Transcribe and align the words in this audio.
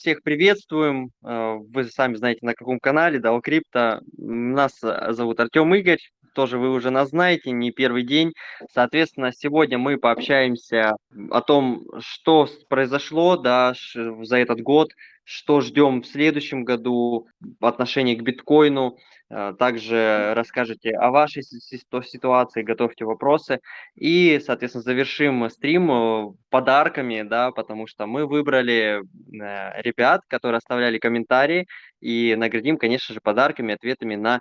всех 0.00 0.22
приветствуем. 0.22 1.10
Э, 1.22 1.56
вы 1.58 1.84
сами 1.84 2.14
знаете, 2.14 2.40
на 2.42 2.54
каком 2.54 2.80
канале, 2.80 3.18
да, 3.18 3.38
Крипто. 3.40 4.00
Нас 4.16 4.82
э, 4.82 5.12
зовут 5.12 5.40
Артем 5.40 5.74
Игорь, 5.74 6.00
тоже 6.34 6.58
вы 6.58 6.70
уже 6.70 6.90
нас 6.90 7.10
знаете, 7.10 7.50
не 7.50 7.70
первый 7.70 8.04
день. 8.04 8.32
Соответственно, 8.72 9.30
сегодня 9.30 9.76
мы 9.76 9.98
пообщаемся 9.98 10.96
о 11.30 11.42
том, 11.42 11.84
что 11.98 12.48
произошло 12.68 13.36
да, 13.36 13.74
за 13.94 14.38
этот 14.38 14.62
год, 14.62 14.90
что 15.24 15.60
ждем 15.60 16.00
в 16.00 16.06
следующем 16.06 16.64
году 16.64 17.26
в 17.60 17.66
отношении 17.66 18.14
к 18.14 18.22
биткоину. 18.22 18.96
Э, 19.30 19.54
также 19.58 20.32
расскажете 20.34 20.90
о 20.90 21.10
вашей 21.10 21.42
ситуации, 21.42 22.62
готовьте 22.62 23.04
вопросы. 23.04 23.60
И, 23.94 24.40
соответственно, 24.44 24.82
завершим 24.82 25.48
стрим 25.50 25.90
э, 25.90 26.32
подарками, 26.50 27.22
да, 27.22 27.52
потому 27.52 27.86
что 27.86 28.06
мы 28.06 28.26
выбрали 28.26 29.00
э, 29.00 29.82
ребят, 29.82 30.22
которые 30.26 30.58
оставляли 30.58 30.98
комментарии, 30.98 31.66
и 32.00 32.34
наградим, 32.36 32.76
конечно 32.78 33.14
же, 33.14 33.20
подарками, 33.22 33.74
ответами 33.74 34.16
на 34.16 34.40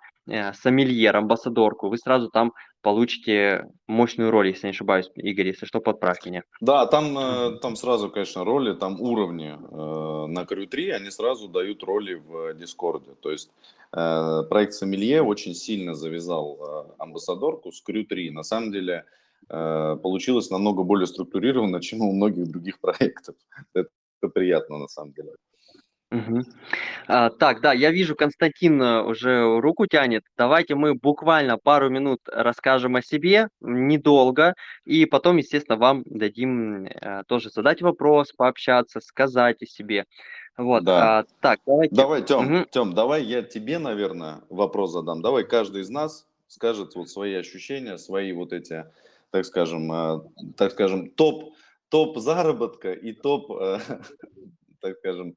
сомельер, 0.54 1.16
амбассадорку. 1.16 1.90
Вы 1.90 1.98
сразу 1.98 2.30
там 2.30 2.54
получите 2.82 3.66
мощную 3.88 4.32
роль, 4.32 4.50
если 4.50 4.68
не 4.68 4.72
ошибаюсь, 4.72 5.10
Игорь, 5.16 5.48
если 5.48 5.66
что, 5.66 5.80
подправь 5.80 6.26
меня. 6.26 6.44
Да, 6.62 6.86
там, 6.86 7.60
там 7.60 7.76
сразу, 7.76 8.10
конечно, 8.10 8.46
роли, 8.46 8.74
там 8.74 9.02
уровни 9.02 9.58
на 10.32 10.46
Крю 10.46 10.68
3, 10.68 10.92
они 10.92 11.12
сразу 11.12 11.50
дают 11.50 11.84
роли 11.84 12.14
в 12.14 12.54
Дискорде. 12.54 13.16
То 13.22 13.32
есть 13.32 13.52
Э, 13.92 14.44
проект 14.50 14.74
Сомелье 14.74 15.22
очень 15.22 15.56
сильно 15.56 15.96
завязал 15.96 16.58
э, 16.60 16.92
амбассадорку 17.00 17.72
с 17.72 17.82
Крю 17.82 18.06
3. 18.06 18.32
На 18.32 18.44
самом 18.44 18.72
деле 18.72 19.06
э, 19.50 19.98
получилось 20.02 20.50
намного 20.50 20.84
более 20.84 21.08
структурированно, 21.08 21.82
чем 21.82 22.02
у 22.02 22.14
многих 22.14 22.48
других 22.48 22.80
проектов. 22.80 23.36
Это, 23.74 23.90
приятно 24.34 24.78
на 24.78 24.88
самом 24.88 25.14
деле. 25.14 25.32
Угу. 26.12 26.42
А, 27.08 27.30
так, 27.30 27.62
да, 27.62 27.72
я 27.72 27.92
вижу, 27.92 28.16
Константин 28.16 28.82
уже 28.82 29.60
руку 29.60 29.86
тянет. 29.86 30.24
Давайте 30.38 30.74
мы 30.74 30.96
буквально 30.96 31.58
пару 31.58 31.90
минут 31.90 32.22
расскажем 32.26 32.96
о 32.96 33.04
себе, 33.04 33.50
недолго, 33.62 34.56
и 34.86 35.06
потом, 35.06 35.38
естественно, 35.38 35.78
вам 35.78 36.04
дадим 36.06 36.86
э, 36.86 37.24
тоже 37.28 37.52
задать 37.52 37.82
вопрос, 37.82 38.32
пообщаться, 38.32 39.02
сказать 39.02 39.62
о 39.62 39.68
себе. 39.68 40.06
Вот, 40.58 40.84
да. 40.84 41.20
а, 41.20 41.26
так, 41.42 41.60
давайте. 41.66 41.96
Давай, 41.96 42.24
Тем, 42.24 42.56
угу. 42.56 42.66
Тем, 42.72 42.94
давай 42.94 43.24
я 43.24 43.44
тебе, 43.44 43.78
наверное, 43.78 44.42
вопрос 44.50 44.92
задам. 44.92 45.22
Давай 45.22 45.44
каждый 45.44 45.84
из 45.84 45.90
нас 45.90 46.28
скажет 46.48 46.96
вот 46.96 47.10
свои 47.10 47.36
ощущения, 47.36 47.98
свои 47.98 48.34
вот 48.34 48.52
эти, 48.52 48.86
так 49.30 49.46
скажем, 49.46 49.92
э, 49.92 50.22
так 50.58 50.72
скажем, 50.72 51.12
топ, 51.12 51.54
топ 51.90 52.18
заработка 52.18 52.94
и 52.94 53.14
топ, 53.14 53.52
э, 53.52 53.80
так 54.82 54.98
скажем, 54.98 55.36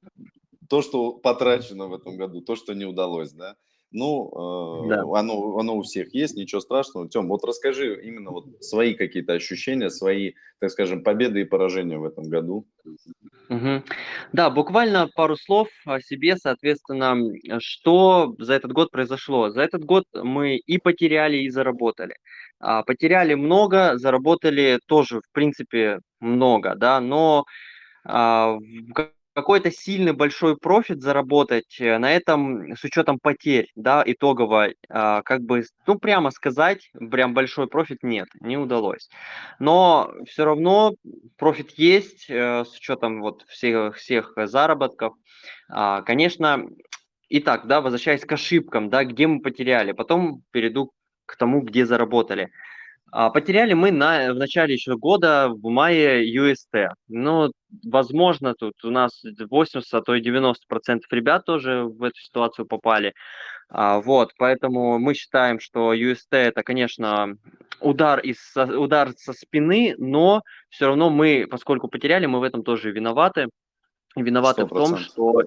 то, 0.72 0.80
что 0.80 1.12
потрачено 1.12 1.86
в 1.86 1.92
этом 1.92 2.16
году, 2.16 2.40
то, 2.40 2.56
что 2.56 2.72
не 2.72 2.86
удалось, 2.86 3.32
да? 3.32 3.56
Ну, 3.90 4.84
э, 4.84 4.88
да. 4.88 5.02
оно, 5.20 5.58
оно 5.58 5.76
у 5.76 5.82
всех 5.82 6.14
есть, 6.14 6.34
ничего 6.34 6.62
страшного. 6.62 7.10
Тем, 7.10 7.28
вот 7.28 7.44
расскажи 7.44 8.00
именно 8.02 8.30
вот 8.30 8.46
свои 8.60 8.94
какие-то 8.94 9.34
ощущения, 9.34 9.90
свои, 9.90 10.32
так 10.60 10.70
скажем, 10.70 11.02
победы 11.02 11.42
и 11.42 11.44
поражения 11.44 11.98
в 11.98 12.04
этом 12.04 12.24
году. 12.24 12.66
Угу. 13.50 13.82
Да, 14.32 14.48
буквально 14.48 15.10
пару 15.14 15.36
слов 15.36 15.68
о 15.84 16.00
себе, 16.00 16.38
соответственно, 16.38 17.18
что 17.58 18.34
за 18.38 18.54
этот 18.54 18.72
год 18.72 18.90
произошло. 18.90 19.50
За 19.50 19.60
этот 19.60 19.84
год 19.84 20.04
мы 20.14 20.56
и 20.56 20.78
потеряли, 20.78 21.36
и 21.36 21.50
заработали. 21.50 22.14
А, 22.60 22.82
потеряли 22.82 23.34
много, 23.34 23.98
заработали 23.98 24.80
тоже, 24.86 25.20
в 25.20 25.32
принципе, 25.32 26.00
много, 26.18 26.76
да, 26.76 26.98
но 26.98 27.44
а, 28.06 28.56
какой-то 29.34 29.70
сильный 29.70 30.12
большой 30.12 30.56
профит 30.56 31.00
заработать 31.00 31.80
э, 31.80 31.98
на 31.98 32.12
этом 32.12 32.76
с 32.76 32.84
учетом 32.84 33.18
потерь, 33.18 33.70
да, 33.74 34.02
итогово, 34.04 34.68
а, 34.88 35.22
как 35.22 35.42
бы, 35.42 35.64
ну, 35.86 35.98
прямо 35.98 36.30
сказать, 36.30 36.90
прям 37.10 37.34
большой 37.34 37.66
профит 37.66 38.02
нет, 38.02 38.28
не 38.40 38.56
удалось. 38.56 39.08
Но 39.58 40.12
все 40.26 40.44
равно 40.44 40.94
профит 41.36 41.72
есть 41.78 42.26
э, 42.28 42.64
с 42.64 42.76
учетом 42.76 43.20
вот 43.20 43.44
всех, 43.48 43.96
всех 43.96 44.34
заработков. 44.36 45.14
А, 45.68 46.02
конечно, 46.02 46.66
итак, 47.28 47.66
да, 47.66 47.80
возвращаясь 47.80 48.24
к 48.24 48.32
ошибкам, 48.32 48.90
да, 48.90 49.04
где 49.04 49.26
мы 49.26 49.40
потеряли, 49.40 49.92
потом 49.92 50.42
перейду 50.50 50.92
к 51.26 51.36
тому, 51.36 51.62
где 51.62 51.86
заработали. 51.86 52.50
А, 53.14 53.28
потеряли 53.28 53.74
мы 53.74 53.90
на, 53.90 54.32
в 54.32 54.36
начале 54.36 54.72
еще 54.72 54.96
года, 54.96 55.50
в 55.50 55.68
мае 55.68 56.24
UST. 56.34 56.88
Ну, 57.08 57.52
возможно, 57.84 58.54
тут 58.54 58.82
у 58.84 58.90
нас 58.90 59.22
80, 59.22 59.92
а 59.92 60.00
то 60.00 60.14
и 60.14 60.22
90 60.22 60.66
процентов 60.66 61.12
ребят 61.12 61.44
тоже 61.44 61.84
в 61.84 62.02
эту 62.02 62.18
ситуацию 62.18 62.64
попали. 62.64 63.12
А, 63.68 64.00
вот, 64.00 64.32
поэтому 64.38 64.98
мы 64.98 65.12
считаем, 65.12 65.60
что 65.60 65.92
UST 65.92 66.24
это, 66.30 66.62
конечно, 66.62 67.36
удар, 67.80 68.18
из, 68.20 68.38
удар 68.56 69.12
со 69.18 69.34
спины, 69.34 69.94
но 69.98 70.42
все 70.70 70.86
равно 70.86 71.10
мы, 71.10 71.46
поскольку 71.50 71.88
потеряли, 71.88 72.24
мы 72.24 72.40
в 72.40 72.44
этом 72.44 72.62
тоже 72.62 72.92
виноваты. 72.92 73.48
Виноваты 74.16 74.62
100%. 74.62 74.64
в 74.64 74.68
том, 74.70 74.96
что 74.96 75.42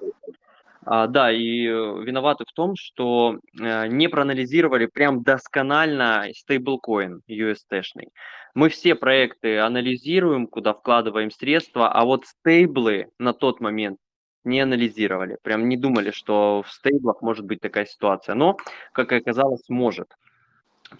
а, 0.88 1.08
да, 1.08 1.32
и 1.32 1.66
э, 1.66 1.70
виноваты 2.04 2.44
в 2.46 2.52
том, 2.52 2.76
что 2.76 3.40
э, 3.60 3.88
не 3.88 4.08
проанализировали 4.08 4.86
прям 4.86 5.24
досконально 5.24 6.28
стейблкоин 6.32 7.22
UST-шный. 7.28 8.10
Мы 8.54 8.68
все 8.68 8.94
проекты 8.94 9.58
анализируем, 9.58 10.46
куда 10.46 10.74
вкладываем 10.74 11.32
средства, 11.32 11.90
а 11.90 12.04
вот 12.04 12.26
стейблы 12.26 13.08
на 13.18 13.32
тот 13.32 13.60
момент 13.60 13.98
не 14.44 14.60
анализировали. 14.60 15.38
Прям 15.42 15.68
не 15.68 15.76
думали, 15.76 16.12
что 16.12 16.62
в 16.64 16.70
стейблах 16.72 17.20
может 17.20 17.44
быть 17.46 17.60
такая 17.60 17.86
ситуация. 17.86 18.36
Но, 18.36 18.56
как 18.92 19.10
оказалось, 19.10 19.68
может. 19.68 20.14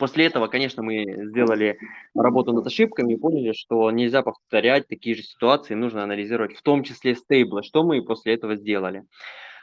После 0.00 0.26
этого, 0.26 0.48
конечно, 0.48 0.82
мы 0.82 1.04
сделали 1.28 1.78
работу 2.12 2.52
над 2.52 2.66
ошибками 2.66 3.12
и 3.14 3.16
поняли, 3.16 3.52
что 3.52 3.88
нельзя 3.92 4.22
повторять 4.22 4.88
такие 4.88 5.14
же 5.14 5.22
ситуации, 5.22 5.74
нужно 5.74 6.02
анализировать 6.02 6.56
в 6.56 6.62
том 6.62 6.82
числе 6.82 7.14
стейблы, 7.14 7.62
что 7.62 7.84
мы 7.84 8.02
после 8.02 8.34
этого 8.34 8.56
сделали. 8.56 9.04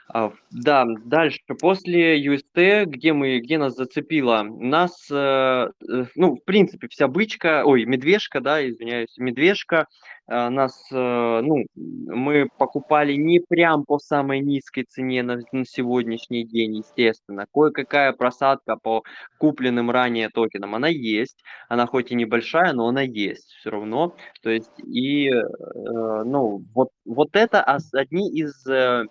А, 0.10 0.32
да, 0.52 0.86
дальше, 1.06 1.40
после 1.60 2.24
UST, 2.26 2.86
где 2.86 3.14
мы, 3.14 3.40
где 3.40 3.58
нас 3.58 3.76
зацепило, 3.76 4.44
нас, 4.44 5.08
э, 5.10 5.16
э, 5.16 6.06
ну, 6.16 6.36
в 6.36 6.44
принципе, 6.44 6.88
вся 6.90 7.08
бычка, 7.08 7.64
ой, 7.66 7.86
медвежка, 7.86 8.42
да, 8.42 8.68
извиняюсь, 8.68 9.18
медвежка, 9.18 9.88
нас, 10.28 10.88
ну, 10.92 11.66
мы 11.76 12.48
покупали 12.58 13.14
не 13.14 13.40
прям 13.40 13.84
по 13.84 14.00
самой 14.00 14.40
низкой 14.40 14.84
цене 14.84 15.24
на, 15.24 15.40
на 15.52 15.66
сегодняшний 15.66 16.46
день, 16.46 16.78
естественно. 16.78 17.46
Кое-какая 17.54 18.14
просадка 18.14 18.78
по 18.82 19.04
купленным 19.38 19.92
ранее 19.92 20.30
токенам, 20.30 20.76
она 20.76 20.88
есть, 20.88 21.44
она 21.70 21.86
хоть 21.88 22.12
и 22.12 22.16
небольшая, 22.16 22.74
но 22.74 22.88
она 22.88 23.02
есть 23.02 23.52
все 23.60 23.70
равно. 23.70 24.16
То 24.42 24.50
есть, 24.50 24.72
и, 24.86 25.30
ну, 25.30 26.64
вот, 26.74 26.90
вот 27.06 27.30
это 27.34 27.62
одни 27.94 28.32
из 28.32 28.66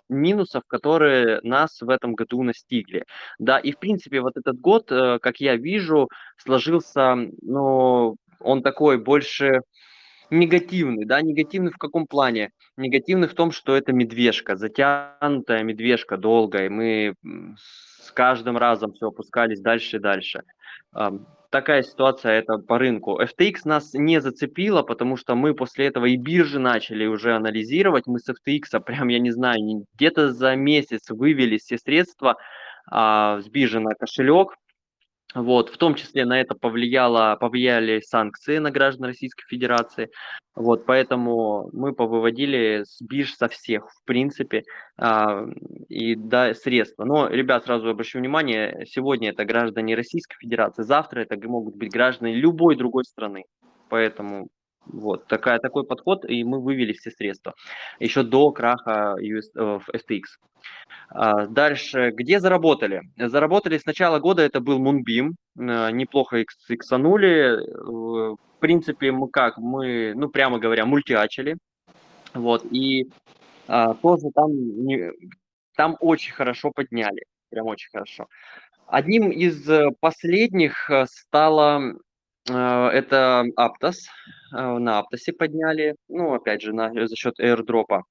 минусов, 0.09 0.63
которые 0.67 1.39
нас 1.43 1.81
в 1.81 1.89
этом 1.89 2.15
году 2.15 2.41
настигли. 2.43 3.03
Да, 3.39 3.59
и 3.59 3.71
в 3.71 3.79
принципе 3.79 4.21
вот 4.21 4.37
этот 4.37 4.59
год, 4.59 4.91
э, 4.91 5.19
как 5.21 5.37
я 5.37 5.55
вижу, 5.55 6.09
сложился, 6.37 7.15
ну, 7.41 8.15
он 8.39 8.61
такой 8.63 8.97
больше 8.97 9.61
негативный, 10.39 11.05
да, 11.05 11.21
негативный 11.21 11.71
в 11.71 11.77
каком 11.77 12.07
плане? 12.07 12.51
Негативный 12.77 13.27
в 13.27 13.33
том, 13.33 13.51
что 13.51 13.75
это 13.75 13.93
медвежка, 13.93 14.55
затянутая 14.55 15.63
медвежка 15.63 16.17
долгая, 16.17 16.69
мы 16.69 17.15
с 18.01 18.11
каждым 18.11 18.57
разом 18.57 18.93
все 18.93 19.07
опускались 19.07 19.61
дальше 19.61 19.97
и 19.97 19.99
дальше 19.99 20.43
такая 21.53 21.83
ситуация 21.83 22.39
это 22.39 22.57
по 22.57 22.79
рынку. 22.79 23.21
FTX 23.21 23.59
нас 23.65 23.93
не 23.93 24.19
зацепило, 24.19 24.81
потому 24.81 25.17
что 25.17 25.35
мы 25.35 25.53
после 25.53 25.85
этого 25.85 26.05
и 26.07 26.17
биржи 26.17 26.57
начали 26.57 27.05
уже 27.05 27.35
анализировать. 27.35 28.07
Мы 28.07 28.17
с 28.19 28.27
FTX, 28.27 28.79
прям, 28.83 29.07
я 29.09 29.19
не 29.19 29.29
знаю, 29.29 29.85
где-то 29.93 30.33
за 30.33 30.55
месяц 30.55 31.11
вывели 31.11 31.59
все 31.59 31.77
средства 31.77 32.37
а, 32.89 33.39
с 33.39 33.47
биржи 33.49 33.79
на 33.79 33.93
кошелек, 33.93 34.55
вот, 35.35 35.69
в 35.69 35.77
том 35.77 35.95
числе 35.95 36.25
на 36.25 36.39
это 36.39 36.55
повлияло, 36.55 37.35
повлияли 37.39 38.01
санкции 38.01 38.59
на 38.59 38.71
граждан 38.71 39.05
Российской 39.05 39.45
Федерации. 39.47 40.09
Вот, 40.55 40.85
поэтому 40.85 41.69
мы 41.73 41.93
повыводили 41.93 42.83
с 42.85 43.01
бирж 43.01 43.33
со 43.33 43.47
всех, 43.47 43.89
в 43.89 44.03
принципе, 44.05 44.63
а, 44.97 45.43
и 45.89 46.15
да, 46.15 46.53
средства. 46.53 47.05
Но, 47.05 47.27
ребят, 47.27 47.65
сразу 47.65 47.89
обращу 47.89 48.19
внимание, 48.19 48.85
сегодня 48.87 49.31
это 49.31 49.45
граждане 49.45 49.95
Российской 49.95 50.37
Федерации, 50.39 50.83
завтра 50.83 51.21
это 51.21 51.35
могут 51.47 51.75
быть 51.75 51.91
граждане 51.91 52.35
любой 52.35 52.75
другой 52.75 53.05
страны. 53.05 53.45
Поэтому 53.89 54.49
вот 54.85 55.27
такая, 55.27 55.59
такой 55.59 55.85
подход, 55.85 56.25
и 56.25 56.43
мы 56.43 56.59
вывели 56.59 56.93
все 56.93 57.11
средства 57.11 57.53
еще 57.99 58.23
до 58.23 58.51
краха 58.51 59.15
US, 59.19 59.49
э, 59.55 59.79
FTX. 59.93 60.21
А, 61.09 61.47
дальше, 61.47 62.11
где 62.11 62.39
заработали? 62.39 63.03
Заработали 63.17 63.77
с 63.77 63.85
начала 63.85 64.19
года, 64.19 64.41
это 64.41 64.59
был 64.59 64.79
Moonbeam, 64.79 65.31
э, 65.57 65.91
неплохо 65.91 66.43
иксанули. 66.69 67.59
В 67.85 68.37
принципе, 68.59 69.11
мы 69.11 69.29
как, 69.29 69.57
мы, 69.57 70.13
ну, 70.15 70.29
прямо 70.29 70.59
говоря, 70.59 70.85
мультиачили. 70.85 71.57
Вот, 72.33 72.65
и 72.71 73.09
а, 73.67 73.93
тоже 73.93 74.29
там, 74.33 74.51
не, 74.51 75.11
там 75.75 75.97
очень 75.99 76.33
хорошо 76.33 76.71
подняли, 76.71 77.23
прям 77.49 77.67
очень 77.67 77.89
хорошо. 77.91 78.27
Одним 78.87 79.31
из 79.31 79.69
э, 79.69 79.89
последних 79.99 80.89
стало 81.05 81.95
это 82.45 83.45
Aptos. 83.57 84.07
На 84.51 84.99
Аптосе 84.99 85.33
подняли, 85.33 85.95
ну, 86.09 86.33
опять 86.33 86.61
же, 86.61 86.73
на, 86.73 86.91
за 87.07 87.15
счет 87.15 87.39
airdrop 87.39 87.89
а. 87.89 88.03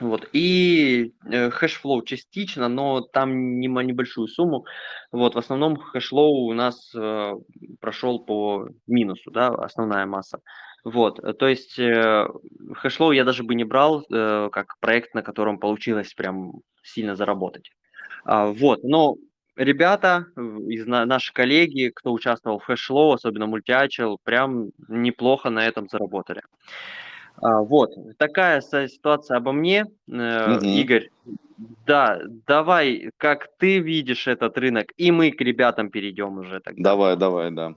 Вот, 0.00 0.30
и 0.32 1.12
э, 1.30 1.50
Hashflow 1.50 2.02
частично, 2.02 2.68
но 2.68 3.02
там 3.02 3.60
нема 3.60 3.82
небольшую 3.82 4.28
сумму. 4.28 4.64
Вот, 5.12 5.34
в 5.34 5.38
основном 5.38 5.76
Hashflow 5.76 6.46
у 6.46 6.54
нас 6.54 6.90
э, 6.94 7.34
прошел 7.80 8.24
по 8.24 8.68
минусу, 8.86 9.30
да, 9.30 9.48
основная 9.48 10.06
масса. 10.06 10.40
Вот, 10.84 11.20
то 11.38 11.46
есть 11.46 11.78
э, 11.78 12.26
Hashflow 12.76 13.12
я 13.12 13.24
даже 13.24 13.42
бы 13.42 13.54
не 13.54 13.64
брал 13.64 14.06
э, 14.10 14.48
как 14.50 14.78
проект, 14.80 15.14
на 15.14 15.22
котором 15.22 15.58
получилось 15.58 16.14
прям 16.14 16.52
сильно 16.82 17.14
заработать. 17.14 17.70
А, 18.24 18.46
вот, 18.46 18.82
но 18.82 19.16
ребята, 19.56 20.26
из 20.36 20.86
на, 20.86 21.04
наши 21.06 21.32
коллеги, 21.32 21.90
кто 21.94 22.12
участвовал 22.12 22.58
в 22.58 22.64
Hashflow, 22.64 23.12
особенно 23.12 23.46
мультиачил, 23.46 24.18
прям 24.22 24.70
неплохо 24.88 25.50
на 25.50 25.66
этом 25.66 25.88
заработали. 25.88 26.42
А, 27.36 27.60
вот, 27.60 27.92
такая 28.18 28.60
ситуация 28.60 29.38
обо 29.38 29.52
мне. 29.52 29.86
Э, 30.10 30.56
угу. 30.56 30.64
Игорь, 30.64 31.10
да, 31.86 32.20
давай, 32.46 33.10
как 33.16 33.48
ты 33.58 33.78
видишь 33.78 34.26
этот 34.26 34.56
рынок, 34.58 34.92
и 34.96 35.10
мы 35.10 35.30
к 35.30 35.40
ребятам 35.40 35.90
перейдем 35.90 36.38
уже 36.38 36.60
тогда. 36.60 36.82
Давай, 36.82 37.16
давай, 37.16 37.50
да. 37.50 37.68
Угу. 37.68 37.76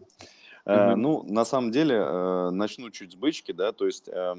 Э, 0.66 0.96
ну, 0.96 1.24
на 1.24 1.46
самом 1.46 1.72
деле, 1.72 1.96
э, 1.96 2.50
начну 2.52 2.90
чуть 2.90 3.14
с 3.14 3.16
бычки, 3.16 3.52
да, 3.52 3.72
то 3.72 3.86
есть 3.86 4.08
э, 4.08 4.36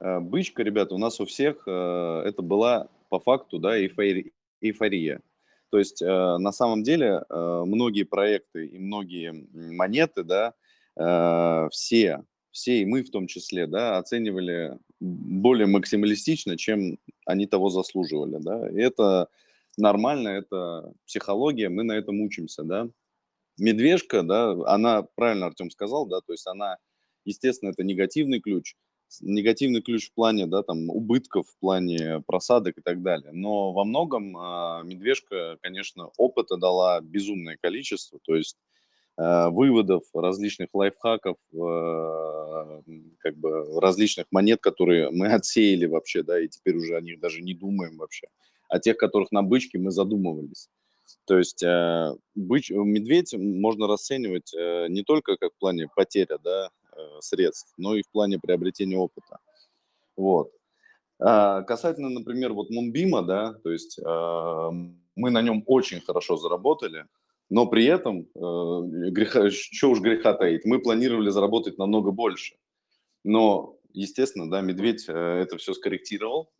э, 0.00 0.20
бычка, 0.20 0.62
ребята, 0.62 0.94
у 0.94 0.98
нас 0.98 1.20
у 1.20 1.26
всех 1.26 1.62
э, 1.66 2.22
это 2.26 2.42
была 2.42 2.88
по 3.08 3.18
факту, 3.18 3.58
да, 3.58 3.78
эйфория. 3.78 4.30
эйфория. 4.60 5.20
То 5.70 5.78
есть 5.78 6.02
э, 6.02 6.06
на 6.06 6.52
самом 6.52 6.82
деле 6.82 7.24
э, 7.28 7.62
многие 7.66 8.04
проекты 8.04 8.66
и 8.66 8.78
многие 8.78 9.32
монеты, 9.52 10.24
да, 10.24 10.54
э, 10.96 11.68
все 11.70 12.24
все, 12.58 12.82
и 12.82 12.84
мы 12.84 13.02
в 13.02 13.10
том 13.10 13.26
числе, 13.26 13.66
да, 13.66 13.98
оценивали 13.98 14.78
более 15.00 15.66
максималистично, 15.66 16.56
чем 16.56 16.98
они 17.24 17.46
того 17.46 17.70
заслуживали, 17.70 18.38
да. 18.40 18.68
И 18.70 18.80
это 18.80 19.28
нормально, 19.76 20.28
это 20.28 20.92
психология, 21.06 21.68
мы 21.68 21.84
на 21.84 21.92
этом 21.92 22.20
учимся, 22.20 22.64
да. 22.64 22.88
Медвежка, 23.58 24.22
да, 24.22 24.56
она, 24.66 25.02
правильно 25.02 25.46
Артем 25.46 25.70
сказал, 25.70 26.06
да, 26.06 26.20
то 26.20 26.32
есть 26.32 26.46
она, 26.46 26.78
естественно, 27.24 27.70
это 27.70 27.84
негативный 27.84 28.40
ключ, 28.40 28.74
негативный 29.20 29.82
ключ 29.82 30.08
в 30.08 30.14
плане, 30.14 30.46
да, 30.46 30.62
там, 30.62 30.90
убытков, 30.90 31.48
в 31.48 31.56
плане 31.58 32.22
просадок 32.26 32.78
и 32.78 32.80
так 32.82 33.02
далее. 33.02 33.32
Но 33.32 33.72
во 33.72 33.84
многом 33.84 34.36
э, 34.36 34.82
медвежка, 34.84 35.58
конечно, 35.62 36.10
опыта 36.16 36.56
дала 36.56 37.00
безумное 37.00 37.56
количество, 37.60 38.18
то 38.24 38.34
есть 38.34 38.56
Э, 39.18 39.48
выводов, 39.50 40.04
различных 40.14 40.68
лайфхаков, 40.72 41.38
э, 41.52 42.82
как 43.18 43.36
бы 43.36 43.80
различных 43.80 44.26
монет, 44.30 44.60
которые 44.60 45.10
мы 45.10 45.26
отсеяли 45.34 45.86
вообще, 45.86 46.22
да, 46.22 46.40
и 46.40 46.46
теперь 46.46 46.76
уже 46.76 46.96
о 46.96 47.00
них 47.00 47.18
даже 47.18 47.42
не 47.42 47.52
думаем 47.52 47.96
вообще. 47.98 48.28
О 48.68 48.78
тех, 48.78 48.96
которых 48.96 49.32
на 49.32 49.42
бычке 49.42 49.78
мы 49.78 49.90
задумывались. 49.90 50.68
То 51.24 51.36
есть 51.36 51.64
э, 51.64 52.14
быч, 52.36 52.70
медведь 52.70 53.34
можно 53.34 53.88
расценивать 53.88 54.52
не 54.88 55.02
только 55.02 55.36
как 55.36 55.52
в 55.52 55.58
плане 55.58 55.88
потеря 55.96 56.38
да, 56.44 56.70
средств, 57.20 57.72
но 57.76 57.94
и 57.94 58.02
в 58.02 58.10
плане 58.10 58.38
приобретения 58.38 58.96
опыта. 58.96 59.38
Вот. 60.16 60.52
А 61.20 61.62
касательно, 61.62 62.10
например, 62.10 62.52
вот 62.52 62.70
Мумбима, 62.70 63.22
да, 63.22 63.54
то 63.54 63.70
есть 63.70 63.98
мы 65.18 65.30
на 65.30 65.42
нем 65.42 65.64
очень 65.66 66.00
хорошо 66.00 66.36
заработали, 66.36 67.06
но 67.50 67.66
при 67.66 67.84
этом, 67.86 68.28
э, 68.34 69.10
греха, 69.10 69.50
что 69.50 69.90
уж 69.90 70.00
греха 70.00 70.34
таить, 70.34 70.64
мы 70.64 70.80
планировали 70.80 71.30
заработать 71.30 71.78
намного 71.78 72.10
больше. 72.10 72.56
Но, 73.24 73.78
естественно, 73.92 74.50
да, 74.50 74.60
Медведь 74.60 75.08
э, 75.08 75.12
это 75.12 75.56
все 75.56 75.72
скорректировал, 75.72 76.50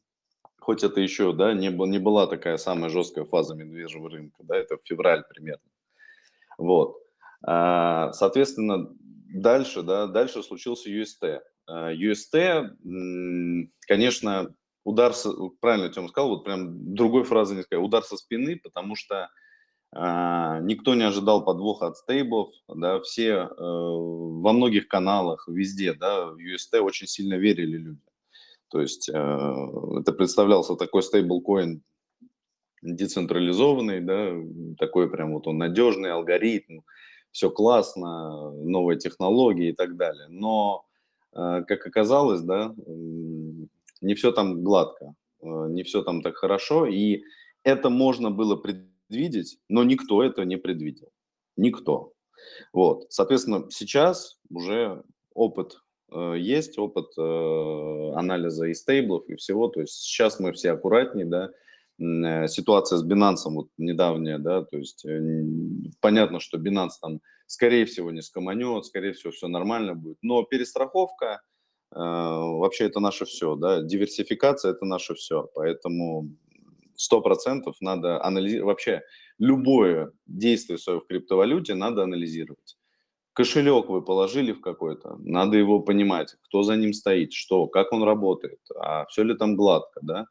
хоть 0.58 0.82
это 0.82 1.00
еще, 1.00 1.32
да, 1.32 1.52
не, 1.52 1.68
не 1.68 1.98
была 1.98 2.26
такая 2.26 2.56
самая 2.56 2.90
жесткая 2.90 3.26
фаза 3.26 3.54
медвежьего 3.54 4.08
рынка, 4.08 4.42
да, 4.42 4.56
это 4.56 4.78
февраль 4.82 5.24
примерно. 5.28 5.70
Вот. 6.56 6.96
А, 7.42 8.12
соответственно, 8.12 8.92
дальше, 9.28 9.82
да, 9.82 10.06
дальше 10.06 10.42
случился 10.42 10.90
UST. 10.90 11.40
UST, 11.68 12.36
а, 12.36 12.70
конечно, 13.86 14.54
удар, 14.84 15.12
со, 15.12 15.32
правильно 15.60 15.90
Тёма 15.90 16.08
сказал, 16.08 16.30
вот 16.30 16.44
прям 16.44 16.94
другой 16.94 17.24
фразы 17.24 17.54
не 17.54 17.62
сказал, 17.62 17.84
удар 17.84 18.02
со 18.02 18.16
спины, 18.16 18.56
потому 18.62 18.94
что 18.94 19.30
а, 19.90 20.60
никто 20.60 20.94
не 20.94 21.04
ожидал 21.04 21.44
подвоха 21.44 21.86
от 21.86 21.96
стейблов, 21.96 22.50
да, 22.68 23.00
все 23.00 23.30
э, 23.30 23.48
во 23.58 24.52
многих 24.52 24.86
каналах, 24.86 25.48
везде, 25.48 25.94
да, 25.94 26.26
в 26.26 26.36
UST 26.36 26.78
очень 26.80 27.06
сильно 27.06 27.34
верили 27.34 27.78
люди. 27.78 28.00
То 28.68 28.82
есть 28.82 29.08
э, 29.08 29.12
это 29.14 30.12
представлялся 30.12 30.74
такой 30.74 31.02
стейблкоин 31.02 31.82
децентрализованный, 32.82 34.00
да, 34.00 34.34
такой 34.78 35.10
прям 35.10 35.32
вот 35.32 35.46
он 35.46 35.56
надежный 35.56 36.12
алгоритм, 36.12 36.80
все 37.32 37.50
классно, 37.50 38.50
новые 38.50 38.98
технологии 38.98 39.70
и 39.70 39.74
так 39.74 39.96
далее. 39.96 40.26
Но, 40.28 40.86
э, 41.32 41.62
как 41.66 41.86
оказалось, 41.86 42.40
да, 42.40 42.74
не 44.00 44.14
все 44.14 44.32
там 44.32 44.62
гладко, 44.62 45.14
э, 45.40 45.66
не 45.70 45.82
все 45.82 46.02
там 46.02 46.22
так 46.22 46.36
хорошо, 46.36 46.86
и 46.86 47.22
это 47.64 47.90
можно 47.90 48.30
было 48.30 48.56
предвидеть, 48.56 49.58
но 49.68 49.84
никто 49.84 50.22
это 50.22 50.44
не 50.44 50.56
предвидел. 50.56 51.08
Никто. 51.56 52.12
Вот. 52.72 53.06
Соответственно, 53.10 53.66
сейчас 53.70 54.38
уже 54.50 55.02
опыт 55.34 55.80
э, 56.12 56.34
есть, 56.38 56.78
опыт 56.78 57.06
э, 57.18 58.12
анализа 58.14 58.66
и 58.66 58.74
стейблов, 58.74 59.28
и 59.28 59.34
всего. 59.34 59.68
То 59.68 59.80
есть 59.80 59.94
сейчас 59.94 60.40
мы 60.40 60.52
все 60.52 60.72
аккуратнее, 60.72 61.26
да. 61.26 61.50
Э, 62.00 62.46
ситуация 62.46 62.98
с 62.98 63.04
Binance 63.04 63.50
вот 63.50 63.68
недавняя, 63.76 64.38
да, 64.38 64.62
то 64.62 64.76
есть 64.76 65.04
э, 65.04 65.42
понятно, 66.00 66.38
что 66.38 66.56
Binance 66.58 66.98
там 67.02 67.20
скорее 67.46 67.86
всего 67.86 68.12
не 68.12 68.22
скоманет, 68.22 68.84
скорее 68.84 69.12
всего 69.12 69.32
все 69.32 69.48
нормально 69.48 69.94
будет, 69.94 70.18
но 70.22 70.44
перестраховка, 70.44 71.40
э, 71.92 71.98
вообще 71.98 72.84
это 72.84 73.00
наше 73.00 73.24
все, 73.24 73.56
да, 73.56 73.82
диверсификация 73.82 74.72
это 74.72 74.84
наше 74.84 75.14
все, 75.14 75.48
поэтому 75.54 76.30
сто 76.94 77.20
процентов 77.20 77.76
надо 77.80 78.22
анализировать, 78.22 78.66
вообще 78.66 79.02
любое 79.38 80.12
действие 80.26 80.78
свое 80.78 81.00
в 81.00 81.06
криптовалюте 81.06 81.74
надо 81.74 82.04
анализировать. 82.04 82.76
Кошелек 83.32 83.88
вы 83.88 84.02
положили 84.02 84.52
в 84.52 84.60
какой-то, 84.60 85.16
надо 85.18 85.56
его 85.56 85.80
понимать, 85.80 86.36
кто 86.42 86.62
за 86.62 86.76
ним 86.76 86.92
стоит, 86.92 87.32
что, 87.32 87.66
как 87.66 87.92
он 87.92 88.04
работает, 88.04 88.60
а 88.76 89.04
все 89.06 89.24
ли 89.24 89.36
там 89.36 89.56
гладко, 89.56 89.98
да. 90.02 90.26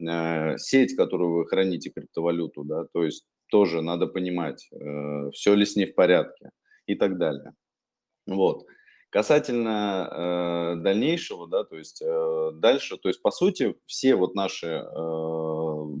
Э, 0.00 0.56
сеть, 0.58 0.94
которую 0.96 1.32
вы 1.32 1.46
храните 1.46 1.90
криптовалюту, 1.90 2.64
да, 2.64 2.84
то 2.92 3.04
есть 3.04 3.26
тоже 3.50 3.82
надо 3.82 4.06
понимать, 4.06 4.68
э, 4.70 5.30
все 5.32 5.54
ли 5.54 5.64
с 5.64 5.74
ней 5.74 5.86
в 5.86 5.94
порядке 5.94 6.50
и 6.86 6.94
так 6.94 7.18
далее. 7.18 7.54
Вот. 8.26 8.64
Касательно 9.10 10.08
э, 10.10 10.82
дальнейшего, 10.82 11.48
да, 11.48 11.64
то 11.64 11.76
есть 11.76 12.02
дальше, 12.60 12.98
то 12.98 13.08
есть 13.08 13.22
по 13.22 13.30
сути 13.30 13.74
все 13.86 14.14
вот 14.14 14.34
наши 14.34 14.84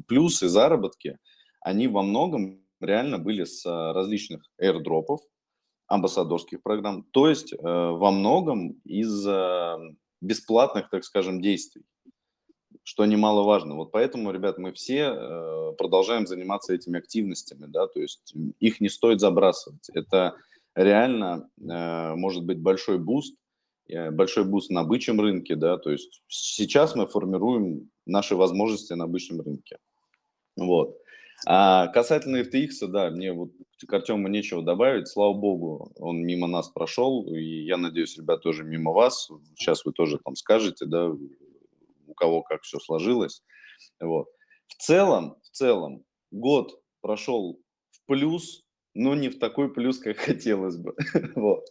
плюсы, 0.06 0.48
заработки, 0.48 1.18
они 1.60 1.88
во 1.88 2.02
многом 2.02 2.62
реально 2.80 3.18
были 3.18 3.44
с 3.44 3.64
различных 3.66 4.42
airdropов, 4.60 5.20
амбассадорских 5.88 6.62
программ, 6.62 7.04
то 7.10 7.28
есть 7.28 7.52
э, 7.52 7.56
во 7.62 8.10
многом 8.10 8.72
из 8.84 9.26
э, 9.26 9.76
бесплатных, 10.20 10.90
так 10.90 11.02
скажем, 11.02 11.40
действий, 11.40 11.82
что 12.88 13.04
немаловажно. 13.04 13.74
Вот 13.74 13.92
поэтому, 13.92 14.30
ребят, 14.30 14.56
мы 14.56 14.72
все 14.72 15.12
э, 15.12 15.72
продолжаем 15.76 16.26
заниматься 16.26 16.72
этими 16.72 16.98
активностями, 16.98 17.66
да, 17.66 17.86
то 17.86 18.00
есть 18.00 18.34
их 18.60 18.80
не 18.80 18.88
стоит 18.88 19.20
забрасывать. 19.20 19.90
Это 19.92 20.36
реально 20.74 21.50
э, 21.60 22.14
может 22.14 22.44
быть 22.44 22.62
большой 22.62 22.98
буст, 22.98 23.36
э, 23.90 24.10
большой 24.10 24.44
буст 24.44 24.70
на 24.70 24.84
бычьем 24.84 25.20
рынке, 25.20 25.54
да, 25.54 25.76
то 25.76 25.90
есть 25.90 26.22
сейчас 26.28 26.94
мы 26.94 27.06
формируем 27.06 27.90
наши 28.06 28.34
возможности 28.34 28.94
на 28.94 29.06
бычьем 29.06 29.42
рынке. 29.42 29.76
Вот. 30.56 30.96
А 31.46 31.88
касательно 31.88 32.38
FTX, 32.38 32.86
да, 32.86 33.10
мне 33.10 33.34
вот 33.34 33.50
к 33.86 33.92
Артему 33.92 34.28
нечего 34.28 34.62
добавить, 34.62 35.08
слава 35.08 35.34
богу, 35.34 35.92
он 35.98 36.24
мимо 36.24 36.46
нас 36.46 36.70
прошел, 36.70 37.26
и 37.26 37.64
я 37.64 37.76
надеюсь, 37.76 38.16
ребят, 38.16 38.42
тоже 38.42 38.64
мимо 38.64 38.92
вас, 38.92 39.30
сейчас 39.58 39.84
вы 39.84 39.92
тоже 39.92 40.18
там 40.24 40.34
скажете, 40.36 40.86
да, 40.86 41.12
у 42.08 42.14
кого 42.14 42.42
как 42.42 42.62
все 42.62 42.78
сложилось, 42.78 43.42
вот. 44.00 44.26
В 44.66 44.74
целом, 44.74 45.36
в 45.42 45.50
целом, 45.50 46.04
год 46.30 46.80
прошел 47.00 47.58
в 47.90 48.06
плюс, 48.06 48.64
но 48.94 49.14
не 49.14 49.28
в 49.28 49.38
такой 49.38 49.72
плюс, 49.72 49.98
как 49.98 50.16
хотелось 50.28 50.76
бы. 50.76 50.94
вот. 51.34 51.64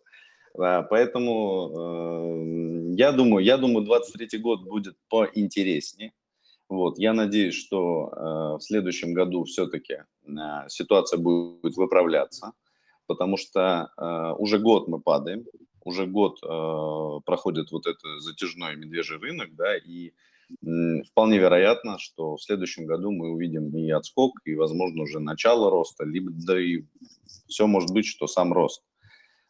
Да, 0.55 0.81
поэтому 0.81 1.69
э, 1.69 2.95
я 2.95 3.11
думаю, 3.11 3.45
я 3.45 3.57
думаю, 3.57 3.85
23 3.85 4.39
год 4.39 4.63
будет 4.63 4.95
поинтереснее. 5.07 6.13
Вот, 6.67 6.97
я 6.97 7.13
надеюсь, 7.13 7.53
что 7.53 8.09
э, 8.09 8.19
в 8.57 8.59
следующем 8.61 9.13
году 9.13 9.43
все-таки 9.43 10.03
э, 10.25 10.31
ситуация 10.67 11.19
будет 11.19 11.77
выправляться, 11.77 12.53
потому 13.05 13.37
что 13.37 13.91
э, 13.97 14.33
уже 14.39 14.57
год 14.57 14.87
мы 14.87 14.99
падаем, 14.99 15.45
уже 15.87 16.05
год 16.05 16.39
э, 16.43 17.21
проходит 17.25 17.71
вот 17.71 17.87
этот 17.87 18.21
затяжной 18.21 18.75
медвежий 18.75 19.17
рынок, 19.17 19.55
да, 19.55 19.75
и 19.77 20.11
э, 20.65 21.03
вполне 21.03 21.37
вероятно, 21.39 21.97
что 21.99 22.35
в 22.35 22.43
следующем 22.43 22.85
году 22.85 23.11
мы 23.11 23.31
увидим 23.31 23.75
и 23.75 23.89
отскок, 23.89 24.39
и, 24.45 24.55
возможно, 24.55 25.03
уже 25.03 25.19
начало 25.19 25.71
роста, 25.71 26.05
либо 26.05 26.31
да 26.31 26.59
и 26.59 26.83
все 27.47 27.67
может 27.67 27.91
быть, 27.91 28.05
что 28.05 28.27
сам 28.27 28.53
рост. 28.53 28.83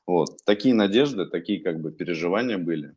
Вот, 0.06 0.38
такие 0.46 0.74
надежды, 0.74 1.26
такие 1.26 1.62
как 1.62 1.82
бы 1.82 1.92
переживания 1.92 2.58
были. 2.58 2.96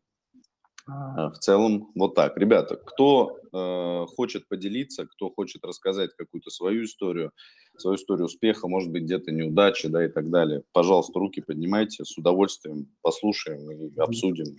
А. 0.87 1.29
В 1.29 1.37
целом 1.39 1.91
вот 1.95 2.15
так. 2.15 2.37
Ребята, 2.37 2.75
кто 2.75 3.37
э, 3.51 4.05
хочет 4.15 4.47
поделиться, 4.47 5.05
кто 5.05 5.29
хочет 5.29 5.63
рассказать 5.65 6.11
какую-то 6.15 6.49
свою 6.49 6.85
историю, 6.85 7.31
свою 7.77 7.95
историю 7.95 8.25
успеха, 8.25 8.67
может 8.67 8.91
быть, 8.91 9.03
где-то 9.03 9.31
неудачи, 9.31 9.87
да, 9.87 10.05
и 10.05 10.09
так 10.09 10.29
далее, 10.29 10.63
пожалуйста, 10.71 11.19
руки 11.19 11.41
поднимайте, 11.41 12.03
с 12.05 12.17
удовольствием 12.17 12.87
послушаем 13.01 13.71
и 13.71 13.99
обсудим. 13.99 14.57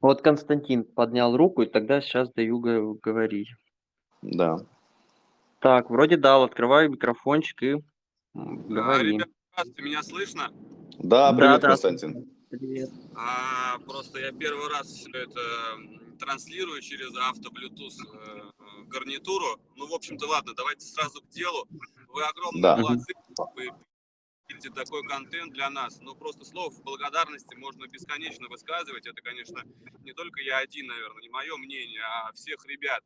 Вот 0.00 0.22
Константин 0.22 0.84
поднял 0.84 1.36
руку, 1.36 1.62
и 1.62 1.66
тогда 1.66 2.00
сейчас 2.00 2.30
даю 2.32 2.60
говорить. 3.02 3.48
Да. 4.22 4.58
Так, 5.60 5.90
вроде 5.90 6.16
дал, 6.16 6.44
открываю 6.44 6.90
микрофончик 6.90 7.62
и 7.62 7.76
говори. 8.34 9.12
ребят, 9.12 9.28
здравствуйте, 9.52 9.82
меня 9.82 10.02
слышно? 10.02 10.50
Да, 10.98 11.32
привет, 11.32 11.60
да, 11.60 11.68
Константин. 11.68 12.26
Привет. 12.50 12.90
А, 13.14 13.78
просто 13.86 14.20
я 14.20 14.32
первый 14.32 14.68
раз 14.68 14.88
все 14.88 15.10
это 15.10 15.40
транслирую 16.18 16.80
через 16.80 17.14
авто 17.16 17.50
Bluetooth 17.50 17.94
э, 18.12 18.49
гарнитуру. 18.90 19.60
Ну, 19.76 19.86
в 19.86 19.94
общем-то, 19.94 20.26
ладно, 20.26 20.54
давайте 20.54 20.84
сразу 20.84 21.22
к 21.22 21.28
делу. 21.28 21.66
Вы 22.08 22.24
огромные 22.24 22.62
да. 22.62 22.76
молодцы, 22.76 23.12
вы 23.54 23.70
пилите 24.46 24.70
такой 24.70 25.02
контент 25.04 25.52
для 25.52 25.70
нас. 25.70 25.98
Ну, 26.00 26.14
просто 26.14 26.44
слов 26.44 26.74
благодарности 26.82 27.54
можно 27.54 27.86
бесконечно 27.86 28.48
высказывать. 28.48 29.06
Это, 29.06 29.22
конечно, 29.22 29.62
не 30.00 30.12
только 30.12 30.42
я 30.42 30.58
один, 30.58 30.88
наверное, 30.88 31.22
не 31.22 31.28
мое 31.28 31.56
мнение, 31.56 32.02
а 32.02 32.32
всех 32.32 32.64
ребят. 32.66 33.02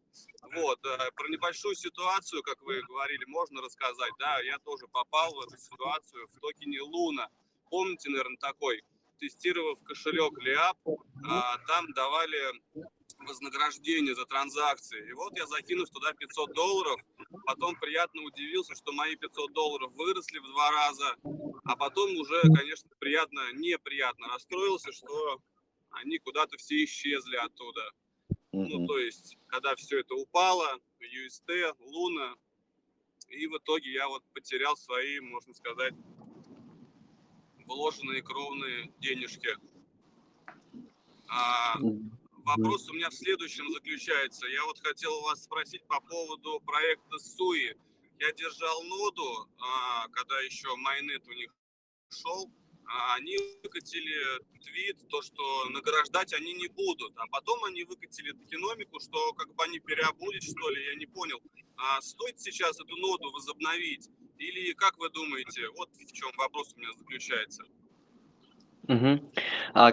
Вот, 0.55 0.79
э, 0.85 1.11
про 1.15 1.29
небольшую 1.29 1.75
ситуацию, 1.75 2.43
как 2.43 2.61
вы 2.63 2.83
говорили, 2.83 3.25
можно 3.27 3.61
рассказать. 3.61 4.13
Да, 4.19 4.41
я 4.41 4.59
тоже 4.59 4.87
попал 4.89 5.35
в 5.35 5.41
эту 5.41 5.57
ситуацию 5.59 6.27
в 6.29 6.41
токене 6.41 6.81
Луна. 6.81 7.29
Помните, 7.69 8.11
наверное, 8.11 8.39
такой? 8.39 8.83
тестировав 9.19 9.83
кошелек 9.85 10.39
Лиап, 10.39 10.77
а, 11.27 11.59
там 11.67 11.93
давали 11.93 12.61
вознаграждение 13.19 14.15
за 14.15 14.27
транзакции. 14.27 15.09
И 15.09 15.13
вот 15.13 15.37
я 15.37 15.47
закинув 15.47 15.89
туда 15.91 16.13
500 16.13 16.55
долларов, 16.55 17.01
потом 17.47 17.77
приятно 17.77 18.23
удивился, 18.23 18.75
что 18.75 18.93
мои 18.93 19.17
500 19.17 19.53
долларов 19.53 19.93
выросли 19.95 20.39
в 20.39 20.47
два 20.47 20.71
раза, 20.71 21.17
а 21.65 21.77
потом 21.77 22.17
уже, 22.17 22.41
конечно, 22.43 22.91
приятно, 22.99 23.53
неприятно 23.53 24.29
расстроился, 24.29 24.93
что 24.93 25.41
они 25.91 26.19
куда-то 26.19 26.57
все 26.57 26.85
исчезли 26.85 27.37
оттуда. 27.37 27.91
Ну, 28.53 28.87
то 28.87 28.99
есть, 28.99 29.37
когда 29.49 29.75
все 29.75 30.01
это 30.01 30.15
упало, 30.15 30.79
UST, 31.01 31.75
Луна, 31.81 32.35
и 33.29 33.47
в 33.47 33.57
итоге 33.59 33.93
я 33.93 34.09
вот 34.09 34.23
потерял 34.33 34.77
свои, 34.77 35.19
можно 35.21 35.55
сказать, 35.55 35.95
вложенные 37.67 38.23
кровные 38.23 38.93
денежки. 39.01 39.57
А, 41.29 41.77
вопрос 42.45 42.89
у 42.89 42.95
меня 42.95 43.11
в 43.11 43.15
следующем 43.15 43.73
заключается. 43.73 44.47
Я 44.47 44.65
вот 44.65 44.79
хотел 44.81 45.21
вас 45.23 45.45
спросить 45.45 45.87
по 45.87 46.01
поводу 46.01 46.61
проекта 46.61 47.19
СУИ. 47.19 47.77
Я 48.19 48.33
держал 48.33 48.83
ноду, 48.85 49.49
а, 49.59 50.09
когда 50.09 50.41
еще 50.41 50.75
майнет 50.77 51.27
у 51.27 51.33
них 51.33 51.53
шел, 52.11 52.51
а 52.87 53.15
они 53.15 53.37
выкатили 53.63 54.41
твит, 54.63 55.09
то, 55.09 55.23
что 55.23 55.69
награждать 55.71 56.33
они 56.35 56.53
не 56.53 56.69
будут. 56.69 57.13
А 57.17 57.27
потом 57.27 57.65
они 57.65 57.85
выкатили 57.85 58.33
токеномику, 58.33 59.01
что 59.01 59.33
как 59.35 59.53
бы 59.55 59.65
они 59.65 59.81
переобулись, 59.81 60.45
что 60.45 60.71
ли, 60.71 60.85
я 60.87 60.95
не 60.95 61.07
понял. 61.07 61.41
А 61.77 62.01
стоит 62.01 62.41
сейчас 62.41 62.79
эту 62.79 62.97
ноду 62.97 63.33
возобновить? 63.33 64.09
Или 64.39 64.73
как 64.75 64.99
вы 64.99 65.09
думаете, 65.11 65.69
вот 65.71 65.91
в 65.97 66.13
чем 66.13 66.31
вопрос 66.37 66.75
у 66.75 66.79
меня 66.79 66.93
заключается? 66.93 67.65
Угу. 68.87 69.21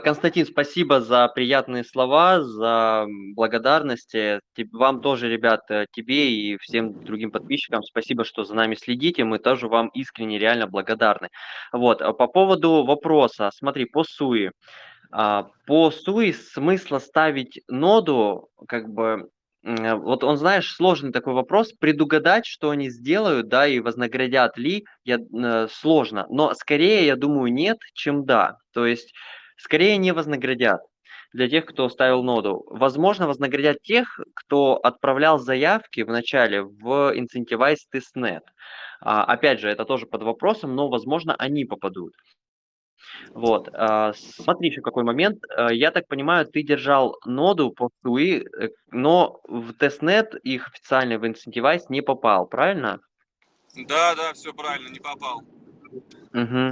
Константин, 0.03 0.45
спасибо 0.45 0.99
за 1.01 1.27
приятные 1.29 1.83
слова, 1.83 2.41
за 2.41 3.05
благодарности. 3.35 4.39
Вам 4.73 5.01
тоже, 5.01 5.29
ребята, 5.29 5.85
тебе 5.91 6.31
и 6.31 6.57
всем 6.57 7.03
другим 7.03 7.31
подписчикам 7.31 7.83
спасибо, 7.83 8.25
что 8.25 8.43
за 8.43 8.53
нами 8.53 8.75
следите. 8.75 9.23
Мы 9.23 9.39
тоже 9.39 9.67
вам 9.67 9.87
искренне, 9.89 10.39
реально 10.39 10.67
благодарны. 10.67 11.29
Вот, 11.71 12.01
а 12.01 12.11
по 12.13 12.27
поводу 12.27 12.83
вопроса, 12.83 13.49
смотри, 13.53 13.85
по 13.85 14.03
СУИ. 14.03 14.51
А, 15.11 15.47
по 15.67 15.91
СУИ 15.91 16.31
смысла 16.31 16.99
ставить 16.99 17.61
ноду, 17.67 18.49
как 18.67 18.89
бы, 18.89 19.29
Э, 19.31 19.40
вот 19.63 20.23
он, 20.23 20.37
знаешь, 20.37 20.73
сложный 20.73 21.11
такой 21.11 21.33
вопрос. 21.33 21.71
Предугадать, 21.73 22.45
что 22.45 22.71
они 22.71 22.89
сделают, 22.89 23.47
да, 23.47 23.67
и 23.67 23.79
вознаградят 23.79 24.57
ли, 24.57 24.85
я, 25.03 25.17
э, 25.19 25.67
сложно. 25.71 26.25
Но 26.29 26.53
скорее, 26.55 27.05
я 27.05 27.15
думаю, 27.15 27.53
нет, 27.53 27.77
чем 27.93 28.25
да. 28.25 28.57
То 28.73 28.85
есть, 28.85 29.13
скорее 29.57 29.97
не 29.97 30.13
вознаградят 30.13 30.81
для 31.33 31.47
тех, 31.49 31.65
кто 31.65 31.89
ставил 31.89 32.23
ноду. 32.23 32.63
Возможно, 32.67 33.27
вознаградят 33.27 33.81
тех, 33.83 34.19
кто 34.35 34.75
отправлял 34.77 35.39
заявки 35.39 36.01
в 36.01 36.09
начале 36.09 36.63
в 36.63 37.13
Incentivize 37.15 37.77
Testnet. 37.93 38.41
А, 39.01 39.23
опять 39.25 39.59
же, 39.59 39.69
это 39.69 39.85
тоже 39.85 40.07
под 40.07 40.23
вопросом, 40.23 40.75
но, 40.75 40.89
возможно, 40.89 41.35
они 41.35 41.65
попадут. 41.65 42.13
Вот, 43.33 43.69
а, 43.73 44.13
смотри 44.13 44.69
еще 44.69 44.81
какой 44.81 45.03
момент. 45.03 45.43
А, 45.49 45.71
я 45.71 45.91
так 45.91 46.07
понимаю, 46.07 46.45
ты 46.45 46.63
держал 46.63 47.17
ноду 47.25 47.71
по 47.71 47.89
SUI, 48.03 48.43
э, 48.43 48.69
но 48.91 49.39
в 49.47 49.73
тестнет 49.73 50.35
их 50.43 50.67
официальный 50.67 51.17
в 51.17 51.23
Incentivized 51.23 51.85
не 51.89 52.01
попал, 52.01 52.47
правильно? 52.47 52.99
Да, 53.75 54.15
да, 54.15 54.33
все 54.33 54.53
правильно, 54.53 54.89
не 54.89 54.99
попал. 54.99 55.43
Угу. 56.33 56.71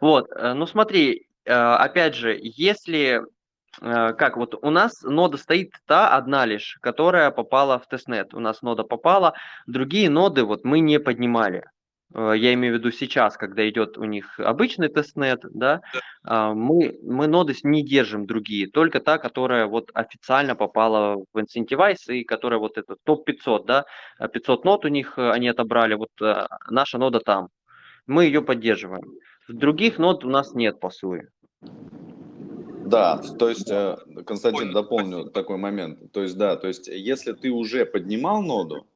Вот, 0.00 0.30
э, 0.30 0.52
ну 0.52 0.66
смотри, 0.66 1.26
э, 1.44 1.52
опять 1.52 2.14
же, 2.14 2.38
если 2.40 3.22
как 3.78 4.36
вот 4.36 4.56
у 4.62 4.70
нас 4.70 5.00
нода 5.02 5.38
стоит 5.38 5.72
та 5.86 6.16
одна 6.16 6.44
лишь, 6.44 6.76
которая 6.82 7.30
попала 7.30 7.78
в 7.78 7.86
тестнет. 7.86 8.34
У 8.34 8.40
нас 8.40 8.62
нода 8.62 8.82
попала, 8.82 9.34
другие 9.68 10.10
ноды 10.10 10.42
вот 10.42 10.64
мы 10.64 10.80
не 10.80 10.98
поднимали. 10.98 11.64
Э, 12.14 12.32
я 12.36 12.54
имею 12.54 12.74
в 12.74 12.78
виду 12.78 12.90
сейчас, 12.90 13.36
когда 13.36 13.68
идет 13.68 13.98
у 13.98 14.04
них 14.04 14.38
обычный 14.38 14.88
тестнет, 14.88 15.40
да, 15.42 15.80
а, 16.22 16.54
мы, 16.54 16.98
мы 17.02 17.26
ноды 17.26 17.54
не 17.62 17.84
держим 17.84 18.26
другие, 18.26 18.68
только 18.68 19.00
та, 19.00 19.18
которая 19.18 19.66
вот 19.66 19.90
официально 19.94 20.54
попала 20.54 21.24
в 21.32 21.38
Incentivize 21.38 22.08
и 22.08 22.24
которая 22.24 22.60
вот 22.60 22.78
этот 22.78 22.98
топ-500, 23.04 23.64
да, 23.66 23.84
500 24.32 24.64
нод 24.64 24.84
у 24.84 24.88
них 24.88 25.18
э, 25.18 25.30
они 25.30 25.48
отобрали, 25.48 25.94
вот 25.94 26.10
э, 26.22 26.46
наша 26.68 26.98
нода 26.98 27.20
там, 27.20 27.48
мы 28.06 28.24
ее 28.24 28.42
поддерживаем. 28.42 29.04
Других 29.48 29.98
нод 29.98 30.24
у 30.24 30.28
нас 30.28 30.54
нет 30.54 30.80
по 30.80 30.90
сути. 30.90 31.28
Да, 32.90 33.18
то 33.18 33.48
есть, 33.48 33.70
э, 33.70 33.96
Константин, 34.26 34.72
дополню 34.72 35.24
такой 35.30 35.56
момент. 35.56 36.12
То 36.12 36.22
есть, 36.22 36.36
да, 36.36 36.56
то 36.56 36.68
есть, 36.68 36.88
если 36.88 37.32
ты 37.32 37.50
уже 37.50 37.86
поднимал 37.86 38.42
ноду, 38.42 38.86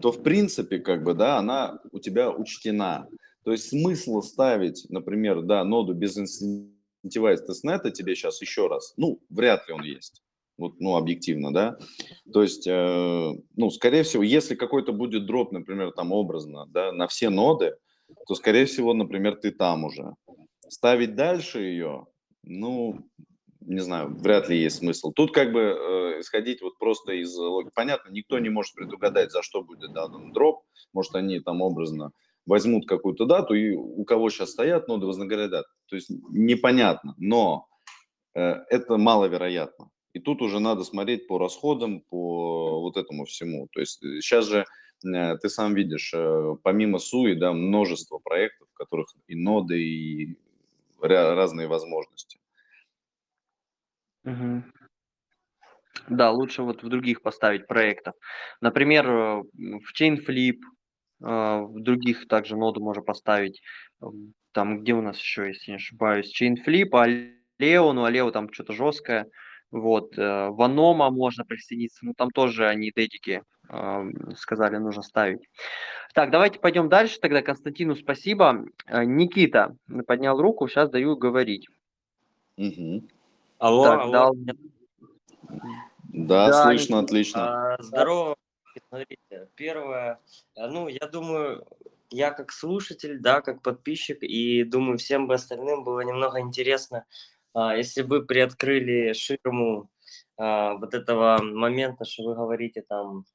то, 0.00 0.12
в 0.12 0.22
принципе, 0.22 0.78
как 0.78 1.02
бы, 1.02 1.14
да, 1.14 1.38
она 1.38 1.80
у 1.92 1.98
тебя 1.98 2.30
учтена. 2.30 3.08
То 3.44 3.52
есть, 3.52 3.68
смысл 3.68 4.22
ставить, 4.22 4.86
например, 4.88 5.42
да, 5.42 5.64
ноду 5.64 5.94
без 5.94 6.16
инцентивайз 6.16 7.42
тестнета 7.42 7.90
тебе 7.90 8.14
сейчас 8.14 8.40
еще 8.40 8.68
раз, 8.68 8.94
ну, 8.96 9.20
вряд 9.30 9.66
ли 9.68 9.74
он 9.74 9.82
есть. 9.82 10.22
Вот, 10.56 10.78
ну, 10.78 10.96
объективно, 10.96 11.52
да. 11.52 11.78
То 12.32 12.42
есть, 12.42 12.66
э, 12.66 13.32
ну, 13.56 13.70
скорее 13.70 14.02
всего, 14.02 14.22
если 14.22 14.54
какой-то 14.54 14.92
будет 14.92 15.26
дроп, 15.26 15.52
например, 15.52 15.90
там 15.92 16.12
образно, 16.12 16.66
да, 16.68 16.92
на 16.92 17.08
все 17.08 17.30
ноды, 17.30 17.76
то, 18.28 18.34
скорее 18.34 18.66
всего, 18.66 18.94
например, 18.94 19.36
ты 19.36 19.50
там 19.50 19.84
уже. 19.84 20.14
Ставить 20.68 21.16
дальше 21.16 21.60
ее, 21.60 22.06
ну, 22.42 23.00
не 23.60 23.80
знаю, 23.80 24.14
вряд 24.16 24.48
ли 24.48 24.58
есть 24.58 24.78
смысл. 24.78 25.12
Тут 25.12 25.32
как 25.32 25.52
бы 25.52 25.60
э, 25.60 26.20
исходить 26.20 26.62
вот 26.62 26.78
просто 26.78 27.12
из 27.12 27.34
логики. 27.36 27.72
Понятно, 27.74 28.10
никто 28.10 28.38
не 28.38 28.48
может 28.48 28.74
предугадать, 28.74 29.30
за 29.30 29.42
что 29.42 29.62
будет 29.62 29.92
дан 29.92 30.32
дроп. 30.32 30.62
Может, 30.92 31.14
они 31.14 31.40
там 31.40 31.60
образно 31.60 32.12
возьмут 32.46 32.88
какую-то 32.88 33.26
дату, 33.26 33.54
и 33.54 33.72
у 33.72 34.04
кого 34.04 34.30
сейчас 34.30 34.50
стоят 34.50 34.88
ноды, 34.88 35.06
вознаградят. 35.06 35.66
То 35.88 35.96
есть 35.96 36.10
непонятно, 36.30 37.14
но 37.18 37.68
э, 38.34 38.40
это 38.68 38.96
маловероятно. 38.96 39.90
И 40.12 40.18
тут 40.18 40.42
уже 40.42 40.58
надо 40.58 40.82
смотреть 40.82 41.28
по 41.28 41.38
расходам, 41.38 42.00
по 42.08 42.80
вот 42.80 42.96
этому 42.96 43.24
всему. 43.24 43.68
То 43.72 43.80
есть 43.80 44.00
сейчас 44.00 44.46
же 44.46 44.64
э, 45.04 45.36
ты 45.36 45.48
сам 45.48 45.74
видишь, 45.74 46.12
э, 46.14 46.56
помимо 46.62 46.98
СУИ, 46.98 47.34
да, 47.34 47.52
множество 47.52 48.18
проектов, 48.18 48.68
в 48.72 48.76
которых 48.76 49.14
и 49.28 49.36
ноды, 49.36 49.80
и 49.80 50.36
разные 51.00 51.68
возможности. 51.68 52.39
Мгм. 54.24 54.72
Да, 56.08 56.30
лучше 56.30 56.62
вот 56.62 56.82
в 56.82 56.88
других 56.88 57.22
поставить 57.22 57.66
проектов. 57.66 58.14
Например, 58.60 59.08
э, 59.08 59.42
в 59.78 60.00
Chainflip, 60.00 60.58
а, 61.22 61.62
в 61.62 61.80
других 61.80 62.26
также 62.26 62.56
ноду 62.56 62.80
можно 62.80 63.02
поставить. 63.02 63.60
Там, 64.52 64.80
где 64.80 64.94
у 64.94 65.02
нас 65.02 65.18
еще, 65.18 65.48
если 65.48 65.72
не 65.72 65.76
ошибаюсь, 65.76 66.40
Chainflip, 66.40 66.90
Aleo, 66.90 67.92
ну 67.92 68.06
Aleo 68.06 68.30
там 68.32 68.52
что-то 68.52 68.72
жесткое. 68.72 69.26
Вот, 69.70 70.18
э, 70.18 70.48
в 70.48 70.60
Анoma 70.62 71.10
можно 71.10 71.44
присоединиться, 71.44 72.04
ну 72.04 72.14
там 72.14 72.30
тоже 72.30 72.66
они 72.66 72.90
дедики 72.94 73.42
сказали, 74.36 74.78
нужно 74.78 75.02
ставить. 75.02 75.42
Так, 76.12 76.30
давайте 76.32 76.58
пойдем 76.58 76.88
дальше. 76.88 77.20
Тогда 77.20 77.40
Константину 77.40 77.94
спасибо. 77.94 78.64
Э, 78.86 79.04
Никита 79.04 79.76
поднял 80.08 80.40
руку, 80.40 80.66
сейчас 80.66 80.90
даю 80.90 81.16
говорить. 81.16 81.68
Угу. 82.56 83.04
Алло, 83.60 83.84
так, 83.84 84.00
алло. 84.00 84.12
Дал... 84.12 84.34
Да, 86.12 86.46
да, 86.48 86.62
слышно, 86.64 86.94
Никита. 86.94 86.98
отлично. 87.04 87.74
А, 87.74 87.82
здорово. 87.82 88.36
Смотрите, 88.88 89.48
первое, 89.54 90.18
э, 90.56 90.66
ну, 90.66 90.88
я 90.88 91.06
думаю, 91.06 91.66
я 92.08 92.30
как 92.30 92.52
слушатель, 92.52 93.18
да, 93.20 93.42
как 93.42 93.60
подписчик, 93.60 94.22
и 94.22 94.64
думаю, 94.64 94.96
всем 94.96 95.26
бы 95.26 95.34
остальным 95.34 95.84
было 95.84 96.00
немного 96.00 96.40
интересно, 96.40 97.04
а, 97.52 97.76
если 97.76 98.00
бы 98.00 98.24
приоткрыли 98.24 99.12
ширму 99.12 99.90
а, 100.38 100.76
вот 100.76 100.94
этого 100.94 101.42
момента, 101.42 102.06
что 102.06 102.22
вы 102.22 102.34
говорите 102.34 102.80
там, 102.80 103.26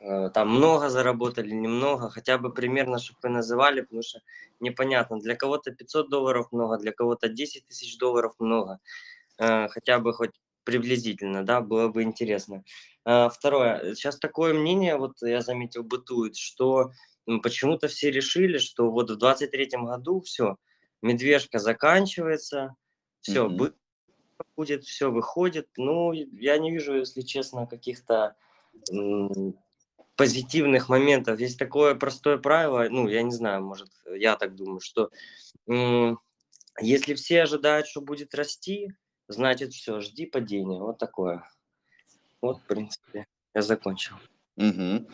э, 0.00 0.30
там 0.30 0.50
много 0.50 0.88
заработали, 0.88 1.50
немного, 1.50 2.10
хотя 2.10 2.38
бы 2.38 2.52
примерно, 2.52 3.00
чтобы 3.00 3.18
вы 3.24 3.28
называли, 3.30 3.80
потому 3.80 4.02
что 4.02 4.20
непонятно, 4.60 5.18
для 5.18 5.34
кого-то 5.34 5.72
500 5.72 6.08
долларов 6.10 6.52
много, 6.52 6.78
для 6.78 6.92
кого-то 6.92 7.28
10 7.28 7.66
тысяч 7.66 7.98
долларов 7.98 8.34
много, 8.38 8.78
хотя 9.38 9.98
бы 9.98 10.12
хоть 10.12 10.32
приблизительно, 10.68 11.46
да, 11.46 11.62
было 11.62 11.88
бы 11.88 12.02
интересно. 12.02 12.62
А, 13.04 13.30
второе, 13.30 13.94
сейчас 13.94 14.18
такое 14.18 14.52
мнение, 14.52 14.96
вот 14.96 15.22
я 15.22 15.40
заметил, 15.40 15.82
бытует, 15.82 16.36
что 16.36 16.92
почему-то 17.42 17.88
все 17.88 18.10
решили, 18.10 18.58
что 18.58 18.90
вот 18.90 19.10
в 19.10 19.16
23 19.16 19.70
году 19.78 20.20
все, 20.20 20.56
медвежка 21.00 21.58
заканчивается, 21.58 22.74
все, 23.22 23.46
mm 23.46 23.56
-hmm. 23.56 23.74
будет, 24.56 24.84
все 24.84 25.10
выходит. 25.10 25.68
Ну, 25.78 26.12
я 26.12 26.58
не 26.58 26.70
вижу, 26.70 26.96
если 26.96 27.22
честно, 27.22 27.66
каких-то 27.66 28.36
позитивных 30.16 30.90
моментов. 30.90 31.40
Есть 31.40 31.58
такое 31.58 31.94
простое 31.94 32.36
правило, 32.36 32.86
ну, 32.90 33.08
я 33.08 33.22
не 33.22 33.32
знаю, 33.32 33.62
может, 33.62 33.88
я 34.14 34.36
так 34.36 34.54
думаю, 34.54 34.80
что 34.80 35.10
если 36.80 37.14
все 37.14 37.42
ожидают, 37.42 37.86
что 37.86 38.02
будет 38.02 38.34
расти, 38.34 38.92
значит, 39.28 39.72
все, 39.72 40.00
жди 40.00 40.26
падения. 40.26 40.80
Вот 40.80 40.98
такое. 40.98 41.48
Вот, 42.40 42.58
в 42.58 42.66
принципе, 42.66 43.26
я 43.54 43.62
закончил. 43.62 44.16
Угу. 44.56 45.06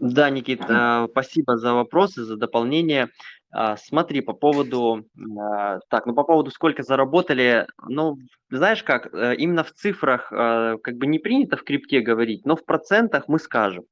Да, 0.00 0.30
Никит, 0.30 0.62
э, 0.68 1.08
спасибо 1.10 1.56
за 1.56 1.74
вопросы, 1.74 2.24
за 2.24 2.36
дополнение. 2.36 3.08
А, 3.50 3.76
смотри, 3.76 4.20
по 4.20 4.32
поводу, 4.32 5.04
а, 5.40 5.80
так, 5.88 6.06
ну 6.06 6.14
по 6.14 6.22
поводу 6.22 6.50
сколько 6.50 6.82
заработали, 6.82 7.66
ну, 7.88 8.18
знаешь 8.50 8.82
как, 8.82 9.12
э, 9.12 9.34
именно 9.36 9.64
в 9.64 9.72
цифрах 9.72 10.30
э, 10.30 10.76
как 10.82 10.96
бы 10.96 11.06
не 11.06 11.18
принято 11.18 11.56
в 11.56 11.64
крипте 11.64 12.00
говорить, 12.00 12.44
но 12.44 12.56
в 12.56 12.64
процентах 12.64 13.26
мы 13.26 13.38
скажем. 13.38 13.84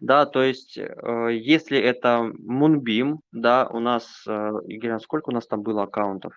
Да, 0.00 0.26
то 0.26 0.42
есть, 0.42 0.76
если 0.76 1.78
это 1.78 2.32
Moonbeam, 2.44 3.18
да, 3.30 3.68
у 3.68 3.78
нас, 3.78 4.24
Игорь, 4.66 4.98
сколько 4.98 5.28
у 5.28 5.32
нас 5.32 5.46
там 5.46 5.62
было 5.62 5.84
аккаунтов? 5.84 6.32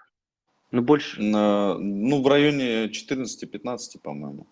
Ну, 0.71 0.81
больше. 0.81 1.21
Ну, 1.21 2.21
в 2.21 2.27
районе 2.27 2.87
14-15, 2.87 3.99
по-моему. 4.01 4.45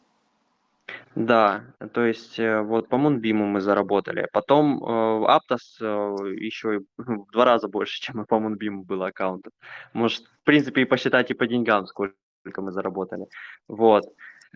Да, 1.15 1.63
то 1.93 2.05
есть 2.05 2.39
э, 2.39 2.62
вот 2.62 2.89
по 2.89 2.96
Moonbeam 2.96 3.34
мы 3.34 3.62
заработали. 3.62 4.27
Потом 4.34 4.84
э, 4.84 5.25
Aptos 5.27 5.79
э, 5.79 6.36
еще 6.36 6.77
и 6.77 6.79
в 6.98 7.32
два 7.32 7.46
раза 7.46 7.67
больше, 7.67 8.01
чем 8.01 8.22
и 8.22 8.25
по 8.25 8.36
Moonbeam 8.36 8.83
было 8.83 9.07
аккаунтов. 9.07 9.53
Может, 9.94 10.24
в 10.42 10.44
принципе, 10.44 10.81
и 10.81 10.85
посчитать 10.85 11.29
и 11.31 11.35
по 11.35 11.46
деньгам, 11.46 11.85
сколько 11.85 12.16
мы 12.57 12.72
заработали. 12.72 13.27
Вот. 13.68 14.05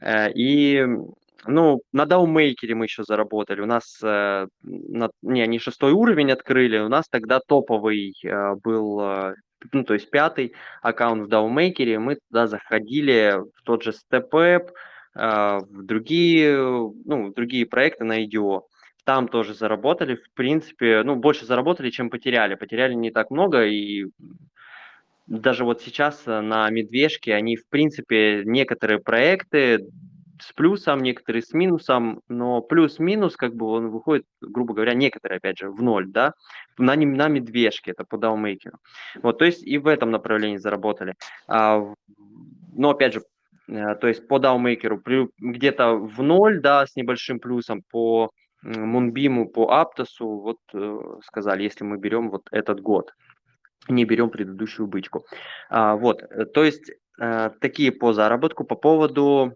Э, 0.01 0.31
и, 0.34 0.86
ну, 1.45 1.82
на 1.91 2.04
Downmaker 2.06 2.73
мы 2.73 2.86
еще 2.86 3.04
заработали. 3.04 3.62
У 3.62 3.65
нас, 3.65 4.00
э, 4.04 4.47
на, 4.63 5.10
не, 5.21 5.41
они 5.41 5.60
шестой 5.60 5.91
уровень 5.93 6.32
открыли, 6.32 6.80
у 6.80 6.89
нас 6.89 7.06
тогда 7.10 7.39
топовый 7.39 8.13
э, 8.23 8.56
был 8.56 9.00
э, 9.02 9.36
ну, 9.71 9.84
то 9.84 9.93
есть 9.93 10.10
пятый 10.10 10.54
аккаунт 10.82 11.28
в 11.28 11.30
Downmaker, 11.30 12.00
мы 12.00 12.17
туда 12.30 12.47
заходили 12.47 13.41
в 13.56 13.63
тот 13.63 13.84
же 13.84 13.91
StepApp, 13.91 14.69
а, 15.15 15.60
в 15.60 15.84
другие, 15.84 16.58
ну, 16.58 17.28
в 17.28 17.34
другие 17.34 17.65
проекты 17.65 18.04
на 18.04 18.23
IDO. 18.23 18.62
Там 19.04 19.28
тоже 19.28 19.54
заработали, 19.54 20.15
в 20.15 20.32
принципе, 20.34 21.02
ну, 21.04 21.15
больше 21.15 21.45
заработали, 21.45 21.89
чем 21.89 22.10
потеряли. 22.10 22.56
Потеряли 22.56 22.93
не 22.93 23.10
так 23.10 23.32
много, 23.32 23.65
и 23.65 24.06
даже 25.26 25.63
вот 25.63 25.82
сейчас 25.82 26.26
на 26.26 26.69
Медвежке 26.69 27.34
они, 27.34 27.56
в 27.56 27.67
принципе, 27.67 28.43
некоторые 28.45 29.00
проекты 29.00 29.80
с 30.41 30.54
плюсом, 30.54 31.02
некоторые 31.02 31.41
с 31.41 31.54
минусом, 31.54 32.21
но 32.28 32.62
плюс-минус, 32.62 33.36
как 33.36 33.56
бы 33.56 33.65
он 33.67 33.89
выходит, 33.89 34.26
грубо 34.41 34.73
говоря, 34.73 34.93
некоторые, 34.93 35.38
опять 35.38 35.60
же, 35.60 35.69
в 35.69 35.82
ноль, 35.82 36.08
да, 36.08 36.34
на, 36.78 36.95
на 36.95 37.28
медвежке, 37.28 37.91
это 37.91 38.04
по 38.04 38.17
даунмейкеру. 38.17 38.78
Вот, 39.21 39.39
то 39.39 39.45
есть 39.45 39.65
и 39.65 39.78
в 39.78 39.88
этом 39.88 40.12
направлении 40.12 40.58
заработали. 40.58 41.15
А, 41.47 41.82
но, 42.73 42.89
опять 42.89 43.13
же, 43.13 43.21
э, 43.67 43.95
то 43.95 44.08
есть 44.08 44.28
по 44.28 44.39
даунмейкеру 44.39 45.02
где-то 45.39 45.95
в 45.95 46.21
ноль, 46.21 46.62
да, 46.62 46.86
с 46.86 46.95
небольшим 46.95 47.39
плюсом, 47.39 47.82
по 47.89 48.32
Мунбиму, 48.63 49.50
по 49.50 49.71
Аптосу, 49.80 50.28
вот 50.28 50.58
э, 50.73 51.00
сказали, 51.23 51.63
если 51.63 51.84
мы 51.84 51.97
берем 51.97 52.30
вот 52.30 52.43
этот 52.52 52.82
год, 52.82 53.12
не 53.88 54.04
берем 54.06 54.30
предыдущую 54.30 54.88
бычку. 54.88 55.26
А, 55.69 55.95
вот, 55.95 56.21
э, 56.21 56.45
то 56.45 56.63
есть 56.63 56.91
такие 57.62 57.91
по 57.91 58.13
заработку. 58.13 58.63
По 58.63 58.76
поводу 58.76 59.56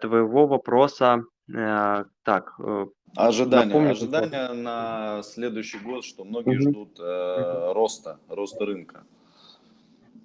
твоего 0.00 0.46
вопроса. 0.46 1.24
Э, 1.52 2.04
так, 2.22 2.54
э, 2.58 2.86
Ожидания, 3.14 3.66
напомню, 3.66 3.90
ожидания 3.90 4.46
что... 4.46 4.54
на 4.54 5.22
следующий 5.22 5.78
год, 5.78 6.04
что 6.04 6.24
многие 6.24 6.56
угу. 6.56 6.70
ждут 6.70 6.98
э, 7.00 7.72
роста, 7.72 8.18
роста 8.28 8.64
рынка. 8.64 9.04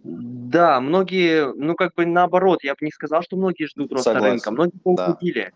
Да, 0.03 0.79
многие, 0.79 1.53
ну 1.53 1.75
как 1.75 1.95
бы 1.95 2.05
наоборот, 2.05 2.63
я 2.63 2.73
бы 2.73 2.77
не 2.81 2.91
сказал, 2.91 3.23
что 3.23 3.35
многие 3.35 3.65
ждут 3.65 3.91
роста 3.91 4.13
Согласен. 4.13 4.31
рынка, 4.31 4.51
многие. 4.51 5.33
Да. 5.33 5.51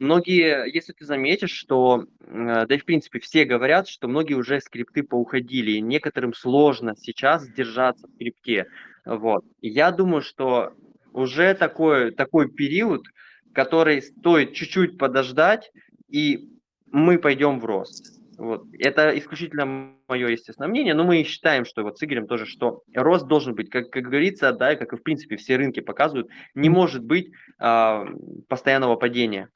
Многие, 0.00 0.68
если 0.74 0.92
ты 0.92 1.04
заметишь, 1.04 1.52
что, 1.52 2.06
да 2.18 2.66
и 2.68 2.78
в 2.78 2.84
принципе 2.84 3.20
все 3.20 3.44
говорят, 3.44 3.86
что 3.86 4.08
многие 4.08 4.34
уже 4.34 4.60
скрипты 4.60 5.04
поуходили, 5.04 5.72
и 5.72 5.80
некоторым 5.80 6.34
сложно 6.34 6.96
сейчас 6.98 7.46
держаться 7.46 8.08
в 8.08 8.10
скрипте. 8.10 8.66
Вот. 9.04 9.44
Я 9.60 9.92
думаю, 9.92 10.22
что 10.22 10.72
уже 11.12 11.54
такой, 11.54 12.10
такой 12.12 12.50
период, 12.50 13.06
который 13.52 14.02
стоит 14.02 14.54
чуть-чуть 14.54 14.98
подождать, 14.98 15.70
и 16.08 16.48
мы 16.90 17.18
пойдем 17.18 17.60
в 17.60 17.64
рост. 17.64 18.20
Вот. 18.38 18.64
Это 18.78 19.16
исключительно 19.18 19.94
мое 20.08 20.28
естественное 20.28 20.68
мнение, 20.68 20.94
но 20.94 21.04
мы 21.04 21.22
считаем, 21.22 21.64
что 21.64 21.82
вот 21.82 21.98
с 21.98 22.02
Игорем 22.02 22.26
тоже, 22.26 22.46
что 22.46 22.82
рост 22.94 23.26
должен 23.26 23.54
быть, 23.54 23.70
как, 23.70 23.90
как 23.90 24.04
говорится, 24.04 24.52
да, 24.52 24.74
как 24.74 24.92
и 24.92 24.96
в 24.96 25.02
принципе 25.02 25.36
все 25.36 25.56
рынки 25.56 25.80
показывают, 25.80 26.28
не 26.54 26.68
может 26.68 27.04
быть 27.04 27.30
э, 27.60 28.04
постоянного 28.48 28.96
падения. 28.96 29.48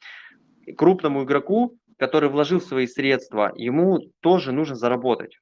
Крупному 0.77 1.25
игроку, 1.25 1.79
который 1.99 2.29
вложил 2.29 2.61
свои 2.61 2.87
средства, 2.87 3.53
ему 3.57 3.99
тоже 4.21 4.53
нужно 4.53 4.77
заработать. 4.77 5.39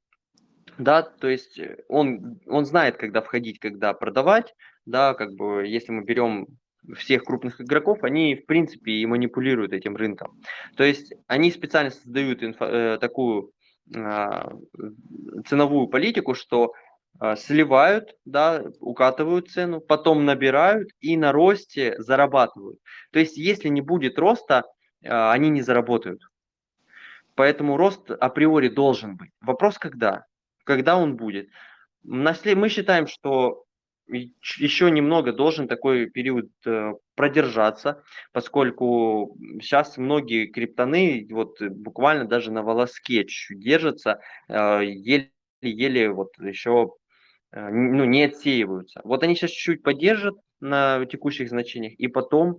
Да, 0.79 1.03
то 1.03 1.29
есть 1.29 1.61
он, 1.89 2.41
он 2.47 2.65
знает, 2.65 2.97
когда 2.97 3.21
входить, 3.23 3.59
когда 3.61 3.93
продавать, 3.95 4.55
да, 4.87 5.15
как 5.15 5.33
бы 5.35 5.67
если 5.67 5.93
мы 5.93 6.05
берем 6.05 6.47
всех 6.97 7.25
крупных 7.25 7.61
игроков, 7.61 8.03
они, 8.03 8.35
в 8.35 8.47
принципе, 8.47 8.93
и 8.93 9.07
манипулируют 9.07 9.73
этим 9.73 9.97
рынком. 9.97 10.41
То 10.77 10.85
есть 10.85 11.15
они 11.27 11.51
специально 11.51 11.91
создают 11.91 12.43
инфо, 12.43 12.67
э, 12.67 12.99
такую 12.99 13.53
э, 13.95 14.51
ценовую 15.47 15.87
политику, 15.89 16.35
что 16.35 16.73
э, 17.21 17.37
сливают, 17.37 18.15
да, 18.25 18.65
укатывают 18.81 19.51
цену, 19.51 19.81
потом 19.81 20.25
набирают 20.25 20.91
и 21.01 21.17
на 21.17 21.33
росте 21.33 21.95
зарабатывают. 21.99 22.79
То 23.13 23.19
есть 23.19 23.37
если 23.37 23.69
не 23.69 23.81
будет 23.81 24.19
роста, 24.19 24.65
э, 25.03 25.09
они 25.09 25.49
не 25.49 25.63
заработают. 25.63 26.21
Поэтому 27.35 27.77
рост 27.77 28.11
априори 28.11 28.69
должен 28.69 29.17
быть. 29.17 29.31
Вопрос 29.41 29.79
когда? 29.79 30.25
Когда 30.65 30.97
он 30.97 31.17
будет? 31.17 31.49
Мы 32.03 32.69
считаем, 32.69 33.07
что 33.07 33.65
еще 34.09 34.91
немного 34.91 35.33
должен 35.33 35.67
такой 35.67 36.11
период 36.11 36.51
э, 36.67 36.93
продержаться, 37.15 38.03
поскольку 38.33 39.37
сейчас 39.63 39.97
многие 39.97 40.47
криптоны 40.47 41.27
вот 41.31 41.61
буквально 41.63 42.27
даже 42.27 42.53
на 42.53 42.63
волоске 42.63 43.25
держатся, 43.51 44.21
еле-еле 44.49 46.11
вот 46.11 46.37
еще 46.39 46.93
э, 47.53 47.69
ну, 47.71 48.05
не 48.05 48.25
отсеиваются. 48.25 49.01
Вот 49.05 49.23
они 49.23 49.37
сейчас 49.37 49.53
чуть-чуть 49.53 49.83
поддержат 49.83 50.35
на 50.61 51.07
текущих 51.07 51.49
значениях, 51.49 51.95
и 51.95 52.09
потом 52.09 52.59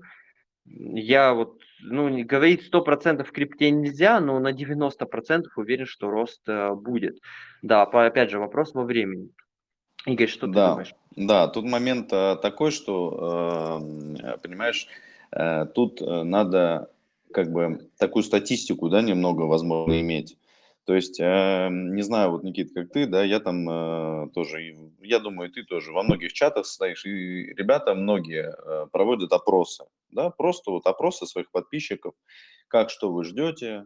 Я 0.66 1.34
вот, 1.34 1.62
ну, 1.82 2.10
не 2.10 2.24
говорить 2.24 2.68
100% 2.72 3.24
в 3.24 3.32
крипте 3.32 3.70
нельзя, 3.70 4.20
но 4.20 4.40
на 4.40 4.52
90% 4.52 5.44
уверен, 5.56 5.86
что 5.86 6.10
рост 6.10 6.42
э, 6.48 6.74
будет. 6.74 7.20
Да, 7.62 7.86
по, 7.86 8.06
опять 8.06 8.32
же, 8.32 8.40
вопрос 8.40 8.74
во 8.74 8.84
времени. 8.84 9.30
Игорь, 10.06 10.28
что 10.28 10.48
да, 10.48 10.68
ты 10.68 10.72
думаешь? 10.72 10.96
Да, 11.16 11.48
тут 11.48 11.66
момент 11.66 12.12
э, 12.12 12.36
такой, 12.42 12.72
что, 12.72 13.80
э, 14.22 14.38
понимаешь, 14.42 14.88
э, 15.32 15.66
тут 15.74 16.02
надо 16.02 16.92
как 17.32 17.52
бы 17.52 17.90
такую 17.98 18.24
статистику, 18.24 18.90
да, 18.90 19.02
немного, 19.02 19.42
возможно, 19.44 20.00
иметь. 20.00 20.38
То 20.86 20.94
есть, 20.94 21.20
э, 21.20 21.70
не 21.72 22.04
знаю, 22.04 22.32
вот, 22.32 22.44
Никит, 22.44 22.72
как 22.74 22.92
ты, 22.92 23.08
да, 23.08 23.24
я 23.24 23.40
там 23.40 23.68
э, 23.68 24.30
тоже, 24.36 24.76
я 25.02 25.20
думаю, 25.20 25.52
ты 25.52 25.64
тоже 25.64 25.92
во 25.92 26.04
многих 26.04 26.32
чатах 26.32 26.68
стоишь, 26.68 27.06
и 27.06 27.54
ребята 27.56 27.96
многие 27.96 28.54
э, 28.54 28.88
проводят 28.92 29.34
опросы, 29.34 29.86
да, 30.12 30.30
просто 30.30 30.70
вот 30.70 30.86
опросы 30.86 31.26
своих 31.26 31.50
подписчиков, 31.50 32.14
как, 32.68 32.92
что 32.92 33.12
вы 33.12 33.24
ждете, 33.24 33.86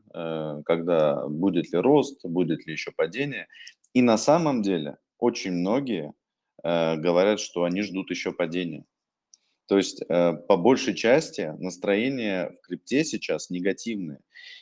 когда 0.66 1.28
будет 1.28 1.72
ли 1.74 1.80
рост, 1.80 2.26
будет 2.26 2.66
ли 2.66 2.72
еще 2.72 2.92
падение. 2.92 3.48
И 3.94 4.02
на 4.02 4.18
самом 4.18 4.62
деле 4.62 4.98
очень 5.20 5.52
многие 5.52 6.14
говорят, 6.64 7.42
что 7.42 7.66
они 7.66 7.82
ждут 7.82 8.10
еще 8.10 8.32
падения. 8.32 8.86
То 9.70 9.78
есть 9.78 10.02
э, 10.02 10.34
по 10.34 10.58
большей 10.58 10.96
части 10.96 11.54
настроение 11.60 12.52
в 12.58 12.66
крипте 12.66 13.06
сейчас 13.06 13.52
негативное. 13.52 14.20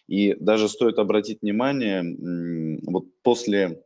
И 0.08 0.34
даже 0.34 0.68
стоит 0.68 1.00
обратить 1.00 1.42
внимание, 1.42 2.04
вот 2.86 3.06
после, 3.24 3.86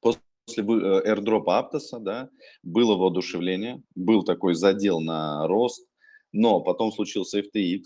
после 0.00 0.22
э, 0.56 0.60
airdrop 0.60 1.46
Аптоса 1.48 1.98
да, 1.98 2.30
было 2.62 2.96
воодушевление, 2.96 3.82
был 3.96 4.22
такой 4.22 4.54
задел 4.54 5.00
на 5.00 5.48
рост, 5.48 5.84
но 6.30 6.60
потом 6.60 6.92
случился 6.92 7.40
FTX, 7.40 7.80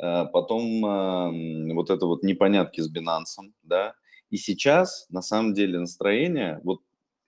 э, 0.00 0.26
потом 0.32 1.74
вот 1.74 1.90
это 1.90 2.06
вот 2.06 2.22
непонятки 2.22 2.80
с 2.80 2.88
Binance, 2.88 3.50
да, 3.64 3.94
и 4.30 4.36
сейчас 4.36 5.06
на 5.10 5.20
самом 5.20 5.52
деле 5.52 5.80
настроение, 5.80 6.60
вот 6.62 6.78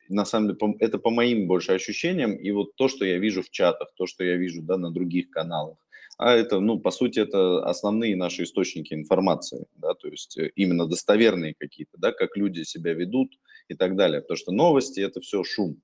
на 0.08 0.24
самом 0.24 0.48
деле, 0.48 0.76
это 0.80 0.98
по 0.98 1.10
моим 1.10 1.46
больше 1.46 1.72
ощущениям, 1.72 2.34
и 2.34 2.50
вот 2.50 2.76
то, 2.76 2.88
что 2.88 3.04
я 3.04 3.18
вижу 3.18 3.42
в 3.42 3.50
чатах, 3.50 3.92
то, 3.96 4.06
что 4.06 4.24
я 4.24 4.36
вижу 4.36 4.62
да, 4.62 4.76
на 4.76 4.90
других 4.90 5.30
каналах, 5.30 5.78
а 6.16 6.32
это, 6.32 6.60
ну, 6.60 6.78
по 6.78 6.90
сути, 6.90 7.20
это 7.20 7.64
основные 7.64 8.16
наши 8.16 8.44
источники 8.44 8.94
информации, 8.94 9.66
да, 9.76 9.94
то 9.94 10.08
есть 10.08 10.38
э, 10.38 10.52
именно 10.54 10.86
достоверные 10.86 11.54
какие-то, 11.54 11.98
да, 11.98 12.12
как 12.12 12.36
люди 12.36 12.62
себя 12.62 12.92
ведут 12.92 13.32
и 13.68 13.74
так 13.74 13.96
далее, 13.96 14.20
потому 14.20 14.36
что 14.36 14.52
новости– 14.52 15.00
это 15.00 15.20
все 15.20 15.42
шум, 15.42 15.80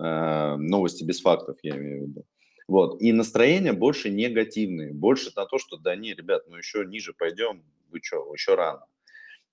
э, 0.00 0.56
новости 0.56 1.04
без 1.04 1.20
фактов, 1.20 1.56
я 1.62 1.76
имею 1.76 2.04
в 2.04 2.08
виду. 2.08 2.24
Вот, 2.66 3.00
и 3.02 3.12
настроения 3.12 3.72
больше 3.72 4.10
негативные, 4.10 4.92
больше 4.92 5.32
на 5.36 5.44
то, 5.46 5.58
что 5.58 5.76
да 5.76 5.96
не, 5.96 6.14
ребят, 6.14 6.44
ну 6.48 6.56
еще 6.56 6.84
ниже 6.84 7.12
пойдем, 7.12 7.62
вы 7.90 8.00
что, 8.02 8.32
еще 8.32 8.54
рано. 8.54 8.84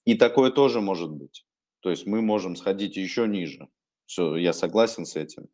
И 0.06 0.16
такое 0.16 0.52
тоже 0.52 0.82
может 0.82 1.12
быть. 1.12 1.46
То 1.82 1.90
есть 1.90 2.06
мы 2.06 2.22
можем 2.22 2.56
сходить 2.56 2.96
еще 2.96 3.28
ниже. 3.28 3.68
Все, 4.08 4.38
я 4.38 4.54
согласен 4.54 5.06
с 5.06 5.16
этим. 5.16 5.48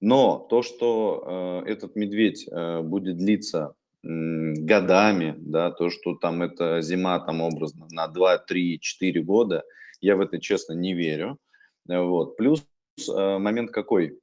Но 0.00 0.46
то, 0.50 0.62
что 0.62 1.62
э, 1.64 1.70
этот 1.70 1.96
медведь 1.96 2.46
э, 2.50 2.82
будет 2.82 3.16
длиться 3.16 3.74
э, 4.02 4.08
годами, 4.08 5.34
да, 5.38 5.70
то, 5.70 5.88
что 5.88 6.16
там 6.16 6.42
эта 6.42 6.82
зима 6.82 7.20
там 7.20 7.40
образно 7.40 7.86
на 7.90 8.08
2, 8.08 8.38
3, 8.38 8.80
4 8.80 9.22
года, 9.22 9.64
я 10.00 10.16
в 10.16 10.20
это 10.20 10.40
честно 10.40 10.74
не 10.74 10.92
верю. 10.92 11.38
Вот. 11.86 12.36
Плюс 12.36 12.66
э, 13.08 13.38
момент 13.38 13.70
какой? 13.70 14.18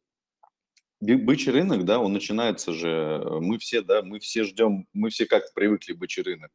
Бычий 0.99 1.51
рынок, 1.51 1.83
да, 1.85 1.99
он 1.99 2.13
начинается 2.13 2.73
же, 2.73 3.25
мы 3.41 3.57
все, 3.57 3.81
да, 3.81 4.03
мы 4.03 4.19
все 4.19 4.43
ждем, 4.43 4.85
мы 4.93 5.09
все 5.09 5.25
как 5.25 5.51
привыкли 5.55 5.93
бычий 5.93 6.21
рынок 6.21 6.51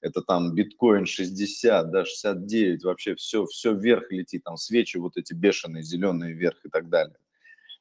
это 0.00 0.22
там 0.22 0.54
биткоин 0.54 1.06
60, 1.06 1.90
да, 1.90 2.04
69, 2.04 2.84
вообще 2.84 3.14
все, 3.14 3.44
все 3.46 3.74
вверх 3.74 4.10
летит, 4.10 4.44
там 4.44 4.56
свечи 4.56 4.96
вот 4.96 5.16
эти 5.16 5.34
бешеные, 5.34 5.82
зеленые 5.82 6.32
вверх 6.32 6.64
и 6.64 6.68
так 6.68 6.88
далее. 6.88 7.16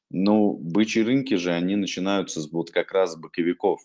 Ну, 0.09 0.53
бычьи 0.53 1.03
рынки 1.03 1.35
же, 1.35 1.51
они 1.51 1.75
начинаются 1.75 2.41
с, 2.41 2.51
вот 2.51 2.71
как 2.71 2.91
раз 2.91 3.13
с 3.13 3.15
боковиков. 3.15 3.79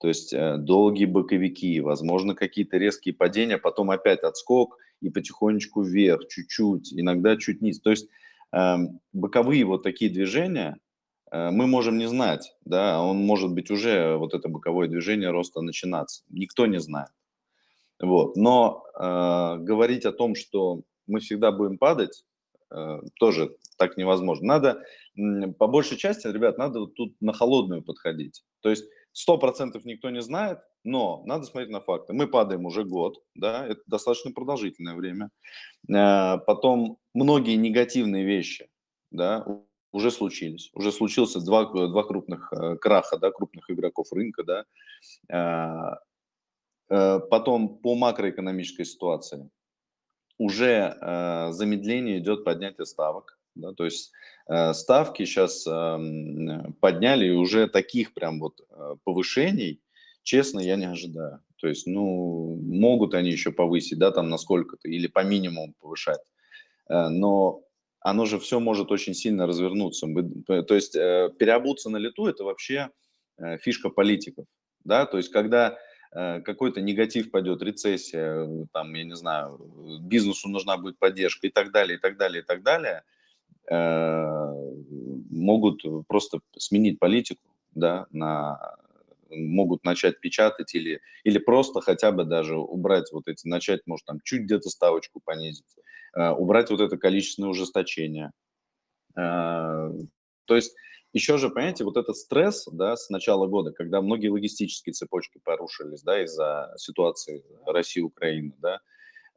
То 0.00 0.08
есть 0.08 0.32
э, 0.32 0.56
долгие 0.56 1.06
боковики, 1.06 1.80
возможно, 1.80 2.34
какие-то 2.34 2.78
резкие 2.78 3.14
падения, 3.14 3.58
потом 3.58 3.90
опять 3.90 4.20
отскок 4.20 4.78
и 5.00 5.10
потихонечку 5.10 5.82
вверх, 5.82 6.28
чуть-чуть, 6.28 6.92
иногда 6.94 7.36
чуть 7.36 7.60
низ. 7.60 7.80
То 7.80 7.90
есть 7.90 8.08
э, 8.52 8.76
боковые 9.12 9.64
вот 9.64 9.82
такие 9.82 10.10
движения 10.10 10.78
э, 11.32 11.50
мы 11.50 11.66
можем 11.66 11.98
не 11.98 12.08
знать, 12.08 12.54
да, 12.64 13.02
он 13.02 13.18
может 13.18 13.52
быть 13.52 13.72
уже, 13.72 14.16
вот 14.16 14.34
это 14.34 14.48
боковое 14.48 14.86
движение 14.86 15.30
роста 15.30 15.60
начинаться. 15.60 16.22
Никто 16.30 16.66
не 16.66 16.78
знает. 16.78 17.10
Вот. 18.00 18.36
Но 18.36 18.84
э, 18.94 19.56
говорить 19.58 20.04
о 20.04 20.12
том, 20.12 20.34
что 20.34 20.82
мы 21.06 21.20
всегда 21.20 21.52
будем 21.52 21.78
падать, 21.78 22.24
э, 22.70 23.00
тоже 23.18 23.56
так 23.76 23.96
невозможно. 23.96 24.46
Надо, 24.46 24.82
по 25.58 25.66
большей 25.66 25.96
части, 25.96 26.26
ребят, 26.26 26.58
надо 26.58 26.80
вот 26.80 26.94
тут 26.94 27.14
на 27.20 27.32
холодную 27.32 27.82
подходить. 27.82 28.44
То 28.60 28.70
есть 28.70 28.84
100% 29.28 29.80
никто 29.84 30.10
не 30.10 30.22
знает, 30.22 30.58
но 30.84 31.22
надо 31.26 31.44
смотреть 31.44 31.70
на 31.70 31.80
факты. 31.80 32.12
Мы 32.12 32.28
падаем 32.28 32.66
уже 32.66 32.84
год, 32.84 33.22
да, 33.34 33.66
это 33.66 33.80
достаточно 33.86 34.32
продолжительное 34.32 34.94
время. 34.94 35.30
Э, 35.88 36.38
потом 36.46 36.98
многие 37.14 37.56
негативные 37.56 38.24
вещи, 38.24 38.68
да, 39.10 39.44
уже 39.90 40.10
случились. 40.10 40.70
Уже 40.74 40.92
случился 40.92 41.40
два, 41.40 41.64
два 41.64 42.04
крупных 42.04 42.52
э, 42.52 42.76
краха, 42.76 43.18
да, 43.18 43.30
крупных 43.30 43.70
игроков 43.70 44.12
рынка, 44.12 44.44
да. 44.44 44.64
Э, 45.28 45.96
потом 46.88 47.78
по 47.78 47.94
макроэкономической 47.94 48.84
ситуации 48.84 49.50
уже 50.38 50.96
э, 51.00 51.48
замедление 51.50 52.18
идет 52.18 52.44
поднятие 52.44 52.86
ставок. 52.86 53.38
Да, 53.54 53.72
то 53.72 53.84
есть 53.84 54.12
э, 54.48 54.72
ставки 54.72 55.24
сейчас 55.24 55.66
эм, 55.66 56.74
подняли, 56.80 57.26
и 57.26 57.32
уже 57.32 57.66
таких 57.66 58.14
прям 58.14 58.38
вот 58.38 58.60
повышений, 59.02 59.80
честно, 60.22 60.60
я 60.60 60.76
не 60.76 60.86
ожидаю. 60.86 61.40
То 61.56 61.66
есть, 61.66 61.88
ну, 61.88 62.56
могут 62.62 63.14
они 63.14 63.30
еще 63.30 63.50
повысить, 63.50 63.98
да, 63.98 64.12
там 64.12 64.28
на 64.30 64.38
сколько-то, 64.38 64.88
или 64.88 65.08
по 65.08 65.24
минимуму 65.24 65.74
повышать. 65.80 66.20
Но 66.88 67.64
оно 67.98 68.26
же 68.26 68.38
все 68.38 68.60
может 68.60 68.92
очень 68.92 69.12
сильно 69.12 69.44
развернуться. 69.48 70.06
То 70.46 70.74
есть 70.74 70.92
переобуться 70.92 71.90
на 71.90 71.96
лету– 71.96 72.26
это 72.28 72.44
вообще 72.44 72.90
фишка 73.60 73.90
политиков. 73.90 74.46
Да? 74.84 75.04
То 75.04 75.16
есть 75.16 75.32
когда 75.32 75.76
Э, 75.76 75.87
какой-то 76.10 76.80
негатив 76.80 77.30
пойдет, 77.30 77.62
рецессия, 77.62 78.44
э, 78.44 78.64
там, 78.72 78.94
я 78.94 79.04
не 79.04 79.16
знаю, 79.16 79.58
бизнесу 80.00 80.48
нужна 80.48 80.76
будет 80.76 80.98
поддержка 80.98 81.46
и 81.46 81.50
так 81.50 81.70
далее, 81.70 81.98
и 81.98 82.00
так 82.00 82.16
далее, 82.16 82.42
и 82.42 82.44
так 82.44 82.62
далее, 82.62 83.02
э, 83.70 84.52
могут 85.30 85.84
просто 86.06 86.40
сменить 86.56 86.98
политику, 86.98 87.42
да, 87.74 88.06
на, 88.10 88.76
могут 89.30 89.84
начать 89.84 90.20
печатать 90.20 90.74
или, 90.74 91.00
или 91.24 91.38
просто 91.38 91.80
хотя 91.80 92.10
бы 92.10 92.24
даже 92.24 92.56
убрать 92.56 93.12
вот 93.12 93.28
эти, 93.28 93.46
начать, 93.46 93.86
может, 93.86 94.06
там, 94.06 94.20
чуть 94.24 94.42
где-то 94.42 94.70
ставочку 94.70 95.20
понизить, 95.22 95.66
убрать 96.14 96.70
вот 96.70 96.80
это 96.80 96.96
количественное 96.96 97.50
ужесточение. 97.50 98.32
То 99.14 99.92
есть 100.48 100.74
еще 101.18 101.36
же, 101.36 101.50
понимаете, 101.50 101.84
вот 101.84 101.96
этот 101.96 102.16
стресс 102.16 102.66
да, 102.70 102.96
с 102.96 103.10
начала 103.10 103.46
года, 103.46 103.72
когда 103.72 104.00
многие 104.00 104.28
логистические 104.28 104.92
цепочки 104.92 105.40
порушились 105.42 106.02
да, 106.02 106.22
из-за 106.22 106.72
ситуации 106.76 107.44
России-Украины, 107.66 108.54
да, 108.58 108.80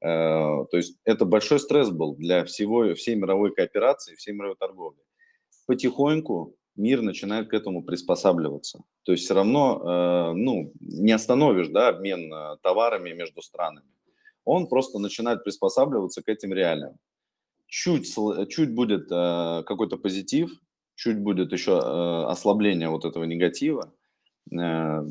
э, 0.01 0.65
то 0.69 0.77
есть 0.77 0.97
это 1.03 1.25
большой 1.25 1.59
стресс 1.59 1.89
был 1.89 2.15
для 2.15 2.45
всего, 2.45 2.93
всей 2.93 3.15
мировой 3.15 3.53
кооперации, 3.53 4.15
всей 4.15 4.33
мировой 4.33 4.55
торговли. 4.55 4.99
Потихоньку 5.65 6.55
мир 6.75 7.01
начинает 7.01 7.49
к 7.49 7.53
этому 7.53 7.83
приспосабливаться. 7.83 8.83
То 9.03 9.11
есть 9.11 9.25
все 9.25 9.33
равно 9.33 9.81
э, 9.83 10.33
ну, 10.35 10.71
не 10.79 11.11
остановишь 11.11 11.69
да, 11.69 11.89
обмен 11.89 12.31
э, 12.31 12.57
товарами 12.61 13.11
между 13.11 13.41
странами. 13.41 13.87
Он 14.45 14.67
просто 14.67 14.99
начинает 14.99 15.43
приспосабливаться 15.43 16.21
к 16.21 16.29
этим 16.29 16.53
реалиям. 16.53 16.97
Чуть, 17.65 18.13
чуть 18.49 18.73
будет 18.75 19.11
э, 19.11 19.63
какой-то 19.65 19.97
позитив, 19.97 20.51
чуть 21.01 21.17
будет 21.17 21.51
еще 21.51 21.71
э, 21.71 22.31
ослабление 22.31 22.89
вот 22.89 23.05
этого 23.05 23.23
негатива, 23.23 23.91
э, 24.51 25.05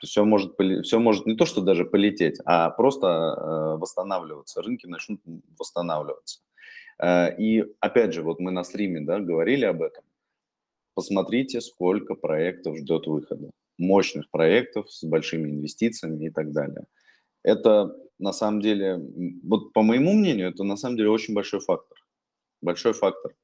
все 0.00 0.24
может, 0.24 0.54
все 0.84 0.98
может 0.98 1.26
не 1.26 1.36
то, 1.36 1.44
что 1.44 1.60
даже 1.60 1.84
полететь, 1.84 2.40
а 2.46 2.70
просто 2.70 3.06
э, 3.06 3.76
восстанавливаться, 3.78 4.62
рынки 4.62 4.86
начнут 4.86 5.20
восстанавливаться. 5.58 6.40
И 7.38 7.64
опять 7.80 8.14
же, 8.14 8.22
вот 8.22 8.38
мы 8.38 8.52
на 8.52 8.64
стриме 8.64 9.00
да, 9.00 9.18
говорили 9.18 9.64
об 9.64 9.82
этом, 9.82 10.04
посмотрите, 10.94 11.60
сколько 11.60 12.14
проектов 12.14 12.76
ждет 12.76 13.06
выхода, 13.06 13.50
мощных 13.76 14.30
проектов 14.30 14.90
с 14.90 15.02
большими 15.04 15.50
инвестициями 15.50 16.26
и 16.26 16.30
так 16.30 16.52
далее. 16.52 16.84
Это 17.42 17.96
на 18.18 18.32
самом 18.32 18.60
деле, 18.60 19.00
вот 19.42 19.72
по 19.72 19.82
моему 19.82 20.12
мнению, 20.12 20.48
это 20.48 20.64
на 20.64 20.76
самом 20.76 20.96
деле 20.96 21.10
очень 21.10 21.34
большой 21.34 21.60
фактор, 21.60 21.98
большой 22.60 22.92
фактор. 22.92 23.34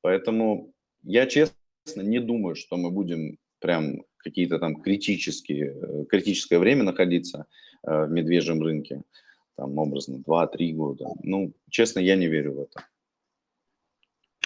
Поэтому 0.00 0.72
я 1.02 1.26
честно 1.26 1.54
не 2.02 2.20
думаю, 2.20 2.54
что 2.54 2.76
мы 2.76 2.90
будем 2.90 3.38
прям 3.60 4.02
какие-то 4.18 4.58
там 4.58 4.76
критические, 4.76 5.74
э, 5.74 6.04
критическое 6.08 6.58
время 6.58 6.84
находиться 6.84 7.46
э, 7.86 8.04
в 8.04 8.10
медвежьем 8.10 8.62
рынке, 8.62 9.02
там 9.56 9.78
образно 9.78 10.22
2-3 10.26 10.72
года. 10.72 11.06
Ну, 11.22 11.52
честно, 11.70 12.00
я 12.00 12.16
не 12.16 12.26
верю 12.26 12.54
в 12.54 12.60
это. 12.60 12.84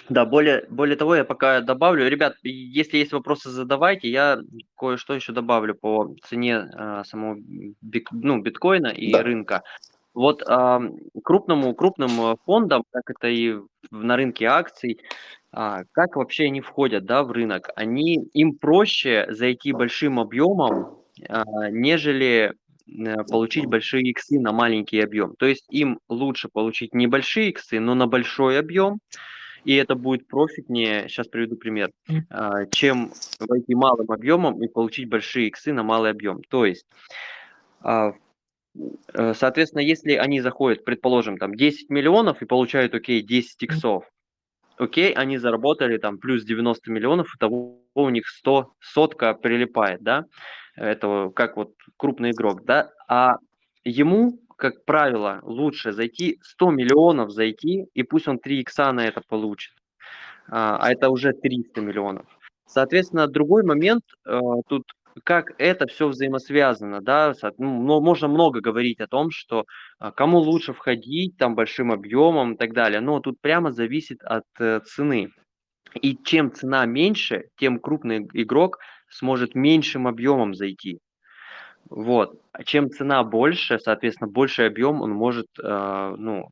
Да, 0.09 0.25
более, 0.25 0.65
более 0.69 0.97
того, 0.97 1.15
я 1.15 1.23
пока 1.23 1.61
добавлю. 1.61 2.07
Ребят, 2.09 2.35
если 2.43 2.97
есть 2.97 3.13
вопросы, 3.13 3.49
задавайте. 3.49 4.09
Я 4.09 4.39
кое-что 4.77 5.13
еще 5.13 5.31
добавлю 5.31 5.75
по 5.75 6.15
цене 6.27 6.69
э, 6.73 7.03
самого 7.05 7.37
бик, 7.81 8.09
ну, 8.11 8.41
биткоина 8.41 8.87
и 8.87 9.11
да. 9.11 9.23
рынка. 9.23 9.63
Вот 10.13 10.43
э, 10.47 10.79
крупному, 11.23 11.73
крупным 11.73 12.37
фондам, 12.45 12.83
как 12.91 13.09
это 13.09 13.27
и 13.29 13.55
на 13.91 14.17
рынке 14.17 14.45
акций, 14.45 14.99
э, 15.53 15.83
как 15.91 16.15
вообще 16.15 16.45
они 16.45 16.61
входят 16.61 17.05
да, 17.05 17.23
в 17.23 17.31
рынок? 17.31 17.69
Они, 17.75 18.15
им 18.33 18.55
проще 18.55 19.27
зайти 19.29 19.71
большим 19.71 20.19
объемом, 20.19 20.97
э, 21.27 21.43
нежели 21.69 22.53
получить 23.29 23.65
большие 23.65 24.03
иксы 24.09 24.39
на 24.39 24.51
маленький 24.51 24.99
объем. 24.99 25.35
То 25.37 25.45
есть 25.45 25.65
им 25.69 25.99
лучше 26.09 26.49
получить 26.49 26.93
небольшие 26.93 27.49
иксы, 27.49 27.79
но 27.79 27.95
на 27.95 28.07
большой 28.07 28.59
объем, 28.59 28.99
и 29.63 29.75
это 29.75 29.95
будет 29.95 30.27
профитнее, 30.27 31.07
сейчас 31.07 31.27
приведу 31.27 31.55
пример, 31.55 31.89
а, 32.29 32.65
чем 32.67 33.13
войти 33.39 33.75
малым 33.75 34.11
объемом 34.11 34.61
и 34.61 34.67
получить 34.67 35.09
большие 35.09 35.47
иксы 35.47 35.71
на 35.71 35.83
малый 35.83 36.11
объем. 36.11 36.41
То 36.49 36.65
есть, 36.65 36.85
а, 37.81 38.13
э, 39.13 39.33
соответственно, 39.33 39.81
если 39.81 40.13
они 40.13 40.41
заходят, 40.41 40.83
предположим, 40.83 41.37
там 41.37 41.55
10 41.55 41.89
миллионов 41.89 42.41
и 42.41 42.45
получают, 42.45 42.93
окей, 42.93 43.21
10 43.21 43.63
иксов, 43.63 44.03
окей, 44.77 45.13
они 45.13 45.37
заработали 45.37 45.97
там 45.97 46.17
плюс 46.17 46.43
90 46.43 46.91
миллионов, 46.91 47.35
и 47.35 47.39
того 47.39 47.79
у 47.93 48.09
них 48.09 48.27
100, 48.27 48.73
сотка 48.79 49.33
прилипает, 49.33 50.01
да, 50.01 50.25
это 50.75 51.31
как 51.35 51.57
вот 51.57 51.73
крупный 51.97 52.31
игрок, 52.31 52.63
да, 52.65 52.91
а 53.07 53.37
ему 53.83 54.39
как 54.55 54.85
правило, 54.85 55.39
лучше 55.43 55.91
зайти 55.91 56.39
100 56.41 56.71
миллионов 56.71 57.31
зайти, 57.31 57.87
и 57.93 58.03
пусть 58.03 58.27
он 58.27 58.39
3 58.39 58.61
икса 58.61 58.91
на 58.93 59.05
это 59.05 59.21
получит. 59.27 59.73
А, 60.47 60.77
а 60.77 60.91
это 60.91 61.09
уже 61.09 61.33
300 61.33 61.81
миллионов. 61.81 62.25
Соответственно, 62.65 63.27
другой 63.27 63.63
момент 63.63 64.03
э, 64.25 64.39
тут, 64.67 64.83
как 65.23 65.53
это 65.57 65.87
все 65.87 66.07
взаимосвязано, 66.07 67.01
да, 67.01 67.33
ну, 67.57 68.01
можно 68.01 68.27
много 68.27 68.61
говорить 68.61 68.99
о 68.99 69.07
том, 69.07 69.31
что 69.31 69.65
а, 69.99 70.11
кому 70.11 70.39
лучше 70.39 70.73
входить, 70.73 71.37
там, 71.37 71.55
большим 71.55 71.91
объемом 71.91 72.53
и 72.53 72.57
так 72.57 72.73
далее, 72.73 72.99
но 72.99 73.19
тут 73.19 73.39
прямо 73.41 73.71
зависит 73.71 74.23
от 74.23 74.45
э, 74.59 74.79
цены. 74.85 75.31
И 76.01 76.17
чем 76.23 76.51
цена 76.51 76.85
меньше, 76.85 77.45
тем 77.57 77.79
крупный 77.79 78.27
игрок 78.33 78.79
сможет 79.09 79.55
меньшим 79.55 80.07
объемом 80.07 80.55
зайти. 80.55 80.99
Вот. 81.89 82.39
А 82.51 82.63
чем 82.63 82.89
цена 82.89 83.23
больше, 83.23 83.79
соответственно, 83.79 84.29
больший 84.29 84.67
объем 84.67 85.01
он 85.01 85.11
может, 85.11 85.47
э, 85.61 86.15
ну, 86.17 86.49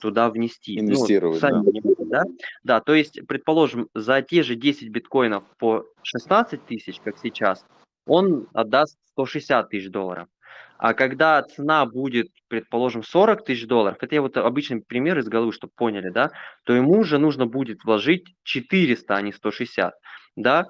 туда 0.00 0.30
внести. 0.30 0.76
Ну, 0.76 0.88
Инвестировать, 0.88 1.40
ну, 1.42 1.48
сами 1.48 1.80
да. 2.04 2.04
да. 2.04 2.24
Да, 2.64 2.80
то 2.80 2.94
есть, 2.94 3.20
предположим, 3.26 3.88
за 3.94 4.22
те 4.22 4.42
же 4.42 4.56
10 4.56 4.88
биткоинов 4.90 5.44
по 5.58 5.86
16 6.02 6.66
тысяч, 6.66 7.00
как 7.02 7.16
сейчас, 7.22 7.64
он 8.06 8.48
отдаст 8.54 8.98
160 9.12 9.68
тысяч 9.70 9.90
долларов. 9.90 10.28
А 10.78 10.94
когда 10.94 11.42
цена 11.42 11.86
будет, 11.86 12.28
предположим, 12.48 13.02
40 13.02 13.44
тысяч 13.44 13.66
долларов, 13.66 13.98
это 14.00 14.14
я 14.14 14.22
вот 14.22 14.36
обычный 14.36 14.82
пример 14.82 15.18
из 15.18 15.26
головы, 15.26 15.52
чтобы 15.52 15.72
поняли, 15.74 16.10
да, 16.10 16.32
то 16.64 16.74
ему 16.74 16.98
уже 16.98 17.18
нужно 17.18 17.46
будет 17.46 17.82
вложить 17.84 18.34
400, 18.42 19.14
а 19.14 19.22
не 19.22 19.32
160, 19.32 19.94
да, 20.36 20.66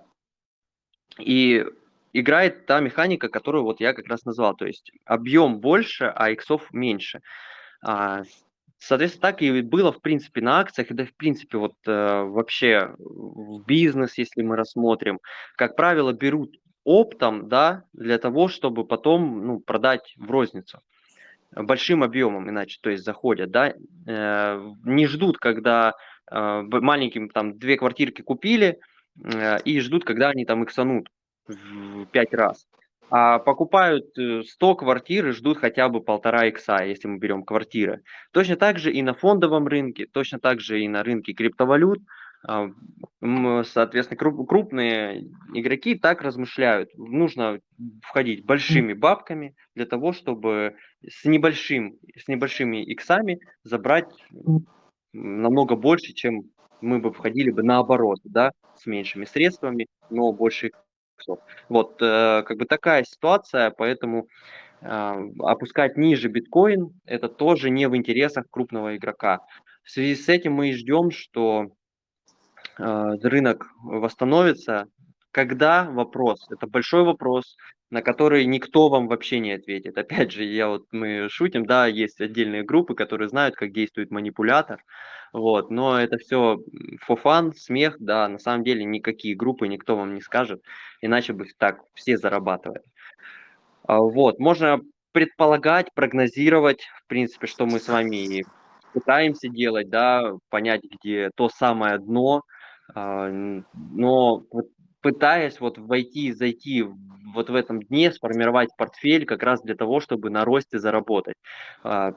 и 1.18 1.64
играет 2.12 2.66
та 2.66 2.81
механика, 2.81 3.29
которую 3.29 3.64
вот 3.64 3.81
я 3.81 3.92
как 3.92 4.07
раз 4.07 4.25
назвал. 4.25 4.55
То 4.55 4.66
есть 4.66 4.92
объем 5.05 5.61
больше, 5.61 6.12
а 6.14 6.31
иксов 6.31 6.72
меньше. 6.72 7.20
А, 7.85 8.22
соответственно, 8.79 9.22
так 9.22 9.42
и 9.42 9.61
было, 9.61 9.92
в 9.92 10.01
принципе, 10.01 10.40
на 10.40 10.61
акциях, 10.61 10.90
и 10.90 10.94
да, 10.94 11.05
в 11.05 11.14
принципе, 11.14 11.59
вот 11.59 11.75
э, 11.87 12.22
вообще 12.22 12.94
в 12.99 13.64
бизнес, 13.66 14.18
если 14.18 14.42
мы 14.42 14.57
рассмотрим, 14.57 15.18
как 15.57 15.77
правило, 15.77 16.12
берут 16.12 16.57
оптом, 16.87 17.49
да, 17.49 17.83
для 17.92 18.16
того, 18.16 18.49
чтобы 18.49 18.87
потом, 18.87 19.46
ну, 19.46 19.61
продать 19.61 20.14
в 20.16 20.31
розницу 20.31 20.81
большим 21.51 22.03
объемом, 22.03 22.49
иначе, 22.49 22.79
то 22.81 22.90
есть 22.90 23.05
заходят, 23.05 23.51
да, 23.51 23.75
э, 24.07 24.72
не 24.85 25.07
ждут, 25.07 25.38
когда 25.38 25.94
э, 26.31 26.62
маленьким 26.62 27.29
там 27.29 27.59
две 27.59 27.77
квартирки 27.77 28.22
купили 28.22 28.79
э, 29.22 29.59
и 29.64 29.81
ждут, 29.81 30.05
когда 30.05 30.29
они 30.29 30.44
там 30.44 30.64
иксанут 30.64 31.09
в 31.49 32.07
5 32.07 32.35
раз. 32.35 32.66
А 33.09 33.38
покупают 33.38 34.07
100 34.14 34.46
э, 34.72 34.75
квартир 34.77 35.29
и 35.29 35.33
ждут 35.33 35.59
хотя 35.59 35.88
бы 35.88 36.01
полтора 36.01 36.46
икса, 36.46 36.83
если 36.85 37.09
мы 37.09 37.18
берем 37.18 37.44
квартиры. 37.44 38.03
Точно 38.33 38.57
так 38.57 38.79
же 38.79 38.92
и 38.92 39.03
на 39.03 39.14
фондовом 39.14 39.66
рынке, 39.66 40.07
точно 40.07 40.38
так 40.40 40.61
же 40.61 40.81
и 40.81 40.88
на 40.88 41.03
рынке 41.03 41.33
криптовалют. 41.33 42.01
А, 42.44 42.68
соответственно, 43.64 44.18
крупные 44.18 45.25
игроки 45.55 45.94
так 45.96 46.22
размышляют. 46.22 46.90
Нужно 46.96 47.61
входить 48.03 48.44
большими 48.44 48.92
бабками 48.92 49.55
для 49.75 49.87
того, 49.87 50.12
чтобы 50.12 50.77
с, 51.07 51.25
небольшим, 51.25 51.99
с 52.16 52.29
небольшими 52.29 52.85
иксами 52.85 53.40
забрать 53.64 54.12
намного 55.12 55.77
больше, 55.77 56.12
чем 56.12 56.42
мы 56.81 56.99
бы 56.99 57.12
входили 57.12 57.51
бы 57.51 57.62
наоборот, 57.62 58.18
да, 58.25 58.53
с 58.77 58.87
меньшими 58.87 59.25
средствами, 59.25 59.87
но 60.11 60.33
больше 60.33 60.70
вот, 61.68 62.01
э, 62.03 62.42
как 62.42 62.59
бы 62.59 62.66
такая 62.66 63.05
ситуация, 63.05 63.70
поэтому 63.70 64.29
э, 64.83 65.14
опускать 65.40 65.96
ниже 65.96 66.29
биткоин– 66.29 66.90
это 67.07 67.29
тоже 67.29 67.70
не 67.70 67.88
в 67.88 67.96
интересах 67.96 68.44
крупного 68.51 68.96
игрока. 68.96 69.40
В 69.83 69.90
связи 69.90 70.14
с 70.14 70.29
этим 70.29 70.53
мы 70.53 70.70
и 70.70 70.75
ждем, 70.75 71.11
что 71.11 71.70
рынок 72.79 73.69
восстановится. 73.83 74.87
Когда 75.31 75.85
вопрос? 75.85 76.47
Это 76.51 76.67
большой 76.67 77.05
вопрос, 77.05 77.57
на 77.91 78.03
который 78.03 78.45
никто 78.47 78.89
вам 78.89 79.07
вообще 79.07 79.39
не 79.39 79.53
ответит. 79.53 79.97
Опять 79.99 80.33
же, 80.33 80.45
я 80.45 80.69
вот 80.69 80.87
мы 80.93 81.29
шутим, 81.31 81.67
да, 81.67 81.87
есть 81.87 82.21
отдельные 82.21 82.63
группы, 82.63 82.95
которые 82.95 83.29
знают, 83.29 83.55
как 83.55 83.73
действует 83.73 84.11
манипулятор, 84.11 84.83
вот, 85.33 85.71
но 85.71 86.01
это 86.01 86.19
все 86.19 86.59
фофан, 87.03 87.53
смех, 87.55 87.97
да, 87.99 88.29
на 88.29 88.39
самом 88.39 88.65
деле 88.65 88.85
никакие 88.85 89.37
группы 89.37 89.69
никто 89.69 89.97
вам 89.97 90.15
не 90.15 90.21
скажет, 90.21 90.63
иначе 91.01 91.33
бы 91.33 91.47
так 91.59 91.81
все 91.95 92.17
зарабатывали. 92.17 92.83
А, 93.87 93.99
вот, 93.99 94.39
можно 94.39 94.81
предполагать, 95.13 95.93
прогнозировать, 95.95 96.83
в 97.05 97.07
принципе, 97.07 97.47
что 97.47 97.67
мы 97.67 97.79
с 97.79 97.89
вами 97.89 98.45
пытаемся 98.93 99.49
делать, 99.49 99.91
да, 99.91 100.33
понять, 100.49 100.83
где 100.85 101.31
то 101.37 101.49
самое 101.49 101.99
дно, 101.99 102.43
но 102.94 104.44
пытаясь 105.01 105.61
вот 105.61 105.79
войти, 105.79 106.33
зайти 106.33 106.85
вот 107.33 107.51
в 107.51 107.55
этом 107.55 107.83
дне, 107.83 108.11
сформировать 108.11 108.70
портфель 108.77 109.27
как 109.27 109.42
раз 109.42 109.62
для 109.62 109.75
того, 109.75 110.01
чтобы 110.01 110.31
на 110.31 110.44
росте 110.44 110.79
заработать. 110.79 111.35
А, 111.85 112.14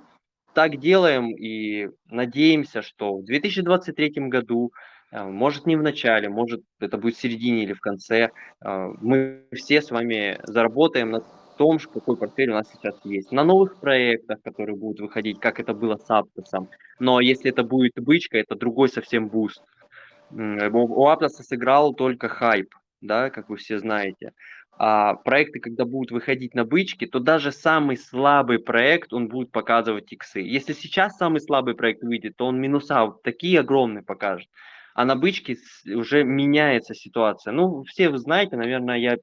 так 0.53 0.77
делаем 0.77 1.29
и 1.29 1.89
надеемся, 2.08 2.82
что 2.82 3.17
в 3.17 3.25
2023 3.25 4.29
году, 4.29 4.71
а, 5.12 5.25
может 5.25 5.67
не 5.67 5.75
в 5.75 5.84
начале, 5.84 6.29
может 6.29 6.62
это 6.79 6.97
будет 6.97 7.15
в 7.15 7.21
середине 7.21 7.63
или 7.63 7.73
в 7.73 7.79
конце, 7.79 8.32
а, 8.62 8.89
мы 9.01 9.43
все 9.53 9.82
с 9.82 9.91
вами 9.91 10.39
заработаем 10.43 11.12
на 11.12 11.21
том, 11.58 11.77
какой 11.77 12.15
портфель 12.15 12.51
у 12.51 12.53
нас 12.53 12.71
сейчас 12.71 12.95
есть. 13.03 13.32
На 13.32 13.43
новых 13.43 13.79
проектах, 13.82 14.41
которые 14.41 14.77
будут 14.77 15.01
выходить, 15.01 15.39
как 15.39 15.60
это 15.60 15.73
было 15.73 15.97
с 15.97 16.10
Аптосом. 16.10 16.69
Но 16.99 17.19
если 17.19 17.51
это 17.51 17.63
будет 17.63 17.93
бычка, 17.97 18.38
это 18.38 18.55
другой 18.55 18.88
совсем 18.88 19.27
буст. 19.27 19.62
У 20.32 21.08
Аптоса 21.08 21.44
сыграл 21.44 21.94
только 21.94 22.30
хайп, 22.30 22.74
да, 23.02 23.30
как 23.30 23.50
вы 23.50 23.58
все 23.58 23.80
знаете 23.80 24.34
а, 24.80 25.15
проекты, 25.15 25.60
когда 25.60 25.84
будут 25.84 26.12
выходить 26.12 26.56
на 26.56 26.63
бычки, 26.63 27.06
то 27.06 27.20
даже 27.20 27.52
самый 27.52 27.98
слабый 27.98 28.60
проект, 28.60 29.12
он 29.12 29.28
будет 29.28 29.52
показывать 29.52 30.12
иксы. 30.13 30.39
Если 30.39 30.72
сейчас 30.72 31.18
самый 31.18 31.42
слабый 31.42 31.76
проект 31.76 32.02
выйдет, 32.02 32.38
то 32.38 32.48
он 32.48 32.62
минуса 32.62 33.13
такие 33.22 33.60
огромные 33.60 34.04
покажет. 34.04 34.50
А 34.96 35.04
на 35.04 35.18
бычке 35.18 35.58
уже 35.86 36.24
меняется 36.24 36.96
ситуация. 36.96 37.52
Ну, 37.52 37.84
все 37.84 38.10
вы 38.10 38.20
знаете, 38.20 38.56
наверное, 38.56 38.98
я 38.98 39.18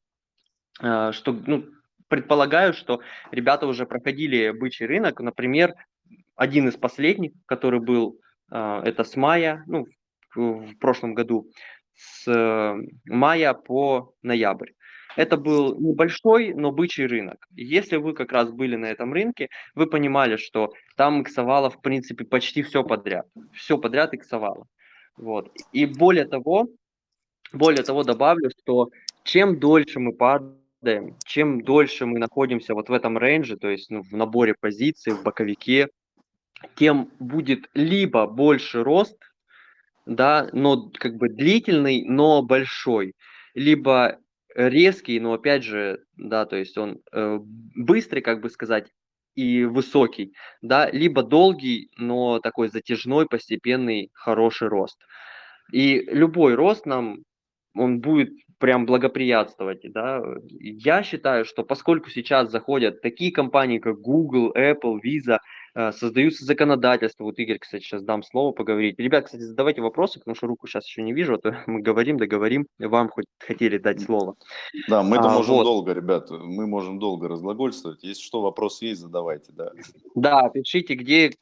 э, 0.83 1.12
что, 1.12 1.33
ну, 1.33 1.64
предполагаю, 2.09 2.75
что 2.75 3.01
ребята 3.31 3.66
уже 3.66 3.87
проходили 3.87 4.51
бычий 4.51 4.85
рынок. 4.85 5.21
Например, 5.21 5.75
один 6.35 6.69
из 6.69 6.77
последних, 6.77 7.33
который 7.47 7.81
был, 7.81 8.21
э, 8.53 8.83
это 8.85 9.05
с 9.05 9.16
мая, 9.16 9.64
ну, 9.66 9.87
в, 10.37 10.79
прошлом 10.79 11.14
году, 11.14 11.51
с 11.94 12.29
э, 12.29 12.75
мая 13.07 13.55
по 13.55 14.14
ноябрь. 14.22 14.70
Это 15.16 15.38
был 15.38 15.79
небольшой, 15.79 16.53
но 16.53 16.70
бычий 16.70 17.07
рынок. 17.07 17.46
Если 17.57 17.96
вы 17.96 18.12
как 18.12 18.33
раз 18.33 18.51
были 18.51 18.77
на 18.77 18.87
этом 18.87 19.14
рынке, 19.14 19.49
вы 19.75 19.87
понимали, 19.87 20.37
что 20.37 20.72
там 20.96 21.22
иксовало, 21.22 21.70
в 21.70 21.81
принципе, 21.81 22.25
почти 22.25 22.62
все 22.62 22.85
подряд. 22.85 23.27
Все 23.55 23.79
подряд 23.79 24.12
иксовало. 24.12 24.66
Вот. 25.16 25.51
И 25.72 25.87
более 25.87 26.27
того, 26.27 26.68
более 27.53 27.83
того 27.83 28.05
добавлю, 28.05 28.51
что 28.61 28.90
чем 29.25 29.59
дольше 29.59 30.01
мы 30.01 30.12
падаем, 30.12 31.16
чем 31.25 31.62
дольше 31.62 32.05
мы 32.05 32.18
находимся 32.18 32.75
вот 32.75 32.90
в 32.90 32.92
этом 32.92 33.16
рейнже, 33.16 33.57
то 33.57 33.68
есть 33.68 33.90
ну, 33.90 34.03
в 34.03 34.12
наборе 34.12 34.55
позиций, 34.61 35.14
в 35.14 35.22
боковике, 35.22 35.88
тем 36.75 37.11
будет 37.18 37.70
либо 37.75 38.27
больше 38.27 38.85
рост, 38.85 39.16
да, 40.07 40.49
но 40.53 40.90
как 40.90 41.16
бы 41.16 41.29
длительный, 41.29 42.05
но 42.05 42.42
большой, 42.42 43.14
либо 43.55 44.19
резкий, 44.55 45.21
но 45.21 45.35
опять 45.35 45.64
же, 45.64 46.01
да, 46.16 46.47
то 46.47 46.57
есть 46.57 46.79
он 46.79 47.01
э, 47.12 47.38
быстрый, 47.42 48.23
как 48.23 48.40
бы 48.40 48.49
сказать, 48.49 48.88
и 49.35 49.64
высокий, 49.64 50.33
да, 50.62 50.90
либо 50.90 51.23
долгий, 51.23 51.90
но 51.99 52.40
такой 52.40 52.69
затяжной, 52.69 53.27
постепенный, 53.27 54.11
хороший 54.14 54.69
рост. 54.69 54.99
И 55.73 56.01
любой 56.09 56.55
рост 56.55 56.87
нам, 56.87 57.19
он 57.75 58.01
будет 58.01 58.31
прям 58.59 58.87
благоприятствовать, 58.87 59.81
да. 59.92 60.23
Я 60.59 61.03
считаю, 61.03 61.45
что 61.45 61.62
поскольку 61.64 62.09
сейчас 62.09 62.51
заходят 62.51 63.03
такие 63.03 63.31
компании, 63.33 63.79
как 63.79 64.01
Google, 64.01 64.53
Apple, 64.57 65.01
Visa, 65.05 65.38
создаются 65.93 66.45
законодательства. 66.45 67.25
Вот 67.25 67.39
Игорь, 67.39 67.59
кстати, 67.59 67.83
сейчас 67.83 68.03
дам 68.03 68.23
слово 68.23 68.53
поговорить. 68.53 68.99
Ребят, 68.99 69.27
кстати, 69.27 69.43
задавайте 69.43 69.83
вопросы, 69.83 70.19
потому 70.19 70.35
что 70.35 70.47
руку 70.47 70.67
сейчас 70.67 70.87
еще 70.87 71.03
не 71.03 71.12
вижу, 71.12 71.35
а 71.35 71.39
то 71.39 71.57
мы 71.67 71.83
говорим, 71.83 72.17
договорим, 72.17 72.67
вам 72.79 73.09
хоть 73.09 73.27
хотели 73.39 73.79
дать 73.79 74.01
слово. 74.01 74.37
Да, 74.89 75.03
мы-то 75.03 75.29
а, 75.29 75.35
можем 75.35 75.57
вот. 75.57 75.65
долго, 75.65 75.93
ребят, 75.93 76.31
мы 76.31 76.67
можем 76.67 76.99
долго 76.99 77.29
разглагольствовать. 77.29 78.03
Если 78.03 78.23
что, 78.23 78.41
вопросы 78.41 78.87
есть, 78.87 79.01
задавайте, 79.01 79.53
да. 79.53 79.71
Да, 80.15 80.49
пишите, 80.49 80.95
где 80.95 81.33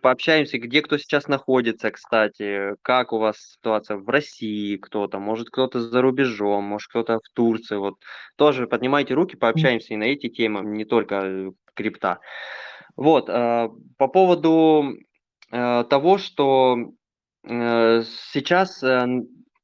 пообщаемся, 0.00 0.58
где 0.58 0.82
кто 0.82 0.98
сейчас 0.98 1.28
находится, 1.28 1.90
кстати, 1.90 2.74
как 2.82 3.12
у 3.12 3.18
вас 3.18 3.36
ситуация 3.38 3.96
в 3.96 4.08
России, 4.08 4.76
кто-то, 4.76 5.18
может 5.18 5.48
кто-то 5.50 5.80
за 5.80 6.00
рубежом, 6.00 6.64
может 6.64 6.88
кто-то 6.88 7.18
в 7.18 7.28
Турции, 7.34 7.76
вот 7.76 7.94
тоже 8.36 8.66
поднимайте 8.66 9.14
руки, 9.14 9.36
пообщаемся 9.36 9.94
и 9.94 9.96
на 9.96 10.04
эти 10.04 10.28
темы, 10.28 10.62
не 10.64 10.84
только 10.84 11.14
э, 11.22 11.52
крипта. 11.74 12.20
Вот, 12.96 13.28
э, 13.28 13.68
по 13.98 14.08
поводу 14.08 14.94
э, 15.50 15.84
того, 15.90 16.18
что 16.18 16.92
э, 17.42 18.02
сейчас 18.32 18.84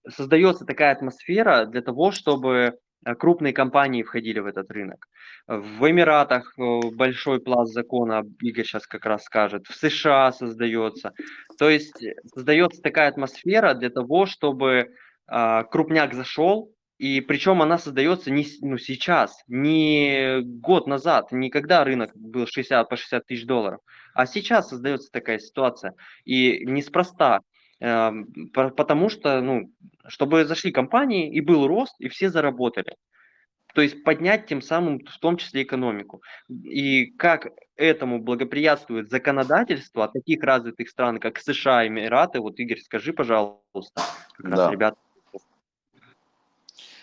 создается 0.08 0.64
такая 0.64 0.92
атмосфера 0.92 1.66
для 1.66 1.82
того, 1.82 2.10
чтобы 2.10 2.78
крупные 3.18 3.52
компании 3.52 4.02
входили 4.02 4.40
в 4.40 4.46
этот 4.46 4.70
рынок. 4.70 5.06
В 5.46 5.88
Эмиратах 5.88 6.54
большой 6.56 7.40
пласт 7.40 7.72
закона, 7.72 8.22
Игорь 8.42 8.64
сейчас 8.64 8.86
как 8.86 9.04
раз 9.06 9.24
скажет, 9.24 9.66
в 9.66 9.74
США 9.74 10.32
создается. 10.32 11.12
То 11.58 11.70
есть 11.70 12.04
создается 12.34 12.82
такая 12.82 13.08
атмосфера 13.08 13.74
для 13.74 13.90
того, 13.90 14.26
чтобы 14.26 14.90
крупняк 15.26 16.14
зашел, 16.14 16.72
и 17.00 17.22
причем 17.22 17.62
она 17.62 17.78
создается 17.78 18.30
не 18.30 18.46
ну, 18.60 18.76
сейчас, 18.76 19.42
не 19.48 20.42
год 20.42 20.86
назад, 20.86 21.32
не 21.32 21.48
когда 21.48 21.82
рынок 21.82 22.10
был 22.14 22.46
60 22.46 22.86
по 22.90 22.96
60 22.96 23.24
тысяч 23.24 23.46
долларов, 23.46 23.80
а 24.12 24.26
сейчас 24.26 24.68
создается 24.68 25.10
такая 25.10 25.38
ситуация. 25.38 25.94
И 26.26 26.62
неспроста, 26.66 27.40
э, 27.80 28.10
потому 28.52 29.08
что, 29.08 29.40
ну, 29.40 29.72
чтобы 30.08 30.44
зашли 30.44 30.72
компании, 30.72 31.32
и 31.32 31.40
был 31.40 31.66
рост, 31.66 31.94
и 32.00 32.10
все 32.10 32.28
заработали. 32.28 32.94
То 33.74 33.80
есть 33.80 34.04
поднять 34.04 34.44
тем 34.44 34.60
самым 34.60 34.98
в 34.98 35.18
том 35.20 35.38
числе 35.38 35.62
экономику. 35.62 36.20
И 36.50 37.12
как 37.12 37.46
этому 37.76 38.18
благоприятствует 38.18 39.08
законодательство 39.08 40.06
таких 40.08 40.42
развитых 40.42 40.90
стран, 40.90 41.18
как 41.18 41.38
США, 41.38 41.86
Эмираты, 41.86 42.40
вот, 42.40 42.60
Игорь, 42.60 42.80
скажи, 42.80 43.14
пожалуйста, 43.14 44.02
как 44.34 44.50
да. 44.50 44.56
раз, 44.56 44.72
ребята. 44.72 44.98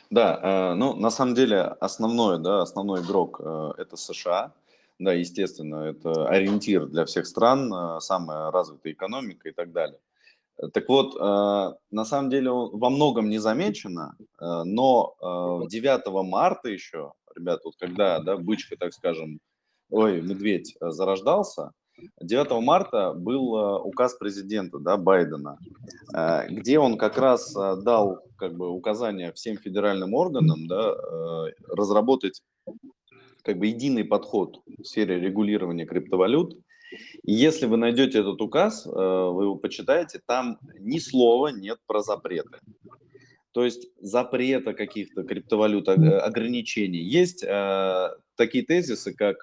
Да, 0.10 0.40
э, 0.42 0.76
ну, 0.76 0.96
на 0.96 1.10
самом 1.10 1.36
деле 1.36 1.62
основной, 1.62 2.40
да, 2.40 2.62
основной 2.62 3.02
игрок 3.02 3.42
э, 3.44 3.72
это 3.78 3.98
США. 3.98 4.54
Да, 5.00 5.14
естественно, 5.14 5.84
это 5.84 6.28
ориентир 6.28 6.88
для 6.88 7.06
всех 7.06 7.28
стран, 7.28 7.72
э, 7.72 8.00
самая 8.00 8.52
развитая 8.52 8.94
экономика 8.94 9.50
и 9.50 9.52
так 9.52 9.72
далее. 9.72 10.00
Так 10.74 10.90
вот, 10.90 11.14
на 11.20 12.04
самом 12.04 12.32
деле 12.32 12.50
во 12.50 12.90
многом 12.90 13.30
не 13.30 13.38
замечено, 13.38 14.18
но 14.40 15.16
9 15.70 16.24
марта 16.28 16.70
еще, 16.70 17.14
ребят, 17.36 17.60
вот 17.64 17.76
когда, 17.78 18.20
да, 18.22 18.38
бычка, 18.38 18.76
так 18.76 18.92
скажем, 18.92 19.40
ой, 19.92 20.20
медведь 20.20 20.76
зарождался, 20.82 21.74
9 22.20 22.64
марта 22.64 23.14
был 23.14 23.54
указ 23.86 24.16
президента 24.16 24.80
да, 24.80 24.98
Байдена, 24.98 25.60
где 26.50 26.80
он 26.80 26.98
как 26.98 27.20
раз 27.20 27.54
дал 27.54 28.27
как 28.38 28.56
бы, 28.56 28.70
указание 28.70 29.32
всем 29.34 29.58
федеральным 29.58 30.14
органам 30.14 30.68
да, 30.68 30.96
разработать 31.70 32.42
как 33.44 33.58
бы, 33.58 33.68
единый 33.68 34.04
подход 34.04 34.62
в 34.66 34.84
сфере 34.84 35.20
регулирования 35.20 35.86
криптовалют. 35.86 36.58
И 37.24 37.34
если 37.34 37.66
вы 37.66 37.78
найдете 37.78 38.20
этот 38.20 38.42
указ, 38.42 38.86
вы 38.86 39.44
его 39.44 39.56
почитаете, 39.56 40.22
там 40.26 40.58
ни 40.80 41.00
слова 41.00 41.50
нет 41.50 41.80
про 41.88 42.02
запреты. 42.02 42.60
То 43.52 43.66
есть 43.66 43.90
запрета 44.00 44.74
каких-то 44.74 45.24
криптовалют, 45.24 45.90
ограничений. 45.90 47.02
Есть 47.02 47.42
такие 48.36 48.64
тезисы, 48.66 49.14
как 49.14 49.38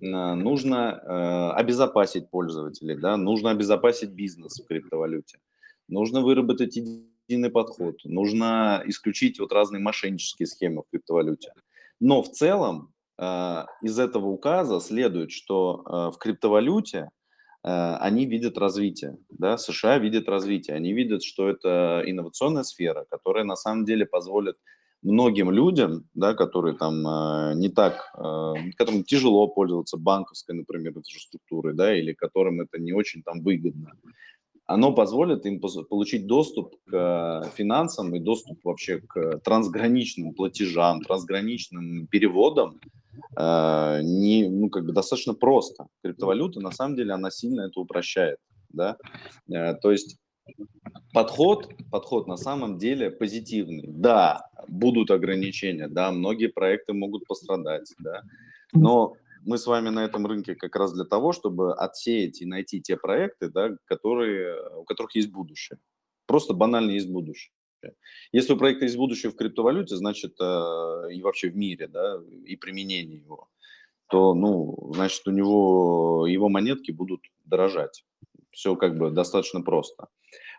нужно 0.00 1.00
э, 1.00 1.60
обезопасить 1.60 2.28
пользователей, 2.28 2.96
да, 2.96 3.16
нужно 3.16 3.50
обезопасить 3.50 4.10
бизнес 4.10 4.58
в 4.58 4.66
криптовалюте, 4.66 5.38
нужно 5.86 6.22
выработать 6.22 6.76
единый 7.32 7.50
подход, 7.50 7.96
нужно 8.04 8.82
исключить 8.86 9.40
вот 9.40 9.52
разные 9.52 9.80
мошеннические 9.80 10.46
схемы 10.46 10.82
в 10.82 10.90
криптовалюте. 10.90 11.52
Но 12.00 12.22
в 12.22 12.30
целом 12.30 12.92
э, 13.18 13.64
из 13.82 13.98
этого 13.98 14.26
указа 14.26 14.80
следует, 14.80 15.30
что 15.30 15.82
э, 15.84 16.14
в 16.14 16.18
криптовалюте 16.18 17.10
они 17.64 18.26
видят 18.26 18.58
развитие, 18.58 19.18
да, 19.30 19.56
США 19.56 19.98
видят 19.98 20.28
развитие, 20.28 20.74
они 20.74 20.92
видят, 20.92 21.22
что 21.22 21.48
это 21.48 22.02
инновационная 22.04 22.64
сфера, 22.64 23.06
которая 23.08 23.44
на 23.44 23.54
самом 23.54 23.84
деле 23.84 24.04
позволит 24.04 24.56
многим 25.02 25.50
людям, 25.50 26.08
да, 26.14 26.34
которые 26.34 26.76
там 26.76 27.06
э, 27.06 27.54
не 27.56 27.68
так, 27.68 28.12
э, 28.16 28.54
которым 28.76 29.04
тяжело 29.04 29.48
пользоваться 29.48 29.96
банковской, 29.96 30.54
например, 30.54 30.92
инфраструктурой, 30.96 31.74
да, 31.74 31.96
или 31.96 32.12
которым 32.12 32.60
это 32.60 32.78
не 32.78 32.92
очень 32.92 33.22
там 33.22 33.42
выгодно, 33.42 33.92
оно 34.66 34.94
позволит 34.94 35.44
им 35.46 35.60
получить 35.60 36.26
доступ 36.26 36.76
к 36.86 37.50
финансам 37.54 38.14
и 38.14 38.20
доступ 38.20 38.64
вообще 38.64 39.00
к 39.00 39.38
трансграничным 39.40 40.34
платежам, 40.34 41.02
трансграничным 41.02 42.06
переводам, 42.06 42.80
э, 43.36 44.00
не, 44.02 44.48
ну, 44.48 44.70
как 44.70 44.86
бы 44.86 44.92
достаточно 44.92 45.34
просто. 45.34 45.88
Криптовалюта, 46.02 46.60
на 46.60 46.70
самом 46.70 46.96
деле, 46.96 47.12
она 47.12 47.30
сильно 47.30 47.62
это 47.62 47.80
упрощает, 47.80 48.38
да, 48.70 48.96
э, 49.50 49.74
то 49.74 49.90
есть 49.90 50.16
подход, 51.12 51.68
подход 51.90 52.26
на 52.26 52.36
самом 52.36 52.78
деле 52.78 53.10
позитивный. 53.10 53.84
Да, 53.88 54.46
будут 54.68 55.10
ограничения, 55.10 55.88
да, 55.88 56.12
многие 56.12 56.48
проекты 56.48 56.92
могут 56.92 57.26
пострадать, 57.26 57.92
да, 57.98 58.22
но 58.72 59.14
мы 59.44 59.58
с 59.58 59.66
вами 59.66 59.88
на 59.90 60.04
этом 60.04 60.26
рынке 60.26 60.54
как 60.54 60.76
раз 60.76 60.92
для 60.92 61.04
того, 61.04 61.32
чтобы 61.32 61.74
отсеять 61.74 62.40
и 62.40 62.46
найти 62.46 62.80
те 62.80 62.96
проекты, 62.96 63.48
да, 63.48 63.76
которые, 63.84 64.68
у 64.76 64.84
которых 64.84 65.14
есть 65.14 65.30
будущее. 65.30 65.78
Просто 66.26 66.54
банально 66.54 66.90
есть 66.90 67.10
будущее. 67.10 67.52
Если 68.30 68.52
у 68.52 68.56
проекта 68.56 68.84
есть 68.84 68.96
будущее 68.96 69.32
в 69.32 69.36
криптовалюте, 69.36 69.96
значит, 69.96 70.36
э, 70.40 71.12
и 71.12 71.20
вообще 71.22 71.50
в 71.50 71.56
мире, 71.56 71.88
да, 71.88 72.20
и 72.46 72.56
применение 72.56 73.18
его, 73.18 73.48
то, 74.08 74.34
ну, 74.34 74.92
значит, 74.94 75.26
у 75.26 75.30
него 75.30 76.26
его 76.28 76.48
монетки 76.48 76.92
будут 76.92 77.22
дорожать. 77.44 78.04
Все 78.50 78.76
как 78.76 78.96
бы 78.96 79.10
достаточно 79.10 79.62
просто. 79.62 80.08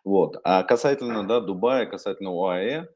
Вот. 0.04 0.38
А 0.44 0.64
касательно 0.64 1.26
да, 1.26 1.40
Дубая, 1.40 1.86
касательно 1.86 2.32
ОАЭ, 2.32 2.88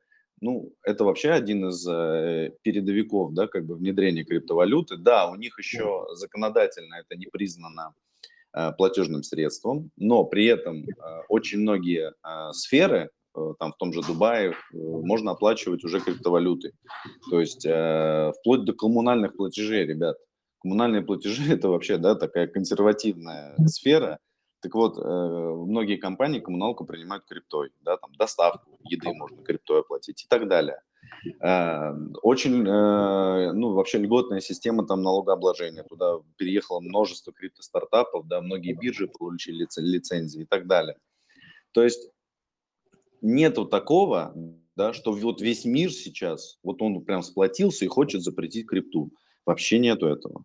ну, 0.41 0.73
это 0.83 1.03
вообще 1.03 1.31
один 1.31 1.69
из 1.69 1.87
э, 1.87 2.51
передовиков, 2.61 3.33
да, 3.33 3.47
как 3.47 3.65
бы 3.65 3.75
внедрения 3.75 4.23
криптовалюты. 4.23 4.97
Да, 4.97 5.29
у 5.29 5.35
них 5.35 5.57
еще 5.57 6.05
законодательно 6.13 6.95
это 6.95 7.17
не 7.17 7.25
признано 7.25 7.93
э, 8.53 8.71
платежным 8.77 9.23
средством, 9.23 9.89
но 9.97 10.23
при 10.25 10.45
этом 10.45 10.83
э, 10.83 11.21
очень 11.29 11.59
многие 11.59 12.13
сферы, 12.53 13.09
там 13.59 13.71
в 13.71 13.77
том 13.77 13.93
же 13.93 14.01
Дубае, 14.01 14.55
можно 14.73 15.31
оплачивать 15.31 15.83
уже 15.83 15.99
криптовалютой. 15.99 16.73
То 17.29 17.39
есть 17.39 17.67
вплоть 18.39 18.65
до 18.65 18.73
коммунальных 18.73 19.35
платежей, 19.35 19.85
ребят. 19.85 20.17
Коммунальные 20.63 21.03
платежи– 21.03 21.43
это 21.53 21.69
вообще, 21.69 21.97
да, 21.97 22.15
такая 22.15 22.47
консервативная 22.47 23.55
сфера, 23.67 24.17
так 24.67 24.75
вот, 24.75 24.97
э, 24.97 25.01
многие 25.01 25.95
компании 25.95 26.41
коммуналку 26.41 26.83
принимают 26.83 27.23
криптой, 27.23 27.71
да, 27.83 27.95
там 27.95 28.13
доставку 28.15 28.77
еды 28.83 29.13
можно 29.13 29.41
криптой 29.41 29.79
оплатить 29.79 30.25
и 30.25 30.27
так 30.27 30.49
далее. 30.49 30.81
Э, 31.39 31.93
очень, 32.21 32.67
э, 32.67 33.53
ну, 33.53 33.71
вообще 33.71 33.97
льготная 33.97 34.41
система 34.41 34.85
там 34.85 35.03
налогообложения, 35.03 35.83
туда 35.83 36.15
переехало 36.35 36.81
множество 36.81 37.31
крипто-стартапов, 37.31 38.27
да, 38.27 38.41
многие 38.41 38.73
биржи 38.73 39.07
получили 39.07 39.65
лицензии 39.77 40.41
и 40.41 40.45
так 40.45 40.67
далее. 40.67 40.97
То 41.71 41.81
есть 41.81 42.09
нету 43.21 43.63
такого, 43.63 44.35
да, 44.75 44.91
что 44.91 45.13
вот 45.13 45.39
весь 45.39 45.63
мир 45.63 45.93
сейчас, 45.93 46.59
вот 46.61 46.81
он 46.81 47.05
прям 47.05 47.23
сплотился 47.23 47.85
и 47.85 47.87
хочет 47.87 48.21
запретить 48.21 48.67
крипту. 48.67 49.11
Вообще 49.45 49.79
нету 49.79 50.07
этого. 50.07 50.43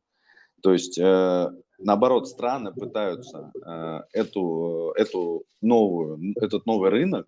То 0.63 0.73
есть, 0.73 0.97
э, 0.97 1.51
наоборот, 1.85 2.29
страны 2.29 2.73
пытаются 2.73 3.53
э, 3.65 4.01
эту, 4.13 4.93
эту 4.97 5.45
новую, 5.61 6.35
этот 6.41 6.67
новый 6.67 6.91
рынок 6.91 7.27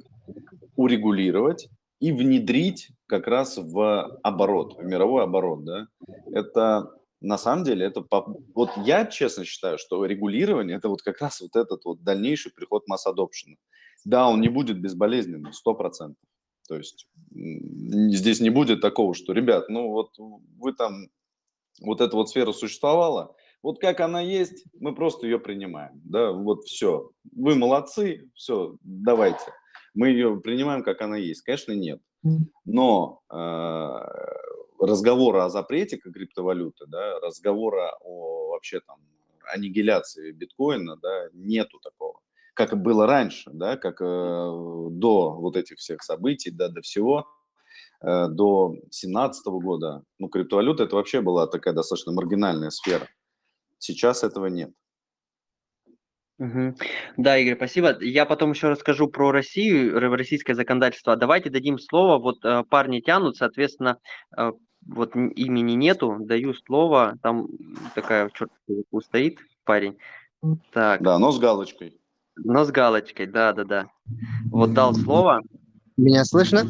урегулировать 0.77 1.69
и 2.01 2.13
внедрить 2.13 2.91
как 3.07 3.27
раз 3.27 3.57
в 3.57 4.19
оборот, 4.23 4.77
в 4.79 4.85
мировой 4.85 5.25
оборот. 5.25 5.65
Да? 5.65 5.87
Это 6.33 6.91
на 7.21 7.39
самом 7.39 7.65
деле, 7.65 7.87
это 7.87 8.05
вот 8.55 8.71
я 8.85 9.07
честно 9.07 9.45
считаю, 9.45 9.79
что 9.79 10.05
регулирование 10.05 10.77
это 10.77 10.89
вот 10.89 11.03
как 11.03 11.21
раз 11.21 11.41
вот 11.41 11.57
этот 11.57 11.85
вот 11.85 12.03
дальнейший 12.03 12.53
приход 12.53 12.87
масс 12.87 13.07
adoption. 13.07 13.57
Да, 14.05 14.29
он 14.29 14.43
не 14.43 14.49
будет 14.49 14.81
безболезненным, 14.81 15.53
сто 15.55 15.75
процентов. 15.75 16.23
То 16.69 16.77
есть 16.77 17.09
здесь 17.33 18.41
не 18.41 18.51
будет 18.51 18.81
такого, 18.81 19.15
что, 19.15 19.33
ребят, 19.33 19.69
ну 19.69 19.91
вот 19.91 20.11
вы 20.59 20.75
там, 20.75 21.09
вот 21.81 22.01
эта 22.01 22.15
вот 22.15 22.29
сфера 22.29 22.53
существовала, 22.53 23.35
вот 23.65 23.81
как 23.81 24.01
она 24.01 24.21
есть, 24.21 24.67
мы 24.79 24.95
просто 24.95 25.27
ее 25.27 25.39
принимаем, 25.39 26.01
да, 26.05 26.33
вот 26.33 26.65
все. 26.65 27.11
Вы 27.35 27.55
молодцы, 27.55 28.31
все, 28.35 28.77
давайте. 28.83 29.55
Мы 29.95 30.09
ее 30.09 30.39
принимаем, 30.41 30.83
как 30.83 31.01
она 31.01 31.17
есть. 31.17 31.41
Конечно, 31.41 31.73
нет. 31.73 32.01
Но 32.67 33.23
э, 33.33 33.35
разговора 34.81 35.47
о 35.47 35.49
запрете 35.49 35.97
криптовалюты, 35.97 36.85
да, 36.87 37.19
разговора 37.21 37.97
о 38.03 38.51
вообще 38.51 38.81
там 38.81 38.99
аннигиляции 39.53 40.33
биткоина, 40.33 40.97
да, 40.97 41.29
нету 41.33 41.81
такого 41.81 42.21
как 42.55 42.81
было 42.81 43.07
раньше, 43.07 43.51
да, 43.53 43.77
как 43.77 44.01
э, 44.01 44.05
до 44.05 45.33
вот 45.33 45.57
этих 45.57 45.79
всех 45.79 46.03
событий, 46.03 46.51
да, 46.53 46.69
до 46.69 46.83
всего, 46.83 47.27
э, 48.01 48.29
до 48.29 48.69
2017 48.69 49.47
года. 49.47 50.05
Ну, 50.21 50.29
криптовалюта 50.29 50.85
это 50.85 50.95
вообще 50.95 51.21
была 51.21 51.49
такая 51.49 51.75
достаточно 51.75 52.13
маргинальная 52.13 52.71
сфера. 52.71 53.09
Сейчас 53.85 54.25
этого 54.25 54.47
нет. 54.47 54.71
Угу. 56.39 56.75
Да, 57.19 57.39
Игорь, 57.39 57.57
спасибо. 57.57 57.97
Я 58.01 58.25
потом 58.25 58.53
еще 58.53 58.69
расскажу 58.69 59.09
про 59.09 59.31
Россию, 59.31 60.01
российское 60.17 60.55
законодательство. 60.55 61.17
Давайте 61.17 61.51
дадим 61.51 61.79
слово. 61.79 62.19
Вот 62.19 62.45
э, 62.45 62.65
парни 62.69 63.01
тянут, 63.01 63.37
соответственно, 63.37 63.99
э, 64.37 64.53
вот 64.87 65.15
имени 65.15 65.73
нету, 65.73 66.17
даю 66.19 66.55
слово. 66.55 67.19
Там 67.23 67.47
такая 67.95 68.31
черт 68.31 68.51
стоит 69.03 69.39
парень. 69.65 69.99
Так. 70.73 71.03
Да, 71.03 71.19
но 71.19 71.31
с 71.31 71.39
галочкой. 71.39 72.01
Но 72.37 72.65
с 72.65 72.71
галочкой, 72.71 73.27
да, 73.27 73.53
да, 73.53 73.65
да. 73.65 73.87
Вот 74.51 74.73
дал 74.73 74.95
слово. 74.95 75.41
Меня 75.97 76.25
слышно? 76.25 76.65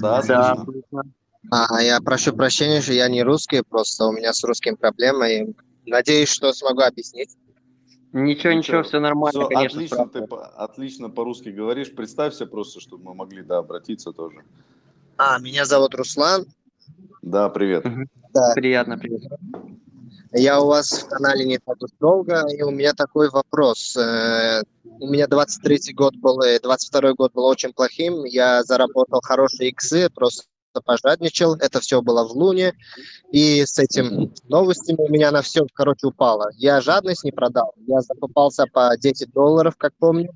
Да, 0.00 0.22
да 0.22 0.54
слышно. 0.64 1.02
А, 1.50 1.82
я 1.82 2.00
прошу 2.00 2.34
прощения, 2.34 2.80
что 2.80 2.92
я 2.92 3.08
не 3.08 3.22
русский, 3.22 3.62
просто 3.62 4.04
у 4.06 4.12
меня 4.12 4.32
с 4.32 4.44
русским 4.44 4.76
проблема, 4.76 5.28
и 5.28 5.46
надеюсь, 5.86 6.28
что 6.28 6.52
смогу 6.52 6.82
объяснить. 6.82 7.36
Ничего, 8.12 8.52
ничего, 8.52 8.52
ничего 8.52 8.82
все 8.82 9.00
нормально, 9.00 9.40
все, 9.40 9.48
конечно. 9.48 9.78
Отлично, 9.78 10.08
ты 10.08 10.26
по, 10.26 10.46
отлично 10.46 11.10
по-русски 11.10 11.48
говоришь. 11.48 11.94
Представься 11.94 12.46
просто, 12.46 12.80
чтобы 12.80 13.04
мы 13.04 13.14
могли, 13.14 13.42
да, 13.42 13.58
обратиться 13.58 14.12
тоже. 14.12 14.44
А, 15.16 15.38
меня 15.38 15.64
зовут 15.64 15.94
Руслан. 15.94 16.44
Да, 17.22 17.48
привет. 17.48 17.86
Угу. 17.86 18.04
Да. 18.34 18.52
Приятно, 18.54 18.98
привет. 18.98 19.22
Я 20.32 20.60
у 20.60 20.66
вас 20.66 20.90
в 20.90 21.08
канале 21.08 21.44
не 21.44 21.58
так 21.58 21.82
уж 21.82 21.90
долго, 22.00 22.44
и 22.48 22.62
у 22.62 22.70
меня 22.70 22.94
такой 22.94 23.28
вопрос. 23.28 23.96
Э, 23.96 24.62
у 24.82 25.06
меня 25.06 25.26
23 25.26 25.92
год 25.92 26.16
был, 26.16 26.40
и 26.42 26.58
22 26.58 27.12
год 27.14 27.32
был 27.32 27.44
очень 27.44 27.72
плохим. 27.72 28.24
Я 28.24 28.62
заработал 28.62 29.20
хорошие 29.22 29.70
иксы, 29.70 30.08
просто 30.10 30.44
пожадничал. 30.80 31.54
Это 31.54 31.80
все 31.80 32.00
было 32.00 32.26
в 32.26 32.32
Луне. 32.32 32.74
И 33.30 33.64
с 33.64 33.78
этим 33.78 34.32
новостями 34.48 34.98
у 35.00 35.08
меня 35.08 35.30
на 35.30 35.42
все, 35.42 35.66
короче, 35.74 36.06
упало. 36.06 36.50
Я 36.56 36.80
жадность 36.80 37.24
не 37.24 37.32
продал. 37.32 37.74
Я 37.86 38.00
закупался 38.00 38.66
по 38.72 38.96
10 38.96 39.32
долларов, 39.32 39.74
как 39.76 39.92
помню, 39.98 40.32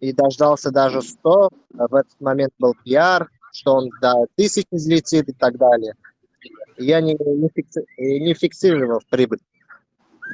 и 0.00 0.12
дождался 0.12 0.70
даже 0.70 1.02
100. 1.02 1.50
В 1.74 1.94
этот 1.94 2.20
момент 2.20 2.52
был 2.58 2.74
пиар, 2.84 3.28
что 3.52 3.74
он 3.74 3.90
до 4.00 4.26
тысяч 4.36 4.66
взлетит 4.70 5.28
и 5.28 5.32
так 5.32 5.56
далее 5.56 5.94
я 6.78 7.00
не, 7.00 7.14
не, 7.14 7.48
фикси, 7.48 7.84
не 7.98 8.34
фиксировал 8.34 9.00
прибыль. 9.10 9.40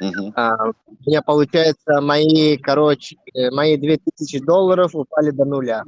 Uh-huh. 0.01 0.31
А, 0.35 0.69
у 0.69 0.73
меня, 1.05 1.21
получается, 1.21 2.01
мои, 2.01 2.57
короче, 2.57 3.17
мои 3.51 3.77
2000 3.77 4.39
долларов 4.39 4.93
упали 4.93 5.31
до 5.31 5.45
нуля. 5.45 5.83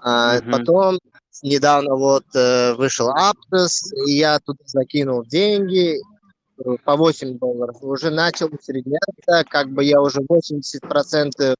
А, 0.00 0.38
uh-huh. 0.38 0.50
Потом 0.50 0.98
недавно 1.42 1.96
вот 1.96 2.24
э, 2.34 2.74
вышел 2.74 3.10
Aptos, 3.10 3.92
и 4.06 4.12
я 4.12 4.38
тут 4.38 4.58
закинул 4.64 5.24
деньги 5.24 5.98
э, 5.98 6.76
по 6.84 6.96
8 6.96 7.38
долларов. 7.38 7.76
Уже 7.80 8.10
начал 8.10 8.48
усредняться, 8.48 9.44
как 9.48 9.70
бы 9.70 9.84
я 9.84 10.00
уже 10.00 10.20
80% 10.20 11.54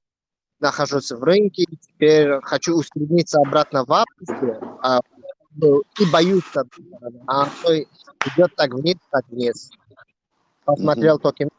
нахожусь 0.61 1.11
в 1.11 1.23
рынке, 1.23 1.65
теперь 1.81 2.41
хочу 2.43 2.77
усредниться 2.77 3.39
обратно 3.41 3.85
в 3.85 3.91
Aptos, 3.91 4.79
а 4.83 5.01
и 5.61 6.05
боюсь, 6.11 6.45
а 7.27 7.49
идет 8.27 8.55
так 8.57 8.73
вниз, 8.73 8.97
так 9.11 9.25
вниз. 9.29 9.71
Посмотрел 10.65 11.19
mm-hmm. 11.19 11.23
токен, 11.23 11.51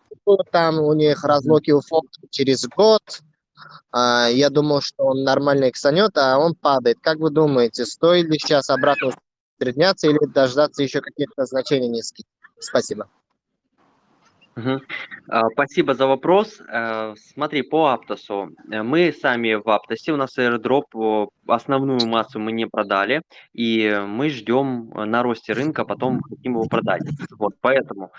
там 0.51 0.79
у 0.79 0.93
них 0.93 1.23
разлоки 1.23 1.71
у 1.71 1.81
Фокса 1.81 2.21
через 2.29 2.65
год. 2.67 3.01
А, 3.91 4.27
я 4.29 4.49
думал, 4.49 4.81
что 4.81 5.05
он 5.05 5.23
нормально 5.23 5.69
иксанет, 5.69 6.17
а 6.17 6.37
он 6.37 6.55
падает. 6.55 6.97
Как 7.01 7.17
вы 7.17 7.29
думаете, 7.29 7.85
стоит 7.85 8.27
ли 8.27 8.37
сейчас 8.39 8.69
обратно 8.69 9.11
усредняться 9.59 10.07
или 10.07 10.25
дождаться 10.25 10.83
еще 10.83 11.01
каких-то 11.01 11.45
значений 11.45 11.87
низких? 11.87 12.25
Спасибо. 12.59 13.07
Угу. 14.55 14.81
Спасибо 15.53 15.95
за 15.95 16.05
вопрос. 16.05 16.61
Э, 16.69 17.15
смотри, 17.15 17.63
по 17.63 17.87
Аптосу. 17.87 18.51
Э, 18.71 18.83
мы 18.83 19.11
сами 19.11 19.55
в 19.55 19.67
Аптосе, 19.67 20.13
у 20.13 20.17
нас 20.17 20.37
airdrop, 20.37 21.29
основную 21.47 22.05
массу 22.07 22.39
мы 22.39 22.51
не 22.51 22.67
продали, 22.67 23.23
и 23.53 23.99
мы 24.05 24.29
ждем 24.29 24.89
на 24.89 25.23
росте 25.23 25.53
рынка, 25.53 25.85
потом 25.85 26.21
хотим 26.21 26.53
его 26.53 26.65
продать. 26.65 27.01
Вот, 27.31 27.55
поэтому 27.61 28.11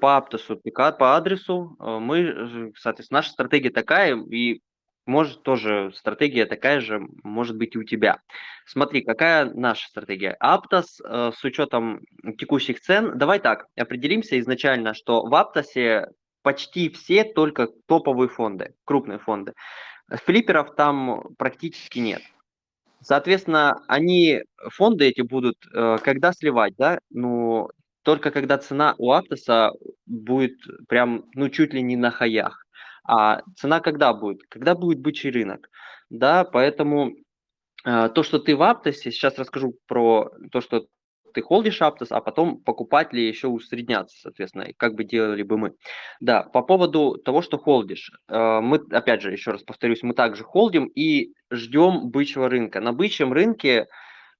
по 0.00 0.16
Аптосу, 0.16 0.60
по 0.74 1.16
адресу 1.16 1.76
мы, 1.78 2.72
соответственно, 2.76 3.18
наша 3.18 3.30
стратегия 3.30 3.70
такая, 3.70 4.16
и 4.16 4.60
может 5.08 5.42
тоже 5.42 5.90
стратегия 5.94 6.46
такая 6.46 6.80
же, 6.80 7.00
может 7.24 7.56
быть 7.56 7.74
и 7.74 7.78
у 7.78 7.82
тебя. 7.82 8.20
Смотри, 8.66 9.00
какая 9.00 9.46
наша 9.46 9.88
стратегия. 9.88 10.36
Аптос 10.38 11.00
э, 11.00 11.32
с 11.34 11.42
учетом 11.42 12.00
текущих 12.38 12.80
цен, 12.80 13.18
давай 13.18 13.40
так, 13.40 13.66
определимся 13.76 14.38
изначально, 14.38 14.94
что 14.94 15.26
в 15.26 15.34
Аптосе 15.34 16.08
почти 16.42 16.90
все 16.90 17.24
только 17.24 17.68
топовые 17.86 18.28
фонды, 18.28 18.74
крупные 18.84 19.18
фонды. 19.18 19.54
Флипперов 20.10 20.74
там 20.76 21.34
практически 21.36 21.98
нет. 21.98 22.22
Соответственно, 23.00 23.82
они, 23.86 24.42
фонды 24.70 25.06
эти 25.06 25.22
будут, 25.22 25.56
э, 25.74 25.96
когда 26.02 26.32
сливать, 26.32 26.74
да, 26.76 26.98
ну, 27.10 27.68
только 28.02 28.30
когда 28.30 28.58
цена 28.58 28.94
у 28.98 29.12
Аптоса 29.12 29.72
будет 30.06 30.58
прям, 30.88 31.24
ну, 31.34 31.48
чуть 31.48 31.74
ли 31.74 31.82
не 31.82 31.96
на 31.96 32.10
хаях. 32.10 32.64
А 33.08 33.40
цена 33.56 33.80
когда 33.80 34.12
будет? 34.12 34.42
Когда 34.48 34.74
будет 34.74 35.00
бычий 35.00 35.30
рынок. 35.30 35.70
Да, 36.10 36.44
поэтому 36.44 37.14
э, 37.84 38.10
то, 38.10 38.22
что 38.22 38.38
ты 38.38 38.54
в 38.54 38.62
Аптосе, 38.62 39.10
сейчас 39.10 39.38
расскажу 39.38 39.74
про 39.86 40.30
то, 40.52 40.60
что 40.60 40.86
ты 41.32 41.40
холдишь 41.40 41.80
Аптос, 41.80 42.12
а 42.12 42.20
потом 42.20 42.62
покупать 42.62 43.12
ли 43.12 43.26
еще 43.26 43.48
усредняться, 43.48 44.16
соответственно, 44.20 44.66
как 44.76 44.94
бы 44.94 45.04
делали 45.04 45.42
бы 45.42 45.56
мы. 45.56 45.74
Да, 46.20 46.42
по 46.42 46.62
поводу 46.62 47.16
того, 47.16 47.40
что 47.40 47.56
холдишь. 47.56 48.12
Э, 48.28 48.60
мы, 48.60 48.80
опять 48.90 49.22
же, 49.22 49.32
еще 49.32 49.52
раз 49.52 49.62
повторюсь, 49.62 50.02
мы 50.02 50.12
также 50.12 50.44
холдим 50.44 50.86
и 50.86 51.32
ждем 51.50 52.10
бычьего 52.10 52.50
рынка. 52.50 52.80
На 52.80 52.92
бычьем 52.92 53.32
рынке 53.32 53.82
а, 53.82 53.86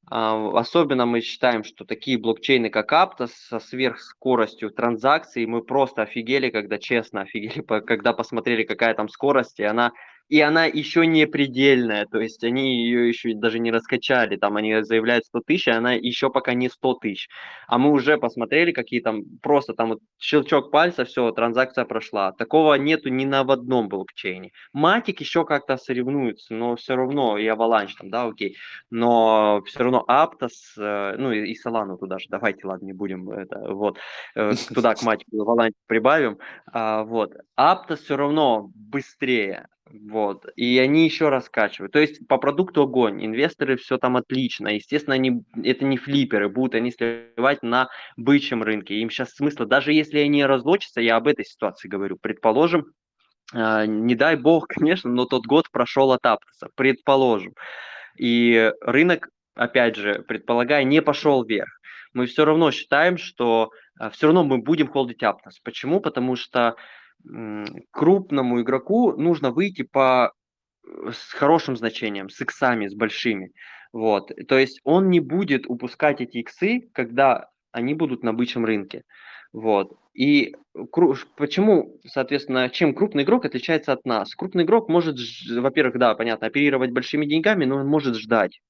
особенно 0.06 1.06
мы 1.06 1.20
считаем, 1.20 1.64
что 1.64 1.84
такие 1.84 2.18
блокчейны, 2.18 2.70
как 2.70 2.92
Aptos, 2.92 3.32
со 3.48 3.60
сверхскоростью 3.60 4.70
транзакций, 4.70 5.44
мы 5.46 5.62
просто 5.62 6.02
офигели, 6.02 6.50
когда 6.50 6.78
честно 6.78 7.22
офигели, 7.22 7.60
когда 7.86 8.12
посмотрели, 8.12 8.64
какая 8.64 8.94
там 8.94 9.08
скорость, 9.08 9.60
и 9.60 9.64
она 9.64 9.92
и 10.28 10.40
она 10.40 10.66
еще 10.66 11.06
не 11.06 11.26
предельная, 11.26 12.06
то 12.06 12.20
есть 12.20 12.44
они 12.44 12.84
ее 12.84 13.08
еще 13.08 13.34
даже 13.34 13.58
не 13.58 13.70
раскачали, 13.70 14.36
там 14.36 14.56
они 14.56 14.82
заявляют 14.82 15.24
100 15.26 15.40
тысяч, 15.40 15.68
а 15.68 15.78
она 15.78 15.94
еще 15.94 16.30
пока 16.30 16.54
не 16.54 16.68
100 16.68 16.94
тысяч. 16.94 17.28
А 17.66 17.78
мы 17.78 17.90
уже 17.92 18.18
посмотрели, 18.18 18.72
какие 18.72 19.00
там, 19.00 19.22
просто 19.42 19.72
там 19.74 19.90
вот 19.90 20.00
щелчок 20.18 20.70
пальца, 20.70 21.04
все, 21.04 21.30
транзакция 21.32 21.84
прошла. 21.84 22.32
Такого 22.32 22.74
нету 22.74 23.08
ни 23.08 23.24
на 23.24 23.44
в 23.44 23.50
одном 23.50 23.88
блокчейне. 23.88 24.52
Матик 24.72 25.20
еще 25.20 25.44
как-то 25.44 25.76
соревнуется, 25.76 26.54
но 26.54 26.76
все 26.76 26.94
равно, 26.96 27.38
и 27.38 27.46
Avalanche 27.46 27.94
там, 27.98 28.10
да, 28.10 28.24
окей, 28.24 28.56
но 28.90 29.62
все 29.66 29.82
равно 29.82 30.04
Aptos, 30.08 30.52
э, 30.76 31.16
ну 31.16 31.32
и, 31.32 31.52
и 31.52 31.56
Solana 31.58 31.96
туда 31.96 32.18
же, 32.18 32.26
давайте, 32.28 32.66
ладно, 32.66 32.86
не 32.86 32.92
будем 32.92 33.30
это, 33.30 33.60
вот, 33.72 33.98
э, 34.34 34.52
туда 34.74 34.94
к 34.94 35.02
Матику 35.02 35.42
Avalanche 35.42 35.72
прибавим, 35.86 36.38
а, 36.72 37.04
вот. 37.04 37.32
Aptos 37.58 37.96
все 37.96 38.16
равно 38.16 38.70
быстрее, 38.74 39.66
Вот. 39.90 40.46
И 40.56 40.78
они 40.78 41.04
еще 41.04 41.28
раскачивают. 41.28 41.92
То 41.92 41.98
есть 41.98 42.26
по 42.28 42.38
продукту 42.38 42.82
огонь. 42.82 43.24
Инвесторы 43.24 43.76
все 43.76 43.98
там 43.98 44.16
отлично. 44.16 44.68
Естественно, 44.68 45.14
они, 45.14 45.42
это 45.62 45.84
не 45.84 45.96
флиперы, 45.96 46.48
будут 46.48 46.74
они 46.74 46.90
сливать 46.90 47.62
на 47.62 47.88
бычьем 48.16 48.62
рынке. 48.62 48.96
Им 48.96 49.10
сейчас 49.10 49.34
смысла, 49.34 49.66
даже 49.66 49.92
если 49.92 50.18
они 50.18 50.44
разлочатся, 50.44 51.00
я 51.00 51.16
об 51.16 51.26
этой 51.26 51.44
ситуации 51.44 51.88
говорю, 51.88 52.18
предположим, 52.20 52.86
э, 53.54 53.86
не 53.86 54.14
дай 54.14 54.36
бог, 54.36 54.66
конечно, 54.68 55.10
но 55.10 55.24
тот 55.24 55.46
год 55.46 55.70
прошел 55.70 56.12
от 56.12 56.24
Аптоса, 56.26 56.68
предположим. 56.74 57.54
И 58.18 58.72
рынок, 58.82 59.28
опять 59.54 59.96
же, 59.96 60.22
предполагая, 60.26 60.84
не 60.84 61.00
пошел 61.00 61.44
вверх. 61.44 61.70
Мы 62.12 62.26
все 62.26 62.44
равно 62.44 62.70
считаем, 62.72 63.16
что 63.16 63.70
э, 64.00 64.10
все 64.10 64.26
равно 64.26 64.44
мы 64.44 64.58
будем 64.58 64.88
холдить 64.88 65.22
Аптос. 65.22 65.60
Почему? 65.60 66.00
Потому 66.00 66.36
что 66.36 66.76
крупному 67.90 68.60
игроку 68.62 69.12
нужно 69.12 69.50
выйти 69.50 69.82
по 69.82 70.32
э, 70.86 71.10
с 71.12 71.32
хорошим 71.32 71.76
значением, 71.76 72.28
с 72.30 72.40
иксами, 72.40 72.88
с 72.88 72.94
большими. 72.94 73.52
Вот. 73.92 74.30
То 74.48 74.58
есть 74.58 74.80
он 74.84 75.10
не 75.10 75.20
будет 75.20 75.66
упускать 75.66 76.20
эти 76.20 76.38
иксы, 76.38 76.88
когда 76.92 77.48
они 77.72 77.94
будут 77.94 78.22
на 78.22 78.32
бычьем 78.32 78.64
рынке. 78.64 79.02
Вот. 79.52 79.96
И 80.14 80.54
почему, 81.36 81.98
соответственно, 82.06 82.68
чем 82.68 82.94
крупный 82.94 83.22
игрок 83.22 83.44
отличается 83.44 83.92
от 83.92 84.04
нас? 84.04 84.34
Крупный 84.34 84.64
игрок 84.64 84.88
может, 84.88 85.16
во-первых, 85.50 85.98
да, 85.98 86.14
понятно, 86.14 86.48
оперировать 86.48 86.90
большими 86.90 87.24
деньгами, 87.24 87.64
но 87.64 87.76
он 87.76 87.86
может 87.86 88.16
ждать. 88.16 88.60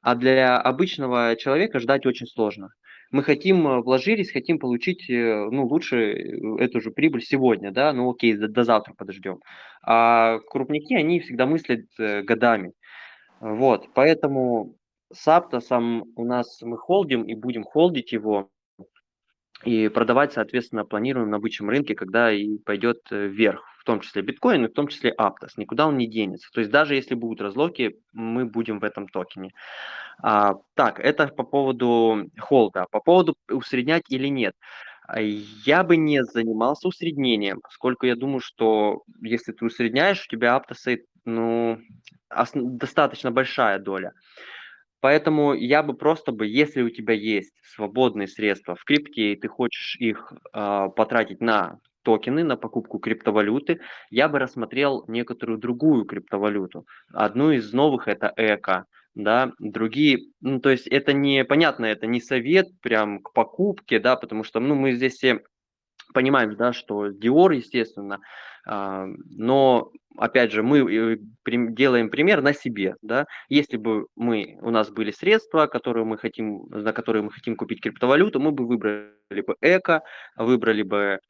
А 0.00 0.14
для 0.14 0.58
обычного 0.58 1.34
человека 1.36 1.80
ждать 1.80 2.06
очень 2.06 2.26
сложно 2.26 2.70
мы 3.10 3.22
хотим, 3.22 3.66
э, 3.66 3.80
вложились, 3.80 4.32
хотим 4.32 4.58
получить, 4.58 5.08
э, 5.08 5.48
ну, 5.50 5.66
лучше 5.66 5.96
э, 5.96 6.56
эту 6.58 6.80
же 6.80 6.90
прибыль 6.90 7.22
сегодня, 7.22 7.70
да, 7.70 7.92
ну, 7.92 8.10
окей, 8.10 8.34
до, 8.34 8.48
до 8.48 8.64
завтра 8.64 8.94
подождем. 8.94 9.40
А 9.82 10.38
крупники, 10.50 10.94
они 10.94 11.20
всегда 11.20 11.46
мыслят 11.46 11.86
годами. 11.98 12.72
Вот, 13.40 13.88
поэтому 13.94 14.74
Сапта 15.12 15.60
сам 15.60 16.04
у 16.16 16.24
нас 16.24 16.60
мы 16.62 16.76
холдим 16.76 17.22
и 17.22 17.34
будем 17.34 17.64
холдить 17.64 18.12
его 18.12 18.50
и 19.64 19.88
продавать, 19.88 20.32
соответственно, 20.32 20.84
планируем 20.84 21.30
на 21.30 21.38
бычьем 21.38 21.68
рынке, 21.68 21.94
когда 21.94 22.32
и 22.32 22.58
пойдет 22.58 23.00
вверх, 23.10 23.64
в 23.78 23.84
том 23.84 24.00
числе 24.00 24.22
биткоин, 24.22 24.64
и 24.64 24.68
в 24.68 24.72
том 24.72 24.88
числе 24.88 25.10
Аптос. 25.10 25.56
Никуда 25.56 25.86
он 25.86 25.96
не 25.96 26.06
денется. 26.06 26.48
То 26.52 26.60
есть 26.60 26.70
даже 26.70 26.94
если 26.94 27.14
будут 27.14 27.40
разлоки, 27.40 27.96
мы 28.12 28.44
будем 28.44 28.78
в 28.78 28.84
этом 28.84 29.08
токене. 29.08 29.52
А, 30.22 30.54
так, 30.74 31.00
это 31.00 31.28
по 31.28 31.42
поводу 31.42 32.30
холда. 32.38 32.86
По 32.90 33.00
поводу 33.00 33.34
усреднять 33.50 34.04
или 34.08 34.28
нет. 34.28 34.54
А, 35.06 35.20
я 35.20 35.82
бы 35.84 35.96
не 35.96 36.24
занимался 36.24 36.88
усреднением, 36.88 37.60
поскольку 37.60 38.06
я 38.06 38.14
думаю, 38.14 38.40
что 38.40 39.02
если 39.22 39.52
ты 39.52 39.64
усредняешь, 39.64 40.24
у 40.24 40.28
тебя 40.28 40.54
аптосы, 40.54 41.04
ну, 41.24 41.78
достаточно 42.54 43.30
большая 43.30 43.78
доля. 43.78 44.12
Поэтому 45.00 45.54
я 45.54 45.82
бы 45.82 45.94
просто 45.94 46.32
бы, 46.32 46.46
если 46.46 46.82
у 46.82 46.90
тебя 46.90 47.14
есть 47.14 47.54
свободные 47.62 48.28
средства 48.28 48.74
в 48.74 48.84
крипте, 48.84 49.32
и 49.32 49.36
ты 49.36 49.48
хочешь 49.48 49.96
их 49.98 50.32
э, 50.52 50.88
потратить 50.96 51.40
на 51.40 51.78
токены, 52.02 52.42
на 52.42 52.56
покупку 52.56 52.98
криптовалюты, 52.98 53.80
я 54.10 54.28
бы 54.28 54.38
рассмотрел 54.38 55.04
некоторую 55.08 55.58
другую 55.58 56.04
криптовалюту. 56.04 56.86
Одну 57.12 57.52
из 57.52 57.72
новых 57.72 58.08
это 58.08 58.32
ЭКО 58.36 58.86
да, 59.18 59.52
другие, 59.58 60.20
ну, 60.40 60.60
то 60.60 60.70
есть 60.70 60.86
это 60.86 61.12
не, 61.12 61.44
понятно, 61.44 61.86
это 61.86 62.06
не 62.06 62.20
совет 62.20 62.68
прям 62.80 63.20
к 63.20 63.32
покупке, 63.32 63.98
да, 63.98 64.14
потому 64.14 64.44
что, 64.44 64.60
ну, 64.60 64.76
мы 64.76 64.92
здесь 64.92 65.14
все 65.14 65.40
понимаем, 66.12 66.56
да, 66.56 66.72
что 66.72 67.08
Dior, 67.08 67.54
естественно, 67.54 68.20
э, 68.66 69.06
но, 69.30 69.90
опять 70.16 70.52
же, 70.52 70.62
мы 70.62 70.78
э, 70.78 71.16
делаем 71.44 72.10
пример 72.10 72.42
на 72.42 72.52
себе, 72.52 72.96
да, 73.02 73.26
если 73.48 73.76
бы 73.76 74.06
мы, 74.16 74.58
у 74.60 74.70
нас 74.70 74.90
были 74.90 75.10
средства, 75.10 75.66
которые 75.66 76.04
мы 76.04 76.18
хотим, 76.18 76.66
за 76.70 76.92
которые 76.92 77.22
мы 77.22 77.30
хотим 77.30 77.56
купить 77.56 77.80
криптовалюту, 77.80 78.40
мы 78.40 78.52
бы 78.52 78.66
выбрали 78.66 79.12
бы 79.30 79.56
эко, 79.60 80.02
выбрали 80.36 80.82
бы, 80.82 81.20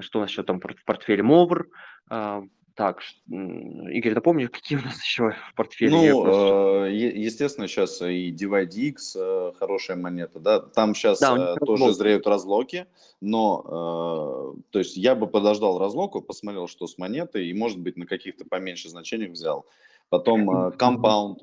что 0.00 0.18
у 0.18 0.22
нас 0.22 0.30
еще 0.30 0.42
там 0.42 0.60
в 0.60 0.84
портфеле 0.84 1.22
Мовр, 1.22 1.66
э, 2.10 2.42
так, 2.78 3.02
Игорь, 3.26 4.14
напомни, 4.14 4.46
какие 4.46 4.78
у 4.78 4.82
нас 4.82 5.02
еще 5.02 5.32
в 5.32 5.54
портфеле? 5.56 5.90
Ну, 5.90 6.84
э, 6.84 6.92
естественно, 6.92 7.66
сейчас 7.66 8.00
и 8.00 8.30
DivideX 8.32 8.94
э, 9.16 9.52
хорошая 9.58 9.96
монета, 9.96 10.38
да, 10.38 10.60
там 10.60 10.94
сейчас 10.94 11.18
да, 11.18 11.56
э, 11.60 11.64
тоже 11.66 11.92
зреют 11.92 12.28
разлоки, 12.28 12.86
но, 13.20 14.54
то 14.70 14.78
есть 14.78 14.96
я 14.96 15.16
бы 15.16 15.26
подождал 15.26 15.80
разлоку, 15.80 16.22
посмотрел, 16.22 16.68
что 16.68 16.86
с 16.86 16.98
монетой, 16.98 17.48
и, 17.48 17.52
может 17.52 17.80
быть, 17.80 17.96
на 17.96 18.06
каких-то 18.06 18.44
поменьше 18.44 18.88
значениях 18.88 19.32
взял. 19.32 19.66
Потом 20.08 20.48
Compound. 20.76 21.38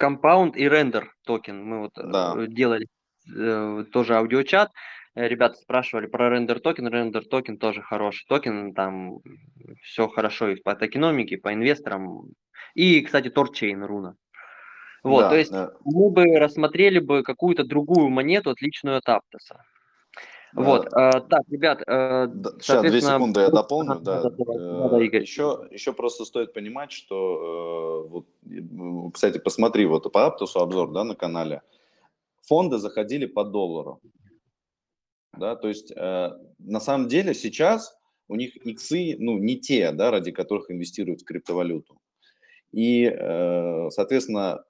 Compound 0.00 0.56
и 0.56 0.64
Render 0.64 1.04
токен, 1.26 1.62
мы 1.62 1.80
вот 1.80 1.92
да. 1.94 2.34
делали 2.46 2.86
тоже 3.92 4.16
аудиочат, 4.16 4.70
Э, 4.70 4.72
ребята 5.16 5.56
спрашивали 5.56 6.06
про 6.06 6.30
Render 6.30 6.60
токен. 6.60 6.88
Render 6.88 7.24
токен 7.24 7.58
тоже 7.58 7.82
хороший 7.82 8.26
токен. 8.28 8.74
Там 8.74 9.20
все 9.82 10.08
хорошо 10.08 10.50
и 10.50 10.56
по 10.56 10.74
токеномике, 10.74 11.38
по 11.38 11.52
инвесторам. 11.52 12.28
И, 12.74 13.00
кстати, 13.00 13.30
THORChain 13.30 13.82
руна. 13.82 14.16
Вот, 15.02 15.22
да, 15.22 15.28
то 15.30 15.36
есть 15.36 15.52
да. 15.52 15.72
мы 15.84 16.10
бы 16.10 16.24
рассмотрели 16.36 16.98
бы 16.98 17.22
какую-то 17.22 17.64
другую 17.64 18.08
монету, 18.08 18.50
отличную 18.50 18.98
от 18.98 19.08
Аптоса. 19.08 19.62
Да. 20.52 20.62
Вот, 20.62 20.86
э, 20.86 21.20
так, 21.28 21.42
ребят, 21.48 21.82
э, 21.86 22.28
Сейчас, 22.60 22.82
две 22.82 23.00
секунды 23.00 23.40
я 23.40 23.50
дополню. 23.50 24.00
Да, 24.00 24.22
да, 24.22 24.30
да, 24.30 24.88
да, 24.88 25.02
Игорь. 25.04 25.22
Еще, 25.22 25.68
еще 25.70 25.92
просто 25.92 26.24
стоит 26.24 26.52
понимать, 26.52 26.90
что, 26.92 28.04
э, 28.04 28.08
вот, 28.08 29.12
кстати, 29.12 29.38
посмотри 29.38 29.86
вот 29.86 30.10
по 30.10 30.26
Аптосу 30.26 30.60
обзор 30.60 30.92
да, 30.92 31.04
на 31.04 31.14
канале. 31.14 31.62
Фонды 32.42 32.78
заходили 32.78 33.26
по 33.26 33.44
доллару 33.44 34.00
да, 35.36 35.56
то 35.56 35.68
есть 35.68 35.92
э, 35.94 36.30
на 36.58 36.80
самом 36.80 37.08
деле 37.08 37.34
сейчас 37.34 37.96
у 38.28 38.36
них 38.36 38.56
иксы, 38.56 39.16
ну, 39.18 39.38
не 39.38 39.56
те, 39.60 39.92
да, 39.92 40.10
ради 40.10 40.32
которых 40.32 40.70
инвестируют 40.70 41.22
в 41.22 41.24
криптовалюту. 41.24 41.98
И, 42.72 43.04
э, 43.04 43.88
соответственно, 43.90 44.64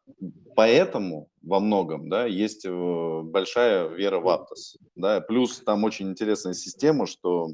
поэтому 0.55 1.29
во 1.43 1.61
многом, 1.61 2.09
да, 2.09 2.27
есть 2.27 2.65
э, 2.65 3.23
большая 3.25 3.89
вера 3.89 4.21
в 4.21 4.29
Aptos, 4.29 4.79
да, 4.95 5.21
плюс 5.21 5.61
там 5.61 5.85
очень 5.85 6.11
интересная 6.11 6.55
система, 6.55 7.07
что, 7.07 7.49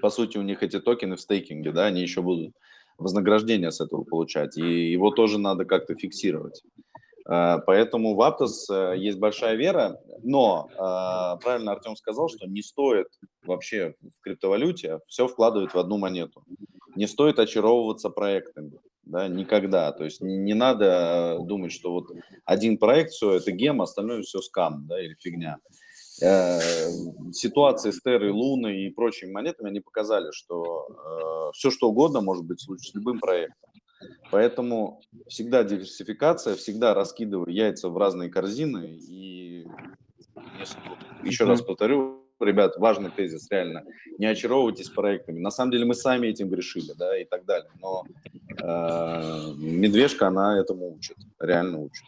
по 0.00 0.10
сути, 0.10 0.38
у 0.38 0.42
них 0.42 0.62
эти 0.62 0.80
токены 0.80 1.16
в 1.16 1.20
стейкинге, 1.20 1.72
да, 1.72 1.86
они 1.86 2.02
еще 2.02 2.22
будут 2.22 2.54
вознаграждение 2.98 3.72
с 3.72 3.80
этого 3.80 4.04
получать, 4.04 4.56
и 4.56 4.90
его 4.90 5.10
тоже 5.10 5.38
надо 5.38 5.64
как-то 5.64 5.94
фиксировать. 5.94 6.62
Э, 7.28 7.58
поэтому 7.66 8.14
в 8.14 8.20
Aptos 8.20 8.70
э, 8.70 8.96
есть 8.98 9.18
большая 9.18 9.56
вера, 9.56 10.00
но 10.22 10.68
э, 10.70 11.42
правильно 11.42 11.72
Артем 11.72 11.96
сказал, 11.96 12.28
что 12.28 12.46
не 12.46 12.62
стоит 12.62 13.08
вообще 13.44 13.94
в 14.00 14.20
криптовалюте 14.22 15.00
все 15.06 15.26
вкладывать 15.26 15.74
в 15.74 15.78
одну 15.78 15.98
монету. 15.98 16.44
Не 16.94 17.06
стоит 17.06 17.38
очаровываться 17.38 18.10
проектами, 18.10 18.78
да, 19.04 19.28
никогда. 19.28 19.92
То 19.92 20.04
есть 20.04 20.20
не, 20.20 20.36
не 20.36 20.54
надо 20.54 21.38
думать, 21.42 21.72
что 21.72 21.92
вот 21.92 22.06
один 22.44 22.78
проект, 22.78 23.10
все, 23.10 23.34
это 23.34 23.50
гем, 23.50 23.82
остальное 23.82 24.22
все 24.22 24.40
скам, 24.40 24.86
да, 24.86 25.00
или 25.00 25.14
фигня. 25.20 25.58
Ситуации 27.32 27.90
с 27.90 28.00
Террой, 28.00 28.30
Луной 28.30 28.86
и 28.86 28.90
прочими 28.90 29.30
монетами, 29.30 29.68
они 29.68 29.80
показали, 29.80 30.30
что 30.32 31.52
все, 31.52 31.70
что 31.70 31.90
угодно 31.90 32.22
может 32.22 32.46
быть 32.46 32.58
с 32.60 32.94
любым 32.94 33.20
проектом. 33.20 33.65
Поэтому 34.30 35.00
всегда 35.28 35.64
диверсификация, 35.64 36.54
всегда 36.56 36.94
раскидываю 36.94 37.52
яйца 37.52 37.88
в 37.88 37.96
разные 37.96 38.30
корзины. 38.30 38.98
И 39.08 39.66
еще 41.22 41.44
раз 41.44 41.62
повторю, 41.62 42.26
ребят, 42.40 42.76
важный 42.76 43.10
тезис, 43.10 43.50
реально, 43.50 43.84
не 44.18 44.26
очаровывайтесь 44.26 44.90
проектами. 44.90 45.40
На 45.40 45.50
самом 45.50 45.72
деле 45.72 45.86
мы 45.86 45.94
сами 45.94 46.26
этим 46.26 46.48
грешили, 46.48 46.92
да, 46.96 47.16
и 47.18 47.24
так 47.24 47.44
далее. 47.44 47.70
Но 47.80 48.04
э, 48.60 49.52
медвежка, 49.56 50.28
она 50.28 50.58
этому 50.58 50.94
учит, 50.94 51.16
реально 51.38 51.78
учит. 51.78 52.04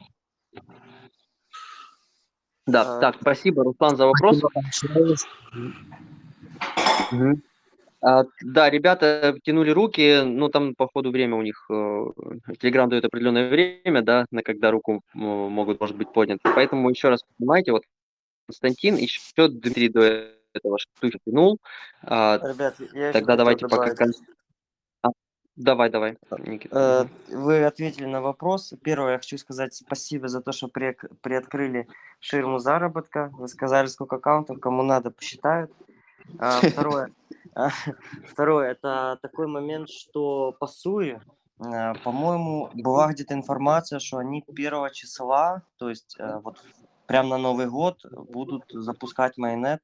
Да, 2.66 3.00
так, 3.00 3.16
спасибо, 3.20 3.64
Руслан, 3.64 3.96
за 3.96 4.06
вопрос. 4.06 4.42
Угу. 7.12 7.40
А, 8.00 8.24
да, 8.42 8.70
ребята 8.70 9.36
тянули 9.42 9.70
руки, 9.70 10.22
ну 10.24 10.48
там 10.48 10.74
по 10.74 10.86
ходу 10.86 11.10
время 11.10 11.36
у 11.36 11.42
них, 11.42 11.66
Telegram 11.68 12.86
э, 12.86 12.88
дает 12.88 13.04
определенное 13.04 13.48
время, 13.48 14.02
да, 14.02 14.24
на 14.30 14.42
когда 14.42 14.70
руку 14.70 15.02
могут, 15.14 15.80
может 15.80 15.96
быть, 15.96 16.12
подняты. 16.12 16.40
Поэтому 16.54 16.88
еще 16.90 17.08
раз 17.08 17.24
понимаете, 17.38 17.72
вот 17.72 17.82
Константин, 18.46 18.96
еще 18.96 19.48
Дмитрий 19.48 19.88
до 19.88 20.30
этого 20.54 20.78
что 20.78 21.10
тянул. 21.26 21.58
А, 22.02 22.38
Ребят, 22.42 22.76
я 22.92 23.12
Тогда 23.12 23.36
давайте 23.36 23.66
пока... 23.66 23.94
А, 25.02 25.08
давай, 25.56 25.90
давай, 25.90 26.16
Никита. 26.46 27.08
Э, 27.28 27.34
вы 27.34 27.64
ответили 27.64 28.06
на 28.06 28.20
вопрос. 28.20 28.74
Первое, 28.82 29.12
я 29.12 29.18
хочу 29.18 29.38
сказать 29.38 29.74
спасибо 29.74 30.28
за 30.28 30.40
то, 30.40 30.52
что 30.52 30.68
при, 30.68 30.96
приоткрыли 31.20 31.88
ширму 32.20 32.58
заработка. 32.58 33.30
Вы 33.32 33.48
сказали, 33.48 33.88
сколько 33.88 34.16
аккаунтов, 34.16 34.60
кому 34.60 34.82
надо, 34.82 35.10
посчитают. 35.10 35.72
А, 36.38 36.60
второе. 36.60 37.10
А, 37.58 37.70
второе, 38.24 38.70
это 38.70 39.18
такой 39.20 39.48
момент, 39.48 39.90
что 39.90 40.52
по 40.60 40.68
СУИ, 40.68 41.18
э, 41.58 41.92
по-моему, 42.04 42.70
была 42.74 43.12
где-то 43.12 43.34
информация, 43.34 43.98
что 43.98 44.18
они 44.18 44.44
первого 44.54 44.90
числа, 44.90 45.62
то 45.76 45.88
есть 45.88 46.16
э, 46.20 46.38
вот 46.44 46.62
прямо 47.06 47.30
на 47.30 47.38
Новый 47.38 47.66
год 47.66 47.98
будут 48.30 48.62
запускать 48.70 49.38
майонет. 49.38 49.82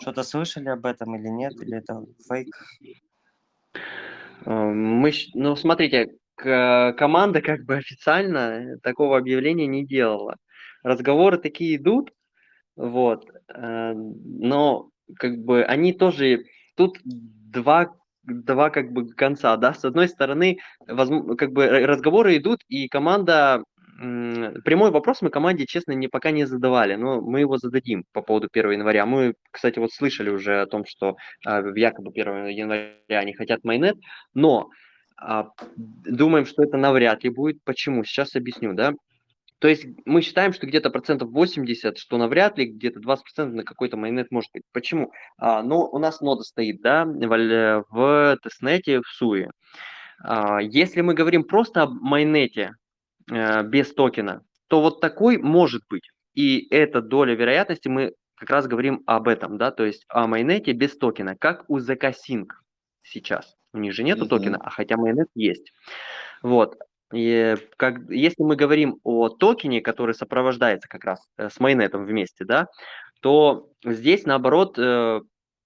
Что-то 0.00 0.22
слышали 0.22 0.68
об 0.68 0.84
этом 0.84 1.16
или 1.16 1.28
нет? 1.28 1.54
Или 1.62 1.78
это 1.78 2.04
фейк? 2.28 2.54
Э, 4.44 4.52
мы, 4.52 5.10
ну, 5.32 5.56
смотрите, 5.56 6.10
команда 6.36 7.40
как 7.40 7.64
бы 7.64 7.76
официально 7.76 8.78
такого 8.82 9.16
объявления 9.16 9.66
не 9.66 9.86
делала. 9.86 10.36
Разговоры 10.82 11.38
такие 11.38 11.76
идут, 11.76 12.12
вот, 12.76 13.26
но 13.48 14.90
как 15.16 15.38
бы 15.38 15.64
они 15.64 15.92
тоже 15.92 16.44
тут 16.78 16.98
два 17.04 17.92
два 18.24 18.70
как 18.70 18.92
бы 18.92 19.08
конца, 19.08 19.56
да, 19.56 19.72
с 19.72 19.84
одной 19.84 20.06
стороны, 20.06 20.58
возможно, 20.86 21.34
как 21.34 21.52
бы 21.52 21.66
разговоры 21.66 22.36
идут, 22.36 22.60
и 22.68 22.86
команда, 22.86 23.64
прямой 23.98 24.90
вопрос 24.90 25.22
мы 25.22 25.30
команде, 25.30 25.64
честно, 25.64 25.92
не, 25.92 26.08
пока 26.08 26.30
не 26.30 26.44
задавали, 26.44 26.94
но 26.94 27.22
мы 27.22 27.40
его 27.40 27.56
зададим 27.56 28.04
по 28.12 28.20
поводу 28.20 28.48
1 28.52 28.72
января. 28.72 29.06
Мы, 29.06 29.32
кстати, 29.50 29.78
вот 29.78 29.92
слышали 29.92 30.28
уже 30.28 30.60
о 30.60 30.66
том, 30.66 30.84
что 30.86 31.16
э, 31.46 31.62
якобы 31.74 32.10
1 32.10 32.48
января 32.48 32.92
они 33.08 33.32
хотят 33.32 33.64
майонет, 33.64 33.96
но 34.34 34.68
э, 35.26 35.44
думаем, 35.76 36.44
что 36.44 36.62
это 36.62 36.76
навряд 36.76 37.24
ли 37.24 37.30
будет. 37.30 37.64
Почему? 37.64 38.04
Сейчас 38.04 38.36
объясню, 38.36 38.74
да. 38.74 38.92
То 39.58 39.68
есть 39.68 39.86
мы 40.04 40.22
считаем, 40.22 40.52
что 40.52 40.66
где-то 40.66 40.90
процентов 40.90 41.30
80, 41.30 41.98
что 41.98 42.16
навряд 42.16 42.58
ли, 42.58 42.66
где-то 42.66 43.00
20 43.00 43.24
процентов 43.24 43.54
на 43.56 43.64
какой-то 43.64 43.96
майонет 43.96 44.30
может 44.30 44.50
быть. 44.52 44.62
Почему? 44.72 45.12
А, 45.36 45.62
ну, 45.62 45.80
у 45.80 45.98
нас 45.98 46.20
нода 46.20 46.42
стоит, 46.42 46.80
да, 46.80 47.04
в, 47.04 47.84
в 47.90 48.38
тестнете, 48.42 49.00
в 49.00 49.08
суе. 49.08 49.50
А, 50.22 50.60
если 50.60 51.00
мы 51.00 51.14
говорим 51.14 51.42
просто 51.42 51.82
об 51.82 51.92
майонете 52.00 52.72
а, 53.30 53.62
без 53.64 53.92
токена, 53.92 54.42
то 54.68 54.80
вот 54.80 55.00
такой 55.00 55.38
может 55.38 55.82
быть. 55.88 56.08
И 56.34 56.68
эта 56.70 57.00
доля 57.00 57.34
вероятности, 57.34 57.88
мы 57.88 58.12
как 58.36 58.50
раз 58.50 58.68
говорим 58.68 59.02
об 59.06 59.26
этом, 59.26 59.58
да, 59.58 59.72
то 59.72 59.84
есть 59.84 60.04
о 60.08 60.28
майонете 60.28 60.72
без 60.72 60.96
токена, 60.96 61.36
как 61.36 61.64
у 61.68 61.78
ZK 61.78 62.14
Sync 62.14 62.46
сейчас. 63.02 63.56
У 63.72 63.78
них 63.78 63.92
же 63.92 64.04
нету 64.04 64.24
mm-hmm. 64.24 64.28
токена, 64.28 64.58
а 64.62 64.70
хотя 64.70 64.96
майонет 64.96 65.28
есть. 65.34 65.72
Вот. 66.42 66.76
И 67.12 67.56
как, 67.76 68.10
если 68.10 68.42
мы 68.42 68.56
говорим 68.56 68.98
о 69.02 69.28
токене, 69.28 69.80
который 69.80 70.14
сопровождается 70.14 70.88
как 70.88 71.04
раз 71.04 71.26
э, 71.36 71.48
с 71.48 71.58
майонетом 71.58 72.04
вместе, 72.04 72.44
да, 72.44 72.66
то 73.20 73.70
здесь 73.84 74.24
наоборот 74.24 74.78
э, 74.78 75.20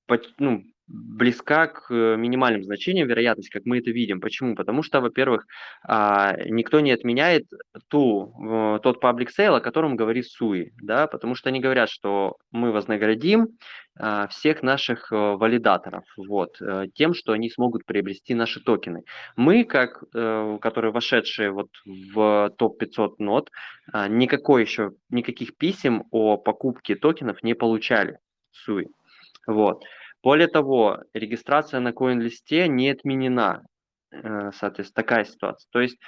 по, 0.07 0.21
ну, 0.39 0.63
близка 0.93 1.69
к 1.69 1.91
э, 1.91 2.17
минимальным 2.17 2.65
значениям 2.65 3.09
вероятность, 3.09 3.51
как 3.51 3.65
мы 3.65 3.79
это 3.79 3.91
видим. 3.91 4.21
Почему? 4.21 4.55
Потому 4.55 4.83
что, 4.83 5.01
во-первых, 5.01 5.47
а, 5.83 6.37
никто 6.47 6.81
не 6.81 6.93
отменяет 6.93 7.47
ту, 7.89 8.81
тот 8.83 9.03
public 9.03 9.29
sale, 9.37 9.57
о 9.57 9.61
котором 9.61 9.97
говорит 9.97 10.27
Суи, 10.27 10.73
да, 10.83 11.07
потому 11.07 11.35
что 11.35 11.49
они 11.49 11.61
говорят, 11.61 11.89
что 11.89 12.37
мы 12.51 12.73
вознаградим 12.73 13.49
а, 13.99 14.27
всех 14.29 14.63
наших 14.63 15.13
э, 15.13 15.17
валидаторов 15.17 16.05
вот, 16.17 16.61
э, 16.61 16.87
тем, 16.95 17.13
что 17.13 17.33
они 17.33 17.51
смогут 17.51 17.85
приобрести 17.85 18.35
наши 18.35 18.61
токены. 18.61 19.05
Мы, 19.37 19.65
как, 19.65 20.03
которые 20.13 20.93
вошедшие 20.93 21.51
вот 21.51 21.69
в 21.85 22.53
топ-500 22.57 23.15
нот, 23.19 23.51
а, 23.93 24.09
никакой 24.09 24.63
еще, 24.63 24.93
никаких 25.11 25.57
писем 25.57 26.05
о 26.11 26.37
покупке 26.37 26.95
токенов 26.95 27.43
не 27.43 27.55
получали. 27.55 28.19
Суи. 28.51 28.89
Вот. 29.47 29.85
Более 30.23 30.49
того, 30.49 31.01
регистрация 31.15 31.81
на 31.81 31.89
CoinList 31.89 32.69
не 32.69 32.91
отменена. 32.91 33.63
Э, 34.13 34.51
соответственно, 34.55 35.03
такая 35.03 35.25
ситуация. 35.25 35.69
То 35.73 35.81
есть 35.81 35.99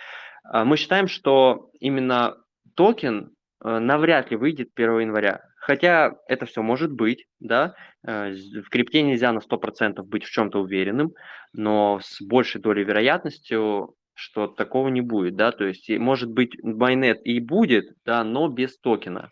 э, 0.52 0.64
мы 0.64 0.76
считаем, 0.76 1.08
что 1.08 1.70
именно 1.80 2.36
токен 2.76 3.30
э, 3.64 3.78
навряд 3.78 4.30
ли 4.30 4.36
выйдет 4.36 4.68
1 4.74 5.00
января. 5.00 5.40
Хотя 5.56 6.12
это 6.28 6.44
все 6.44 6.60
может 6.60 6.92
быть, 6.92 7.24
да, 7.40 7.74
в 8.02 8.68
крипте 8.70 9.00
нельзя 9.00 9.32
на 9.32 9.38
100% 9.38 10.02
быть 10.02 10.24
в 10.24 10.30
чем-то 10.30 10.60
уверенным, 10.60 11.14
но 11.54 12.00
с 12.02 12.20
большей 12.20 12.60
долей 12.60 12.84
вероятностью, 12.84 13.94
что 14.12 14.46
такого 14.46 14.88
не 14.88 15.00
будет, 15.00 15.36
да, 15.36 15.52
то 15.52 15.64
есть 15.64 15.88
может 15.88 16.30
быть 16.30 16.62
майнет 16.62 17.24
и 17.24 17.40
будет, 17.40 17.86
да, 18.04 18.24
но 18.24 18.48
без 18.48 18.78
токена. 18.78 19.30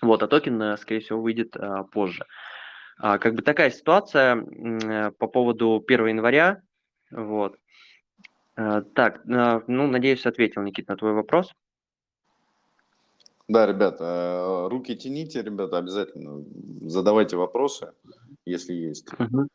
Вот, 0.00 0.22
а 0.22 0.28
токен, 0.28 0.78
скорее 0.78 1.00
всего, 1.00 1.20
выйдет 1.20 1.54
а, 1.58 1.84
позже. 1.84 2.24
А, 3.02 3.18
как 3.18 3.34
бы 3.34 3.42
такая 3.42 3.70
ситуация 3.70 4.36
э, 4.36 5.10
по 5.12 5.26
поводу 5.26 5.82
1 5.86 6.06
января. 6.08 6.62
Вот. 7.10 7.56
Э, 8.56 8.82
так, 8.94 9.26
э, 9.26 9.60
ну, 9.66 9.86
надеюсь, 9.86 10.26
ответил, 10.26 10.62
Никит, 10.62 10.88
на 10.88 10.96
твой 10.96 11.14
вопрос. 11.14 11.50
Да, 13.48 13.66
ребята, 13.66 14.68
руки 14.70 14.94
тяните, 14.94 15.42
ребята, 15.42 15.78
обязательно 15.78 16.44
задавайте 16.82 17.36
вопросы, 17.36 17.92
если 18.44 18.74
есть. 18.74 19.08
Угу. 19.18 19.48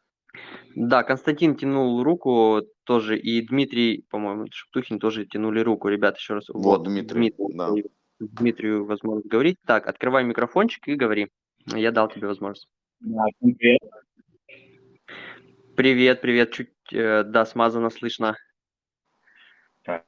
Да, 0.75 1.03
Константин 1.03 1.55
тянул 1.55 2.03
руку 2.03 2.63
тоже, 2.83 3.17
и 3.17 3.45
Дмитрий, 3.45 4.05
по-моему, 4.09 4.47
Шептухин 4.51 4.99
тоже 4.99 5.25
тянули 5.25 5.59
руку. 5.59 5.87
Ребята, 5.87 6.17
еще 6.17 6.33
раз. 6.33 6.49
Вот, 6.49 6.63
вот 6.63 6.83
Дмитрий, 6.83 7.31
Дмитрий 7.37 7.89
да. 8.19 8.27
Дмитрию 8.27 8.85
возможность 8.85 9.29
говорить. 9.29 9.57
Так, 9.65 9.87
открывай 9.87 10.23
микрофончик 10.23 10.87
и 10.87 10.95
говори. 10.95 11.29
Я 11.67 11.91
дал 11.91 12.09
тебе 12.09 12.27
возможность. 12.27 12.67
Да, 13.01 13.23
привет. 13.39 13.81
Привет, 15.75 16.21
привет. 16.21 16.51
Чуть, 16.51 16.71
э, 16.91 17.23
да, 17.23 17.45
смазано 17.45 17.89
слышно. 17.89 18.35
Так. 19.83 20.05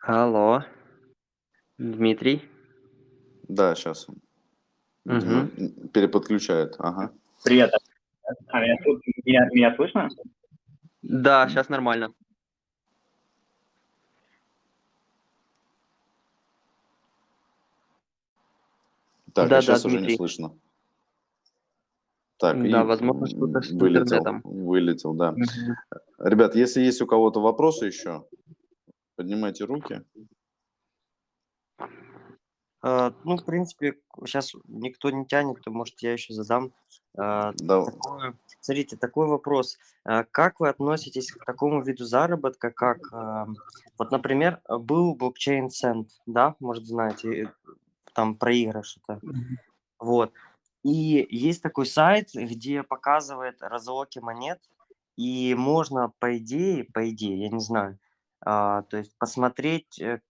Алло. 0.00 0.64
Дмитрий? 1.78 2.42
Да, 3.48 3.74
сейчас. 3.74 4.06
Угу. 5.06 5.88
Переподключает, 5.92 6.76
ага. 6.78 7.12
Привет. 7.44 7.72
А 8.48 8.60
меня, 8.60 8.76
меня, 9.24 9.48
меня 9.52 9.74
слышно? 9.76 10.08
Да, 11.02 11.48
сейчас 11.48 11.68
нормально. 11.68 12.12
Так, 19.40 19.48
да, 19.50 19.58
а 19.58 19.62
сейчас 19.62 19.82
да, 19.82 19.88
уже 19.88 19.96
Дмитрий. 19.98 20.12
не 20.12 20.16
слышно. 20.16 20.58
Так, 22.38 22.70
да, 22.70 22.84
возможно, 22.84 23.26
что-то 23.26 23.60
с 23.60 23.70
вылетел, 23.70 24.02
интернетом. 24.02 24.40
Вылетел, 24.44 25.14
да. 25.14 25.30
Угу. 25.32 26.28
Ребят, 26.28 26.54
если 26.54 26.80
есть 26.80 27.02
у 27.02 27.06
кого-то 27.06 27.40
вопросы 27.40 27.86
еще, 27.86 28.26
поднимайте 29.16 29.64
руки. 29.64 30.02
Uh, 32.82 33.14
ну, 33.24 33.36
в 33.36 33.44
принципе, 33.44 33.98
сейчас 34.24 34.54
никто 34.66 35.10
не 35.10 35.26
тянет, 35.26 35.60
то, 35.60 35.70
может, 35.70 36.00
я 36.00 36.14
еще 36.14 36.32
задам. 36.32 36.72
Uh, 37.14 37.52
да. 37.58 37.84
такой, 37.84 38.32
смотрите, 38.60 38.96
такой 38.96 39.26
вопрос. 39.26 39.76
Uh, 40.08 40.24
как 40.30 40.60
вы 40.60 40.70
относитесь 40.70 41.30
к 41.30 41.44
такому 41.44 41.82
виду 41.82 42.06
заработка, 42.06 42.70
как, 42.70 43.00
вот, 43.98 44.10
например, 44.10 44.62
был 44.66 45.14
блокчейн 45.14 45.66
Cent, 45.66 46.06
да, 46.24 46.56
может, 46.58 46.86
знаете, 46.86 47.52
там 48.20 48.34
проигрыш 48.36 48.98
это. 48.98 49.18
Вот. 49.98 50.32
И 50.82 51.26
есть 51.30 51.62
такой 51.62 51.86
сайт, 51.86 52.28
где 52.34 52.82
показывает 52.82 53.62
разлоки 53.62 54.18
монет, 54.18 54.60
и 55.16 55.54
можно, 55.54 56.12
по 56.18 56.36
идее, 56.36 56.84
по 56.84 57.08
идее, 57.10 57.44
я 57.44 57.48
не 57.48 57.60
знаю, 57.60 57.98
а, 58.44 58.82
то 58.82 58.98
есть 58.98 59.16
посмотреть, 59.18 59.98
э, 60.00 60.20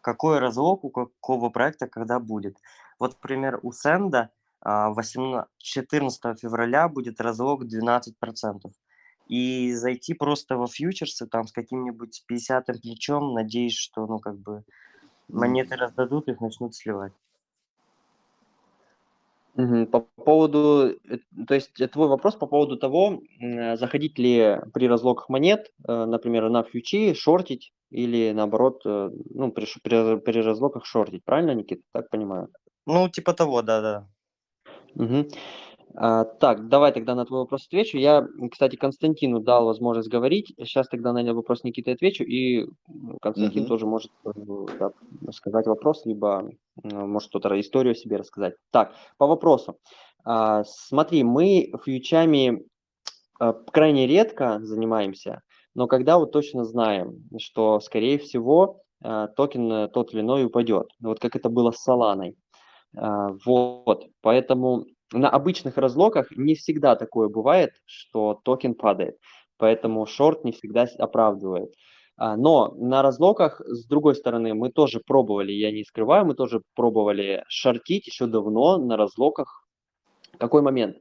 какой 0.00 0.38
разлог 0.38 0.84
у 0.84 0.90
какого 0.90 1.50
проекта 1.50 1.88
когда 1.88 2.20
будет. 2.20 2.56
Вот, 3.00 3.14
например, 3.14 3.58
у 3.62 3.72
Сенда 3.72 4.30
а, 4.60 4.90
18, 4.90 5.48
14 5.58 6.40
февраля 6.40 6.88
будет 6.88 7.20
разлог 7.20 7.64
12%. 7.64 8.72
И 9.28 9.72
зайти 9.72 10.14
просто 10.14 10.56
во 10.56 10.68
фьючерсы 10.68 11.26
там 11.26 11.48
с 11.48 11.52
каким-нибудь 11.52 12.24
50 12.26 12.66
плечом, 12.80 13.34
надеюсь, 13.34 13.76
что, 13.76 14.06
ну, 14.06 14.20
как 14.20 14.38
бы, 14.38 14.62
монеты 15.28 15.76
раздадут, 15.76 16.28
их 16.28 16.40
начнут 16.40 16.74
сливать. 16.74 17.12
По 19.90 20.00
поводу, 20.16 20.90
э, 21.08 21.18
то 21.48 21.54
есть 21.54 21.80
э, 21.80 21.88
твой 21.88 22.08
вопрос 22.08 22.36
по 22.36 22.46
поводу 22.46 22.76
того, 22.76 23.22
заходить 23.40 24.18
ли 24.18 24.60
при 24.74 24.86
разлогах 24.86 25.30
монет, 25.30 25.72
э, 25.88 26.04
например, 26.04 26.50
на 26.50 26.62
фьючи, 26.62 27.14
шортить 27.14 27.72
или 27.90 28.32
наоборот, 28.32 28.82
ну, 28.84 29.52
при, 29.52 29.66
при, 29.82 30.16
при 30.18 30.42
разлогах 30.42 30.84
шортить, 30.84 31.24
правильно, 31.24 31.54
Никита, 31.54 31.82
так 31.92 32.10
понимаю? 32.10 32.48
Ну, 32.84 33.08
типа 33.08 33.32
того, 33.32 33.62
да-да. 33.62 34.06
Угу. 34.94 35.28
А, 35.94 36.24
так, 36.24 36.68
давай 36.68 36.92
тогда 36.92 37.14
на 37.14 37.24
твой 37.24 37.40
вопрос 37.40 37.66
отвечу. 37.66 37.98
Я, 37.98 38.26
кстати, 38.50 38.76
Константину 38.76 39.40
дал 39.40 39.66
возможность 39.66 40.08
говорить. 40.08 40.52
Сейчас 40.58 40.88
тогда 40.88 41.12
на 41.12 41.34
вопрос 41.34 41.64
Никиты 41.64 41.92
отвечу, 41.92 42.24
и 42.24 42.66
Константин 43.22 43.62
угу. 43.62 43.68
тоже 43.68 43.86
может 43.86 44.10
э, 44.24 44.30
да, 44.78 44.90
сказать 45.32 45.66
вопрос, 45.66 46.04
либо 46.04 46.50
может 46.82 47.30
что-то 47.30 47.58
историю 47.60 47.94
себе 47.94 48.16
рассказать. 48.16 48.54
Так, 48.72 48.92
по 49.16 49.26
вопросу. 49.26 49.78
А, 50.24 50.64
смотри, 50.64 51.22
мы 51.22 51.72
фьючами 51.84 52.64
а, 53.38 53.52
крайне 53.52 54.06
редко 54.06 54.58
занимаемся, 54.62 55.42
но 55.74 55.86
когда 55.86 56.18
вот 56.18 56.32
точно 56.32 56.64
знаем, 56.64 57.28
что, 57.38 57.80
скорее 57.80 58.18
всего, 58.18 58.80
а, 59.02 59.28
токен 59.28 59.70
э, 59.70 59.88
тот 59.88 60.12
или 60.12 60.20
иной 60.20 60.46
упадет. 60.46 60.88
Вот 61.00 61.20
как 61.20 61.36
это 61.36 61.48
было 61.48 61.70
с. 61.70 62.34
А, 62.96 63.28
вот, 63.44 64.06
поэтому 64.22 64.86
на 65.12 65.30
обычных 65.30 65.76
разлоках 65.76 66.30
не 66.36 66.54
всегда 66.54 66.96
такое 66.96 67.28
бывает, 67.28 67.70
что 67.84 68.40
токен 68.44 68.74
падает. 68.74 69.16
Поэтому 69.58 70.06
шорт 70.06 70.44
не 70.44 70.52
всегда 70.52 70.86
оправдывает. 70.98 71.72
А, 72.16 72.36
но 72.36 72.74
на 72.76 73.02
разлоках, 73.02 73.60
с 73.60 73.86
другой 73.86 74.14
стороны, 74.14 74.54
мы 74.54 74.70
тоже 74.70 75.00
пробовали, 75.06 75.52
я 75.52 75.70
не 75.70 75.84
скрываю, 75.84 76.26
мы 76.26 76.34
тоже 76.34 76.62
пробовали 76.74 77.44
шортить 77.48 78.06
еще 78.06 78.26
давно 78.26 78.78
на 78.78 78.96
разлоках. 78.96 79.66
Какой 80.38 80.62
момент? 80.62 80.98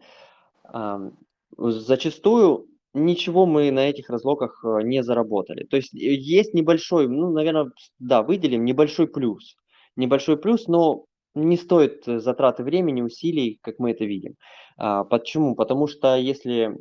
Зачастую 1.58 2.68
ничего 2.96 3.46
мы 3.46 3.72
на 3.72 3.90
этих 3.90 4.10
разлоках 4.10 4.64
э, 4.64 4.82
не 4.84 5.04
заработали. 5.04 5.66
То 5.66 5.78
есть 5.78 5.94
э, 5.94 5.98
есть 5.98 6.54
небольшой, 6.54 7.08
ну, 7.08 7.32
наверное, 7.32 7.72
да, 8.00 8.24
выделим 8.24 8.66
небольшой 8.66 9.08
плюс. 9.08 9.56
Небольшой 9.96 10.38
плюс, 10.38 10.68
но 10.68 11.06
не 11.36 11.58
стоит 11.58 12.08
э, 12.08 12.20
затраты 12.20 12.64
времени, 12.64 13.02
усилий, 13.02 13.60
как 13.62 13.80
мы 13.80 13.92
это 13.92 14.06
видим. 14.06 14.36
А, 14.78 15.04
почему? 15.04 15.56
Потому 15.56 15.88
что 15.88 16.16
если 16.16 16.76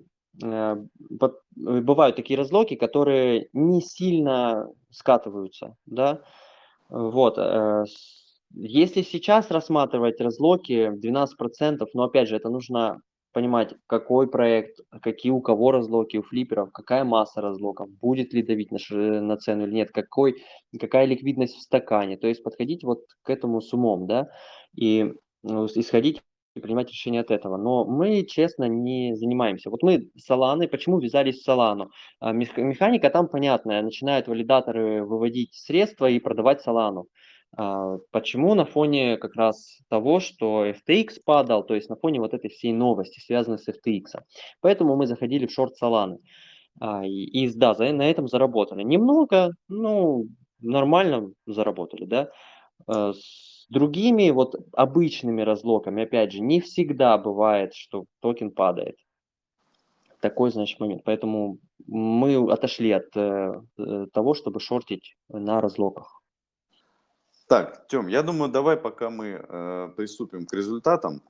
бывают 1.54 2.16
такие 2.16 2.36
разлоки, 2.36 2.74
которые 2.74 3.50
не 3.52 3.80
сильно 3.80 4.68
скатываются, 4.90 5.76
да, 5.86 6.22
вот, 6.88 7.38
если 8.52 9.02
сейчас 9.02 9.52
рассматривать 9.52 10.20
разлоки 10.20 10.90
12%, 10.90 11.86
но 11.94 12.02
опять 12.02 12.28
же, 12.28 12.34
это 12.34 12.48
нужно 12.48 13.00
понимать, 13.34 13.74
какой 13.86 14.30
проект, 14.30 14.78
какие 15.02 15.32
у 15.32 15.42
кого 15.42 15.72
разлоки, 15.72 16.16
у 16.16 16.22
флиперов, 16.22 16.72
какая 16.72 17.04
масса 17.04 17.42
разлоков, 17.42 17.90
будет 18.00 18.32
ли 18.32 18.42
давить 18.42 18.70
на, 18.70 18.78
на 19.20 19.36
цену 19.36 19.66
или 19.66 19.74
нет, 19.74 19.90
какой, 19.90 20.42
какая 20.80 21.04
ликвидность 21.04 21.56
в 21.56 21.60
стакане. 21.60 22.16
То 22.16 22.28
есть 22.28 22.42
подходить 22.42 22.84
вот 22.84 23.00
к 23.22 23.28
этому 23.28 23.60
с 23.60 23.74
умом, 23.74 24.06
да, 24.06 24.28
и 24.74 25.12
ну, 25.42 25.66
исходить 25.66 26.22
и 26.54 26.60
принимать 26.60 26.90
решение 26.90 27.20
от 27.20 27.30
этого. 27.30 27.56
Но 27.56 27.84
мы, 27.84 28.24
честно, 28.24 28.64
не 28.64 29.14
занимаемся. 29.16 29.70
Вот 29.70 29.82
мы 29.82 30.08
с 30.16 30.30
Solana, 30.30 30.68
почему 30.68 31.00
ввязались 31.00 31.42
в 31.42 31.48
Solana? 31.48 31.88
А, 32.20 32.32
механика 32.32 33.10
там 33.10 33.28
понятная, 33.28 33.82
начинают 33.82 34.28
валидаторы 34.28 35.04
выводить 35.04 35.54
средства 35.54 36.08
и 36.08 36.20
продавать 36.20 36.64
Solana. 36.64 37.04
А, 37.56 37.98
почему 38.10 38.54
на 38.54 38.64
фоне 38.64 39.16
как 39.16 39.34
раз 39.36 39.78
того, 39.88 40.20
что 40.20 40.66
FTX 40.66 41.20
падал, 41.24 41.64
то 41.64 41.74
есть 41.74 41.88
на 41.88 41.96
фоне 41.96 42.20
вот 42.20 42.34
этой 42.34 42.50
всей 42.50 42.72
новости, 42.72 43.20
связанной 43.20 43.58
с 43.58 43.68
FTX. 43.68 44.20
Поэтому 44.60 44.96
мы 44.96 45.06
заходили 45.06 45.46
в 45.46 45.52
шорт 45.52 45.74
Solana. 45.80 46.18
А, 46.80 47.04
и, 47.06 47.24
и 47.24 47.52
да, 47.54 47.74
за, 47.74 47.92
на 47.92 48.10
этом 48.10 48.28
заработали. 48.28 48.82
Немного, 48.82 49.52
ну, 49.68 50.26
нормально 50.60 51.30
заработали, 51.46 52.04
да. 52.04 52.30
А, 52.86 53.12
с 53.12 53.66
другими 53.70 54.30
вот 54.30 54.56
обычными 54.72 55.42
разлоками, 55.42 56.04
опять 56.04 56.32
же, 56.32 56.40
не 56.40 56.60
всегда 56.60 57.16
бывает, 57.18 57.74
что 57.74 58.04
токен 58.20 58.50
падает. 58.50 58.96
Такой, 60.20 60.50
значит, 60.50 60.80
момент. 60.80 61.02
Поэтому 61.04 61.58
мы 61.86 62.36
отошли 62.50 62.90
от 62.92 63.14
э, 63.14 63.52
э 63.78 64.06
того, 64.12 64.32
чтобы 64.32 64.58
шортить 64.58 65.16
на 65.28 65.60
разлоках. 65.60 66.23
Так, 67.54 67.86
Тем, 67.86 68.08
я 68.08 68.24
думаю, 68.24 68.50
давай 68.50 68.76
пока 68.76 69.10
мы 69.10 69.26
э, 69.26 69.88
приступим 69.96 70.44
к 70.44 70.52
результатам. 70.52 71.22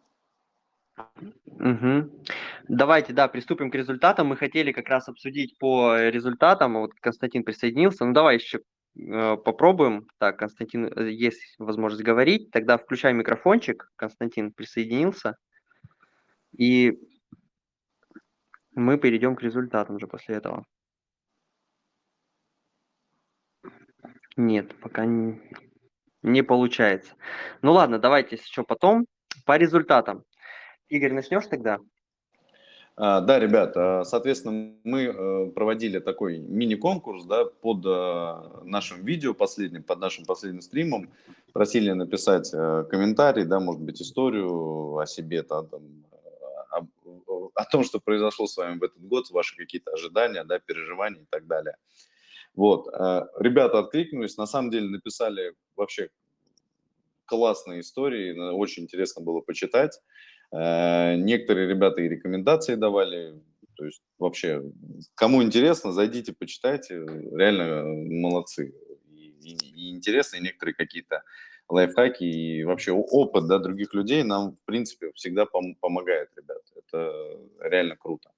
Угу. 1.45 2.23
Давайте, 2.69 3.13
да, 3.13 3.29
приступим 3.29 3.71
к 3.71 3.75
результатам. 3.75 4.29
Мы 4.29 4.39
хотели 4.39 4.73
как 4.73 4.89
раз 4.89 5.07
обсудить 5.07 5.59
по 5.59 5.99
результатам. 6.09 6.79
Вот 6.79 6.95
Константин 6.95 7.45
присоединился. 7.45 8.07
Ну, 8.07 8.15
давай 8.15 8.37
еще 8.37 8.61
э, 8.97 9.37
попробуем. 9.37 10.07
Так, 10.17 10.39
Константин, 10.39 10.87
э, 10.87 11.11
есть 11.11 11.57
возможность 11.59 12.03
говорить. 12.03 12.51
Тогда 12.53 12.79
включай 12.79 13.13
микрофончик. 13.13 13.93
Константин 13.95 14.51
присоединился. 14.51 15.37
И 16.57 16.99
мы 18.73 18.97
перейдем 18.97 19.37
к 19.37 19.43
результатам 19.43 19.97
уже 19.97 20.07
после 20.07 20.37
этого. 20.37 20.65
Нет, 24.39 24.75
пока 24.81 25.05
не, 25.05 25.39
не 26.25 26.43
получается. 26.43 27.13
Ну 27.63 27.73
ладно, 27.73 27.99
давайте 27.99 28.37
еще 28.37 28.65
потом. 28.65 29.07
По 29.45 29.57
результатам. 29.57 30.25
Игорь, 30.89 31.13
начнешь 31.13 31.47
тогда? 31.47 31.79
А, 32.97 33.21
да, 33.21 33.39
ребят, 33.39 33.77
а, 33.77 34.05
соответственно, 34.05 34.75
мы 34.85 35.03
э, 35.03 35.51
проводили 35.51 35.99
такой 35.99 36.39
мини-конкурс 36.39 37.25
да, 37.25 37.45
под 37.45 37.85
э, 37.85 38.65
нашим 38.65 39.05
видео 39.05 39.35
последним, 39.35 39.83
под 39.83 39.99
нашим 39.99 40.25
последним 40.25 40.63
стримом. 40.63 41.11
Просили 41.53 41.91
написать 41.91 42.51
э, 42.55 42.85
комментарий, 42.89 43.45
да, 43.45 43.59
может 43.59 43.83
быть, 43.83 44.01
историю 44.01 44.97
о 44.97 45.07
себе, 45.07 45.43
там, 45.43 45.67
о, 46.71 47.51
о 47.55 47.65
том, 47.65 47.85
что 47.85 47.99
произошло 47.99 48.47
с 48.47 48.57
вами 48.57 48.79
в 48.79 48.85
этот 48.85 49.05
год, 49.05 49.29
ваши 49.31 49.57
какие-то 49.57 49.91
ожидания, 49.91 50.45
да, 50.45 50.61
переживания 50.61 51.23
и 51.23 51.27
так 51.29 51.47
далее. 51.47 51.77
Вот, 52.55 52.87
ребята 52.87 53.81
откликнулись, 53.81 54.37
на 54.37 54.47
самом 54.47 54.71
деле 54.71 54.89
написали 54.89 55.55
вообще 55.75 56.11
классные 57.27 57.81
истории, 57.81 58.39
очень 58.53 58.85
интересно 58.85 59.23
было 59.23 59.41
почитать. 59.41 60.01
Э, 60.53 61.17
некоторые 61.17 61.69
ребята 61.69 62.03
и 62.03 62.09
рекомендации 62.09 62.77
давали, 62.77 63.41
то 63.75 63.85
есть 63.85 64.03
вообще, 64.19 64.63
кому 65.15 65.43
интересно, 65.43 65.93
зайдите, 65.93 66.33
почитайте, 66.33 67.05
реально 67.33 67.85
молодцы. 67.85 68.75
И, 69.11 69.35
и, 69.43 69.57
и 69.75 69.91
интересно, 69.91 70.37
и 70.37 70.43
некоторые 70.43 70.75
какие-то 70.75 71.23
лайфхаки 71.69 72.25
и 72.25 72.65
вообще 72.65 72.93
опыт 72.93 73.47
да, 73.49 73.59
других 73.59 73.95
людей 73.95 74.23
нам, 74.23 74.53
в 74.55 74.63
принципе, 74.65 75.11
всегда 75.15 75.47
пом 75.47 75.75
помогает, 75.81 76.29
ребят. 76.37 76.63
Это 76.77 77.41
реально 77.61 77.97
круто. 77.97 78.31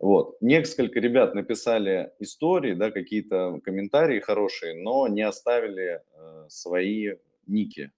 Вот. 0.00 0.40
Несколько 0.40 0.98
ребят 0.98 1.34
написали 1.34 2.10
истории, 2.20 2.72
да, 2.72 2.90
какие-то 2.90 3.60
комментарии 3.62 4.18
хорошие, 4.18 4.82
но 4.82 5.06
не 5.08 5.20
оставили 5.20 6.00
э, 6.00 6.46
свои 6.48 7.16
ники 7.46 7.92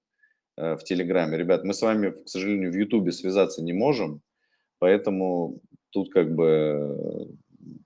э, 0.56 0.74
в 0.74 0.82
Телеграме. 0.82 1.38
Ребят, 1.38 1.62
мы 1.62 1.72
с 1.72 1.80
вами, 1.80 2.10
к 2.10 2.28
сожалению, 2.28 2.72
в 2.72 2.74
Ютубе 2.74 3.12
связаться 3.12 3.62
не 3.62 3.72
можем, 3.72 4.20
поэтому 4.80 5.60
тут 5.90 6.12
как 6.12 6.34
бы 6.34 7.28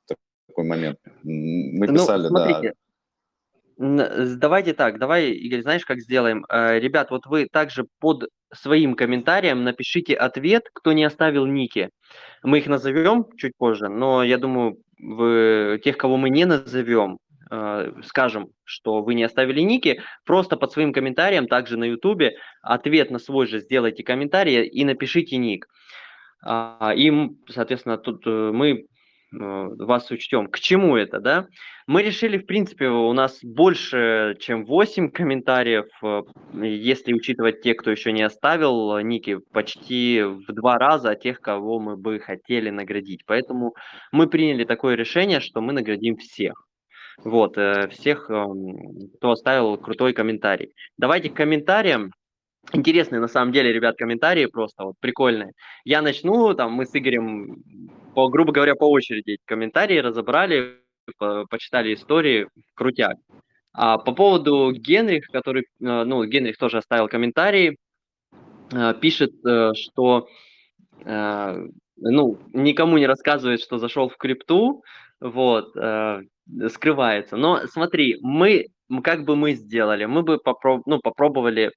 э, 0.09 0.15
такой 0.49 0.65
момент. 0.65 0.99
Мы 1.23 1.87
ну, 1.87 1.93
писали, 1.93 2.23
ну, 2.23 2.29
смотрите, 2.29 2.75
да. 3.77 4.37
Давайте 4.37 4.73
так, 4.73 4.99
давай, 4.99 5.33
Игорь, 5.33 5.61
знаешь, 5.61 5.85
как 5.85 6.01
сделаем? 6.01 6.47
Э, 6.49 6.79
ребят, 6.79 7.11
вот 7.11 7.27
вы 7.27 7.47
также 7.53 7.87
под 8.01 8.31
своим 8.53 8.95
комментарием 8.95 9.65
напишите 9.65 10.15
ответ, 10.15 10.69
кто 10.73 10.93
не 10.93 11.05
оставил 11.05 11.47
ники. 11.47 11.91
Мы 12.43 12.59
их 12.59 12.67
назовем 12.67 13.27
чуть 13.37 13.53
позже, 13.57 13.89
но 13.89 14.23
я 14.23 14.39
думаю, 14.39 14.79
в 14.99 15.79
тех, 15.79 15.97
кого 15.97 16.17
мы 16.17 16.31
не 16.31 16.45
назовем, 16.45 17.19
э, 17.51 17.93
скажем, 18.05 18.49
что 18.65 19.03
вы 19.03 19.15
не 19.15 19.25
оставили 19.25 19.61
ники, 19.61 20.01
просто 20.25 20.57
под 20.57 20.73
своим 20.73 20.93
комментарием, 20.93 21.49
также 21.49 21.77
на 21.77 21.85
ютубе, 21.85 22.37
ответ 22.63 23.11
на 23.11 23.19
свой 23.19 23.47
же 23.47 23.61
сделайте 23.61 24.03
комментарий 24.03 24.67
и 24.67 24.85
напишите 24.85 25.37
ник. 25.37 25.67
А, 26.43 26.93
и, 26.95 27.13
соответственно, 27.49 27.99
тут 27.99 28.27
э, 28.27 28.51
мы 28.53 28.87
вас 29.39 30.11
учтем. 30.11 30.47
К 30.49 30.59
чему 30.59 30.97
это, 30.97 31.21
да? 31.21 31.47
Мы 31.87 32.03
решили, 32.03 32.39
в 32.39 32.47
принципе, 32.47 32.89
у 32.89 33.13
нас 33.13 33.39
больше, 33.43 34.37
чем 34.41 34.65
8 34.65 35.11
комментариев, 35.11 35.87
э, 36.03 36.23
если 36.67 37.13
учитывать 37.13 37.61
те, 37.63 37.75
кто 37.75 37.91
еще 37.91 38.13
не 38.13 38.23
оставил 38.23 38.99
ники, 38.99 39.39
почти 39.53 40.23
в 40.23 40.47
два 40.53 40.79
раза 40.79 41.15
тех, 41.15 41.41
кого 41.41 41.79
мы 41.79 41.97
бы 41.97 42.19
хотели 42.19 42.71
наградить. 42.71 43.25
Поэтому 43.27 43.75
мы 44.11 44.27
приняли 44.27 44.65
такое 44.65 44.97
решение, 44.97 45.41
что 45.41 45.61
мы 45.61 45.73
наградим 45.73 46.17
всех. 46.17 46.67
Вот, 47.25 47.57
э, 47.57 47.89
всех, 47.89 48.31
эм, 48.31 49.09
кто 49.17 49.31
оставил 49.31 49.77
крутой 49.79 50.13
комментарий. 50.13 50.73
Давайте 50.99 51.31
к 51.31 51.35
комментариям. 51.35 52.13
Интересные, 52.73 53.21
на 53.21 53.29
самом 53.29 53.53
деле, 53.53 53.73
ребят, 53.73 53.97
комментарии 53.97 54.47
просто 54.47 54.85
вот 54.85 54.95
прикольные. 55.01 55.53
Я 55.85 56.03
начну, 56.03 56.53
там, 56.55 56.73
мы 56.73 56.85
с 56.85 56.91
Игорем 56.95 57.63
по, 58.17 58.31
грубо 58.31 58.51
говоря, 58.51 58.75
по 58.75 58.91
очереди 58.91 59.37
комментарии 59.45 59.99
разобрали, 59.99 60.79
по, 61.19 61.45
почитали 61.51 61.93
истории, 61.93 62.49
крутяк. 62.75 63.19
А 63.75 63.99
по 63.99 64.13
поводу 64.13 64.73
Генрих, 64.73 65.27
который, 65.27 65.65
э, 65.65 65.65
ну, 65.81 66.25
Генрих 66.25 66.57
тоже 66.57 66.79
оставил 66.79 67.09
комментарий, 67.09 67.77
э, 68.73 68.95
пишет, 69.03 69.33
э, 69.45 69.73
что, 69.75 70.29
ну, 71.05 72.39
никому 72.55 72.97
не 72.97 73.07
рассказывает, 73.07 73.61
что 73.61 73.79
зашел 73.79 74.09
в 74.09 74.17
крипту, 74.17 74.83
вот, 75.21 75.77
скрывается. 76.71 77.37
Но 77.37 77.67
смотри, 77.67 78.17
мы, 78.23 78.67
как 79.05 79.25
бы 79.25 79.37
мы 79.37 79.53
сделали, 79.53 80.07
мы 80.07 80.23
бы 80.23 80.39
попроб, 80.39 80.87
ну, 80.87 81.01
попробовали 81.01 81.71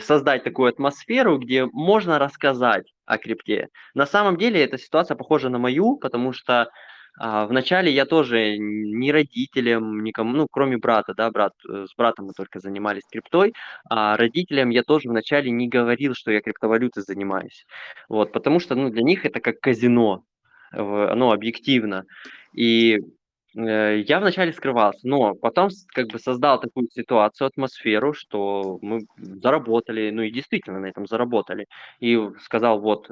создать 0.00 0.42
такую 0.42 0.68
атмосферу, 0.68 1.38
где 1.38 1.66
можно 1.66 2.18
рассказать 2.18 2.92
о 3.08 3.18
крипте. 3.18 3.68
На 3.94 4.06
самом 4.06 4.36
деле 4.36 4.62
эта 4.62 4.78
ситуация 4.78 5.16
похожа 5.16 5.48
на 5.48 5.58
мою, 5.58 5.96
потому 5.96 6.32
что 6.32 6.68
а, 7.20 7.46
вначале 7.46 7.90
я 7.90 8.04
тоже 8.04 8.58
ни 8.58 9.10
родителям, 9.10 10.04
никому, 10.04 10.32
ну, 10.34 10.46
кроме 10.50 10.76
брата, 10.76 11.14
да, 11.16 11.30
брат, 11.30 11.52
э, 11.68 11.86
с 11.90 11.96
братом 11.96 12.26
мы 12.26 12.32
только 12.32 12.60
занимались 12.60 13.02
криптой, 13.10 13.54
а 13.90 14.16
родителям 14.16 14.70
я 14.70 14.82
тоже 14.84 15.08
вначале 15.08 15.50
не 15.50 15.68
говорил, 15.68 16.14
что 16.14 16.30
я 16.30 16.40
криптовалютой 16.40 17.02
занимаюсь. 17.02 17.66
Вот, 18.08 18.32
потому 18.32 18.60
что, 18.60 18.76
ну, 18.76 18.90
для 18.90 19.02
них 19.02 19.26
это 19.26 19.40
как 19.40 19.58
казино, 19.60 20.22
ну, 20.72 21.32
объективно. 21.32 22.04
И 22.52 22.98
я 23.54 24.20
вначале 24.20 24.52
скрывался, 24.52 25.06
но 25.08 25.34
потом 25.34 25.70
как 25.88 26.08
бы 26.08 26.18
создал 26.18 26.60
такую 26.60 26.88
ситуацию, 26.90 27.46
атмосферу, 27.48 28.12
что 28.12 28.78
мы 28.82 29.00
заработали, 29.16 30.10
ну 30.10 30.22
и 30.22 30.30
действительно 30.30 30.80
на 30.80 30.86
этом 30.86 31.06
заработали. 31.06 31.66
И 32.00 32.18
сказал, 32.42 32.80
вот, 32.80 33.10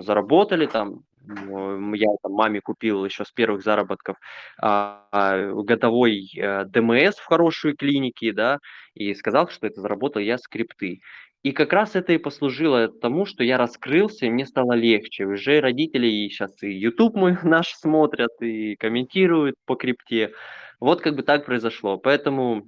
заработали 0.00 0.66
там, 0.66 1.04
я 1.26 2.08
там 2.22 2.32
маме 2.32 2.60
купил 2.60 3.04
еще 3.04 3.24
с 3.24 3.30
первых 3.30 3.62
заработков 3.62 4.16
а, 4.60 5.06
а, 5.12 5.52
годовой 5.52 6.30
а, 6.40 6.64
ДМС 6.64 7.16
в 7.16 7.26
хорошей 7.26 7.74
клинике, 7.74 8.32
да, 8.32 8.58
и 8.94 9.14
сказал, 9.14 9.48
что 9.48 9.66
это 9.66 9.80
заработал 9.80 10.20
я 10.20 10.38
скрипты. 10.38 11.00
И 11.42 11.52
как 11.52 11.72
раз 11.72 11.94
это 11.94 12.12
и 12.12 12.18
послужило 12.18 12.88
тому, 12.88 13.24
что 13.24 13.44
я 13.44 13.58
раскрылся, 13.58 14.26
и 14.26 14.30
мне 14.30 14.44
стало 14.44 14.72
легче. 14.72 15.24
Уже 15.24 15.60
родители 15.60 16.06
и 16.06 16.28
сейчас 16.28 16.62
и 16.62 16.72
YouTube 16.72 17.14
мой 17.14 17.36
наш 17.42 17.68
смотрят, 17.74 18.32
и 18.40 18.76
комментируют 18.76 19.54
по 19.64 19.76
крипте. 19.76 20.32
Вот 20.80 21.00
как 21.00 21.14
бы 21.14 21.22
так 21.22 21.46
произошло. 21.46 21.96
Поэтому 21.98 22.66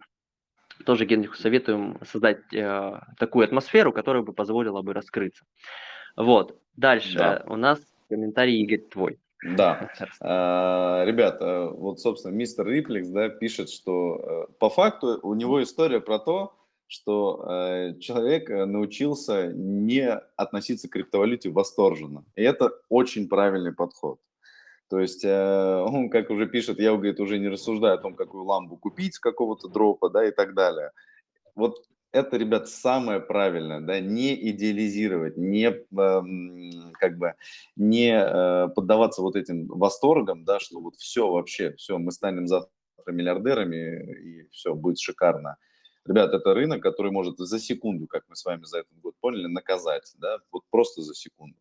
тоже 0.85 1.05
Генриху 1.05 1.37
советуем 1.37 1.99
создать 2.05 2.41
э, 2.55 3.01
такую 3.19 3.45
атмосферу, 3.45 3.93
которая 3.93 4.23
бы 4.23 4.33
позволила 4.33 4.83
бы 4.83 4.95
раскрыться. 4.95 5.45
Вот. 6.17 6.59
Дальше 6.77 7.19
да. 7.19 7.45
у 7.47 7.57
нас 7.57 7.81
комментарий, 8.09 8.63
Игорь, 8.63 8.87
твой. 8.89 9.19
Да. 9.43 9.91
А, 10.21 11.05
ребята, 11.05 11.71
вот, 11.71 12.01
собственно, 12.01 12.33
мистер 12.33 12.67
Риплекс 12.67 13.09
да, 13.09 13.29
пишет, 13.29 13.71
что 13.71 14.47
э, 14.51 14.53
по 14.59 14.69
факту 14.69 15.19
у 15.23 15.35
него 15.35 15.63
история 15.63 16.01
про 16.01 16.19
то, 16.19 16.55
что 16.91 17.47
э, 17.49 17.99
человек 18.01 18.51
э, 18.51 18.65
научился 18.65 19.53
не 19.53 20.11
относиться 20.37 20.89
к 20.89 20.93
криптовалюте 20.93 21.49
восторженно. 21.49 22.25
И 22.35 22.43
это 22.43 22.73
очень 22.89 23.29
правильный 23.29 23.73
подход. 23.73 24.19
То 24.89 24.99
есть 24.99 25.25
э, 25.25 25.85
он, 25.87 26.11
как 26.11 26.31
уже 26.31 26.49
пишет, 26.49 26.81
я, 26.81 26.91
говорит, 26.93 27.21
уже 27.21 27.39
не 27.39 27.47
рассуждаю 27.47 27.95
о 27.95 27.99
том, 27.99 28.17
какую 28.17 28.43
ламбу 28.43 28.77
купить 28.77 29.21
какого-то 29.21 29.69
дропа, 29.69 30.11
да, 30.11 30.27
и 30.27 30.33
так 30.33 30.55
далее. 30.55 30.91
Вот 31.55 31.77
это, 32.11 32.37
ребят, 32.37 32.69
самое 32.69 33.21
правильное, 33.21 33.81
да, 33.81 34.01
не 34.01 34.35
идеализировать, 34.51 35.37
не, 35.37 35.69
э, 35.69 35.83
как 36.99 37.19
бы, 37.19 37.35
не 37.77 38.13
э, 38.13 38.69
поддаваться 38.75 39.23
вот 39.23 39.37
этим 39.37 39.69
восторгам, 39.69 40.45
да, 40.45 40.59
что 40.59 40.81
вот 40.81 40.97
все 40.97 41.31
вообще, 41.31 41.73
все, 41.77 41.99
мы 41.99 42.11
станем 42.11 42.49
завтра 42.49 42.73
миллиардерами, 43.07 44.13
и 44.23 44.49
все, 44.51 44.75
будет 44.75 44.99
шикарно. 44.99 45.57
Ребят, 46.11 46.35
это 46.35 46.55
рынок, 46.55 46.83
который 46.83 47.13
может 47.13 47.39
за 47.39 47.61
секунду, 47.61 48.09
как 48.09 48.25
мы 48.29 48.35
с 48.35 48.45
вами 48.45 48.65
за 48.65 48.79
этот 48.79 48.99
год 49.01 49.15
поняли, 49.21 49.47
наказать, 49.47 50.13
да, 50.19 50.39
вот 50.51 50.65
просто 50.69 51.03
за 51.03 51.15
секунду. 51.15 51.57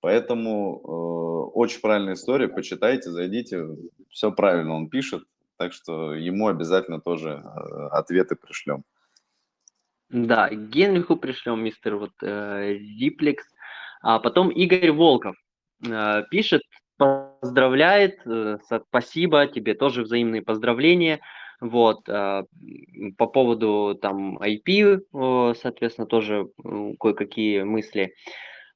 Поэтому 0.00 0.80
э, 0.82 1.56
очень 1.56 1.80
правильная 1.80 2.14
история, 2.14 2.48
почитайте, 2.48 3.10
зайдите, 3.10 3.68
все 4.10 4.32
правильно 4.32 4.74
он 4.74 4.88
пишет, 4.88 5.22
так 5.58 5.72
что 5.72 6.12
ему 6.12 6.48
обязательно 6.48 7.00
тоже 7.00 7.44
э, 7.44 7.86
ответы 7.92 8.34
пришлем. 8.34 8.82
Да, 10.08 10.50
Генриху 10.50 11.14
пришлем, 11.14 11.62
мистер 11.62 11.94
вот 11.94 12.14
э, 12.20 12.76
Диплекс. 12.98 13.44
А 14.02 14.18
потом 14.18 14.48
Игорь 14.50 14.90
Волков 14.90 15.36
э, 15.86 16.22
пишет, 16.32 16.62
поздравляет, 16.96 18.18
э, 18.26 18.58
спасибо, 18.88 19.46
тебе 19.46 19.74
тоже 19.74 20.02
взаимные 20.02 20.42
поздравления. 20.42 21.20
Вот, 21.64 22.08
а, 22.08 22.44
по 23.16 23.26
поводу 23.26 23.98
там 24.00 24.38
IP, 24.38 25.54
соответственно, 25.54 26.06
тоже 26.06 26.48
кое-какие 27.00 27.62
мысли. 27.62 28.14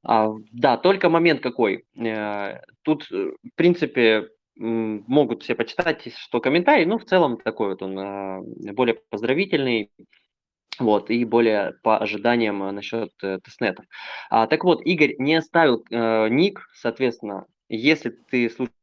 А, 0.02 0.30
да, 0.52 0.76
только 0.76 1.10
момент 1.10 1.40
какой. 1.42 1.84
Э, 1.96 2.60
тут, 2.82 3.10
э, 3.12 3.32
в 3.42 3.54
принципе, 3.56 4.28
могут 4.56 5.42
все 5.42 5.54
почитать, 5.54 6.12
что 6.16 6.40
комментарий, 6.40 6.84
ну, 6.84 6.98
в 6.98 7.04
целом 7.04 7.36
такой 7.36 7.68
вот 7.68 7.82
он 7.82 7.98
а, 7.98 8.40
более 8.72 8.96
поздравительный, 9.10 9.92
вот, 10.80 11.10
и 11.10 11.24
более 11.24 11.74
по 11.82 11.98
ожиданиям 11.98 12.58
насчет 12.74 13.10
э, 13.22 13.38
тестнетов. 13.44 13.84
А, 14.30 14.46
так 14.46 14.64
вот, 14.64 14.80
Игорь 14.84 15.14
не 15.18 15.36
оставил 15.36 15.84
э, 15.90 16.28
ник, 16.28 16.68
соответственно, 16.74 17.46
если 17.68 18.10
ты 18.10 18.48
слушаешь 18.48 18.77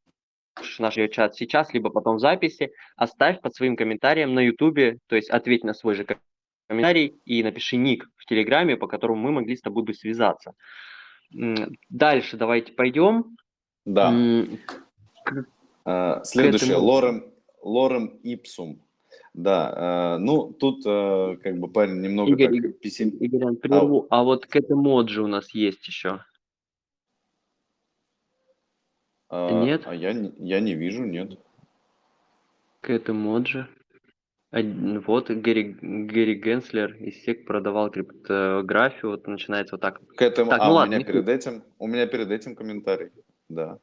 наш 0.79 0.95
чат 1.11 1.35
сейчас, 1.35 1.73
либо 1.73 1.89
потом 1.89 2.17
в 2.17 2.19
записи, 2.19 2.71
оставь 2.95 3.41
под 3.41 3.55
своим 3.55 3.75
комментарием 3.75 4.33
на 4.33 4.39
ютубе, 4.39 4.99
то 5.07 5.15
есть 5.15 5.29
ответь 5.29 5.63
на 5.63 5.73
свой 5.73 5.95
же 5.95 6.05
комментарий 6.67 7.19
и 7.25 7.43
напиши 7.43 7.77
ник 7.77 8.09
в 8.15 8.25
Телеграме, 8.25 8.77
по 8.77 8.87
которому 8.87 9.21
мы 9.21 9.31
могли 9.31 9.55
с 9.55 9.61
тобой 9.61 9.83
бы 9.83 9.93
связаться. 9.93 10.53
Дальше 11.89 12.37
давайте 12.37 12.71
пойдем. 12.73 13.37
Да. 13.85 14.11
К, 15.25 15.45
а, 15.85 16.23
Следующее, 16.23 16.71
этому... 16.71 16.85
Лорем, 16.85 17.33
Лорем 17.61 18.07
Ипсум. 18.23 18.81
Да, 19.33 19.73
а, 19.75 20.17
ну 20.17 20.53
тут 20.53 20.83
а, 20.87 21.35
как 21.37 21.59
бы 21.59 21.67
парень 21.67 22.01
немного 22.01 22.31
Игорь, 22.31 22.61
так 22.61 22.79
пессим... 22.79 23.09
Игорь, 23.09 23.55
прерву, 23.57 24.07
а... 24.09 24.21
а 24.21 24.23
вот 24.23 24.45
к 24.45 24.55
этому 24.55 24.81
моджи 24.81 25.21
у 25.21 25.27
нас 25.27 25.53
есть 25.53 25.85
еще. 25.87 26.21
А, 29.24 29.24
нет? 29.51 29.83
А 29.85 29.93
я, 29.93 30.11
я 30.11 30.59
не 30.59 30.73
вижу, 30.73 31.03
нет. 31.03 31.39
К 32.81 32.89
этому 32.91 33.31
моджи. 33.31 33.67
Вот 34.51 35.29
Гэри, 35.29 35.77
Гэри 35.81 36.35
Генслер 36.35 36.93
из 36.95 37.23
СЕК 37.23 37.45
продавал 37.45 37.89
криптографию, 37.89 39.11
вот 39.11 39.27
начинается 39.27 39.75
вот 39.75 39.81
так. 39.81 39.99
К 40.15 40.21
этому, 40.21 40.51
так, 40.51 40.61
а 40.61 40.65
ну 40.65 40.71
у 40.71 40.75
ладно, 40.75 40.95
меня 40.95 41.03
перед 41.05 41.27
этим, 41.27 41.63
у 41.77 41.87
меня 41.87 42.07
перед 42.07 42.31
этим 42.31 42.55
комментарий, 42.55 43.11
да. 43.49 43.79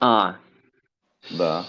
А. 0.00 0.38
Да. 1.38 1.64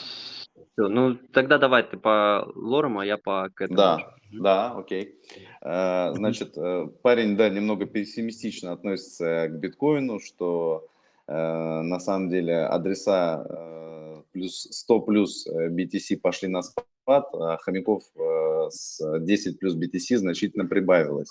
Все, 0.74 0.88
ну 0.88 1.16
тогда 1.32 1.60
давай 1.60 1.84
ты 1.84 1.98
по 1.98 2.52
лорам, 2.56 2.98
а 2.98 3.06
я 3.06 3.18
по 3.18 3.50
к 3.54 3.62
этому. 3.62 3.78
Да, 3.78 4.16
да, 4.32 4.72
окей. 4.72 5.20
А, 5.62 6.14
значит, 6.14 6.58
э, 6.58 6.88
парень, 7.04 7.38
да, 7.38 7.50
немного 7.50 7.86
пессимистично 7.86 8.72
относится 8.72 9.48
к 9.48 9.60
биткоину, 9.60 10.20
что 10.20 10.86
э, 10.86 10.97
на 11.28 12.00
самом 12.00 12.30
деле 12.30 12.66
адреса 12.66 13.46
э, 13.50 14.22
плюс 14.32 14.68
100 14.72 15.00
плюс 15.02 15.48
BTC 15.48 16.18
пошли 16.22 16.48
на 16.48 16.62
спад, 16.62 17.30
а 17.34 17.58
хомяков 17.58 18.04
э, 18.16 18.70
с 18.70 19.20
10 19.20 19.60
плюс 19.60 19.76
BTC 19.76 20.18
значительно 20.18 20.66
прибавилось. 20.66 21.30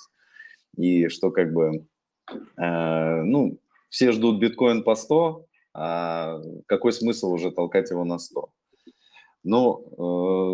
И 0.76 1.08
что 1.08 1.30
как 1.30 1.52
бы, 1.52 1.86
э, 2.28 3.22
ну, 3.22 3.58
все 3.88 4.12
ждут 4.12 4.40
биткоин 4.40 4.82
по 4.82 4.94
100, 4.94 5.46
а 5.74 6.40
какой 6.66 6.92
смысл 6.92 7.32
уже 7.32 7.50
толкать 7.50 7.90
его 7.90 8.04
на 8.04 8.18
100? 8.18 8.50
Но 9.46 9.80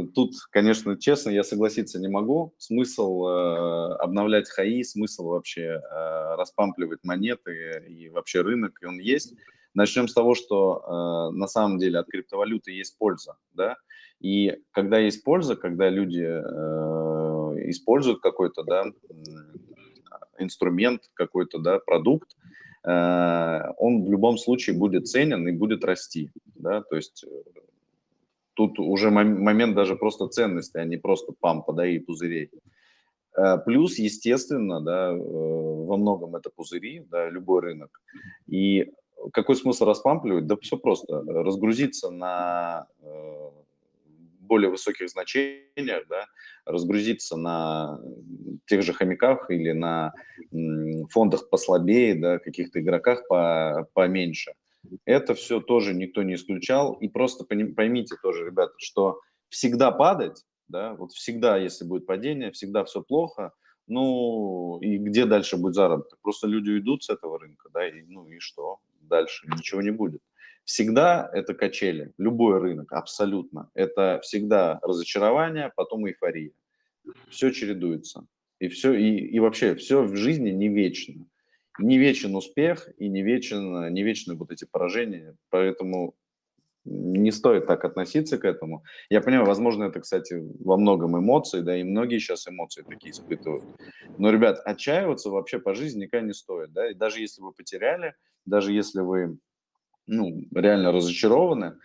э, 0.05 0.13
тут, 0.15 0.35
конечно, 0.51 0.99
честно, 0.99 1.31
я 1.31 1.45
согласиться 1.45 1.99
не 1.99 2.09
могу. 2.09 2.53
Смысл 2.59 3.27
э, 3.27 3.95
обновлять 3.95 4.51
хаи, 4.51 4.83
смысл 4.83 5.29
вообще 5.29 5.81
э, 5.81 6.35
распампливать 6.37 7.01
монеты 7.03 7.87
и 7.89 8.11
вообще 8.11 8.43
рынок, 8.43 8.79
и 8.83 8.85
он 8.85 8.99
есть. 8.99 9.35
Начнем 9.73 10.09
с 10.09 10.13
того, 10.13 10.35
что 10.35 11.31
э, 11.33 11.35
на 11.35 11.47
самом 11.47 11.79
деле 11.79 12.01
от 12.01 12.09
криптовалюты 12.09 12.73
есть 12.73 12.99
польза, 12.99 13.37
да, 13.55 13.77
и 14.21 14.59
когда 14.73 14.99
есть 14.99 15.25
польза, 15.25 15.57
когда 15.57 15.89
люди 15.89 16.25
э, 16.25 17.71
используют 17.71 18.21
какой-то, 18.21 18.63
да, 18.63 18.85
инструмент, 20.39 21.01
какой-то, 21.15 21.59
да, 21.61 21.79
продукт, 21.79 22.37
э, 22.85 23.61
он 23.79 24.05
в 24.05 24.11
любом 24.11 24.37
случае 24.37 24.77
будет 24.77 25.09
ценен 25.09 25.49
и 25.49 25.53
будет 25.53 25.83
расти, 25.83 26.31
да, 26.57 26.83
то 26.83 26.97
есть 26.97 27.25
э, 27.25 27.29
тут 28.55 28.79
уже 28.79 29.11
момент 29.11 29.75
даже 29.75 29.97
просто 29.97 30.29
ценности, 30.29 30.79
а 30.79 30.85
не 30.85 30.97
просто 30.97 31.33
пампа, 31.39 31.73
да, 31.73 31.87
и 31.87 31.99
пузырей. 31.99 32.51
Э, 33.37 33.59
плюс, 33.59 33.99
естественно, 33.99 34.81
да, 34.81 35.13
э, 35.13 35.17
во 35.17 35.97
многом 35.97 36.37
это 36.37 36.51
пузыри, 36.51 37.05
да, 37.11 37.29
любой 37.29 37.63
рынок. 37.63 38.01
И 38.47 38.93
какой 39.33 39.57
смысл 39.57 39.85
распампливать? 39.85 40.47
Да 40.47 40.57
все 40.61 40.77
просто. 40.77 41.23
Разгрузиться 41.23 42.11
на 42.11 42.87
э, 43.01 43.51
более 44.41 44.71
высоких 44.71 45.09
значениях, 45.09 46.07
да, 46.09 46.27
разгрузиться 46.67 47.37
на 47.37 48.01
тех 48.67 48.83
же 48.83 48.93
хомяках 48.93 49.51
или 49.51 49.73
на 49.73 50.13
фондах 51.11 51.49
послабее, 51.49 52.15
да, 52.15 52.39
каких-то 52.39 52.81
игроках 52.81 53.27
по, 53.29 53.89
поменьше. 53.95 54.53
Это 55.05 55.35
все 55.35 55.61
тоже 55.61 55.95
никто 55.95 56.23
не 56.23 56.35
исключал. 56.35 56.95
И 56.95 57.09
просто 57.09 57.45
поймите 57.45 58.17
тоже, 58.23 58.47
ребята, 58.47 58.75
что 58.79 59.21
всегда 59.49 59.91
падать, 59.91 60.45
да, 60.69 60.95
вот 60.95 61.13
всегда, 61.13 61.57
если 61.57 61.85
будет 61.85 62.07
падение, 62.07 62.51
всегда 62.53 62.85
все 62.85 63.03
плохо, 63.03 63.53
ну, 63.87 64.79
и 64.81 64.97
где 64.97 65.27
дальше 65.27 65.57
будет 65.57 65.75
заработок? 65.75 66.19
Просто 66.23 66.47
люди 66.47 66.71
уйдут 66.71 67.05
с 67.05 67.11
этого 67.11 67.39
рынка, 67.39 67.69
да, 67.73 67.87
и, 67.87 68.03
ну 68.03 68.27
и 68.29 68.39
что? 68.39 68.79
Дальше 69.01 69.47
ничего 69.49 69.83
не 69.83 69.91
будет. 69.91 70.23
Всегда 70.65 71.29
это 71.33 71.55
качели, 71.55 72.13
любой 72.19 72.61
рынок, 72.61 72.93
абсолютно. 72.93 73.71
Это 73.75 74.21
всегда 74.23 74.79
разочарование, 74.83 75.73
потом 75.75 76.07
эйфория. 76.07 76.53
Все 77.29 77.51
чередуется. 77.51 78.27
И 78.61 78.69
все, 78.69 78.95
и, 78.95 79.17
и 79.17 79.41
вообще 79.41 79.75
все 79.75 80.05
в 80.05 80.15
жизни 80.15 80.51
не 80.51 80.69
вечно. 80.69 81.27
Не 81.79 81.99
вечен 81.99 82.35
успех 82.35 82.89
и 82.99 83.09
не, 83.09 83.23
вечен, 83.23 83.93
не 83.93 84.03
вечны 84.03 84.35
вот 84.35 84.51
эти 84.51 84.67
поражения. 84.71 85.37
Поэтому 85.51 86.15
не 86.85 87.31
стоит 87.33 87.67
так 87.67 87.85
относиться 87.85 88.39
к 88.39 88.45
этому. 88.45 88.85
Я 89.09 89.21
понимаю, 89.21 89.47
возможно, 89.47 89.85
это, 89.85 90.01
кстати, 90.01 90.43
во 90.61 90.77
многом 90.77 91.19
эмоции, 91.19 91.61
да, 91.61 91.77
и 91.77 91.85
многие 91.85 92.19
сейчас 92.19 92.49
эмоции 92.49 92.83
такие 92.89 93.13
испытывают. 93.13 93.65
Но, 94.19 94.31
ребят, 94.31 94.61
отчаиваться 94.65 95.31
вообще 95.31 95.59
по 95.61 95.75
жизни 95.75 96.03
никогда 96.03 96.27
не 96.27 96.35
стоит, 96.35 96.73
да, 96.73 96.91
и 96.91 96.95
даже 96.95 97.21
если 97.21 97.41
вы 97.43 97.53
потеряли, 97.53 98.15
даже 98.47 98.73
если 98.73 99.01
вы, 99.01 99.39
ну, 100.07 100.43
реально 100.55 100.93
разочарованы, 100.93 101.77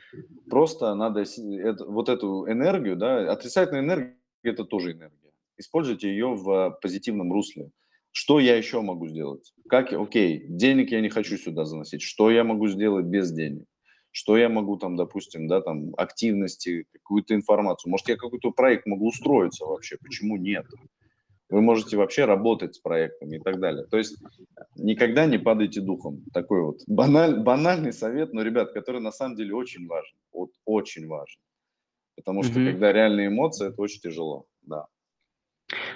просто 0.49 0.95
надо 0.95 1.25
вот 1.87 2.09
эту 2.09 2.51
энергию, 2.51 2.95
да, 2.95 3.31
отрицательная 3.31 3.81
энергия– 3.81 4.15
это 4.43 4.65
тоже 4.65 4.93
энергия. 4.93 5.31
Используйте 5.57 6.09
ее 6.09 6.35
в 6.35 6.77
позитивном 6.81 7.31
русле. 7.33 7.71
Что 8.19 8.39
я 8.39 8.55
еще 8.55 8.81
могу 8.81 9.07
сделать? 9.07 9.53
Как, 9.69 9.93
окей, 9.93 10.43
денег 10.49 10.89
я 10.89 11.01
не 11.01 11.09
хочу 11.09 11.37
сюда 11.37 11.65
заносить. 11.65 12.01
Что 12.01 12.31
я 12.31 12.43
могу 12.43 12.67
сделать 12.67 13.05
без 13.05 13.31
денег? 13.31 13.65
что 14.11 14.35
я 14.35 14.49
могу 14.49 14.77
там, 14.77 14.95
допустим, 14.95 15.47
да, 15.47 15.61
там 15.61 15.93
активности, 15.95 16.87
какую-то 16.91 17.35
информацию. 17.35 17.91
Может, 17.91 18.09
я 18.09 18.15
какой-то 18.15 18.49
проект 18.49 18.87
могу 18.87 19.09
устроиться 19.09 19.65
вообще, 19.65 19.97
почему 20.03 20.37
нет? 20.37 20.65
Вы 21.49 21.61
можете 21.61 21.97
вообще 21.97 22.25
работать 22.25 22.73
с 22.73 22.79
проектами 22.79 23.35
и 23.35 23.39
так 23.39 23.59
далее. 23.59 23.85
То 23.85 23.99
есть 23.99 24.17
никогда 24.75 25.27
не 25.27 25.37
падайте 25.37 25.81
духом. 25.81 26.23
Такой 26.33 26.63
вот 26.63 26.79
баналь, 26.87 27.39
банальный 27.43 27.93
совет, 27.93 28.33
но, 28.33 28.41
ребят, 28.41 28.71
который 28.73 29.01
на 29.01 29.11
самом 29.11 29.35
деле 29.35 29.53
очень 29.53 29.85
важен. 29.85 30.17
Вот 30.33 30.49
очень 30.65 31.05
важен. 31.07 31.39
Потому 32.15 32.41
что 32.41 32.59
mm-hmm. 32.59 32.71
когда 32.71 32.91
реальные 32.91 33.27
эмоции, 33.27 33.67
это 33.67 33.79
очень 33.79 34.01
тяжело, 34.01 34.47
да. 34.63 34.87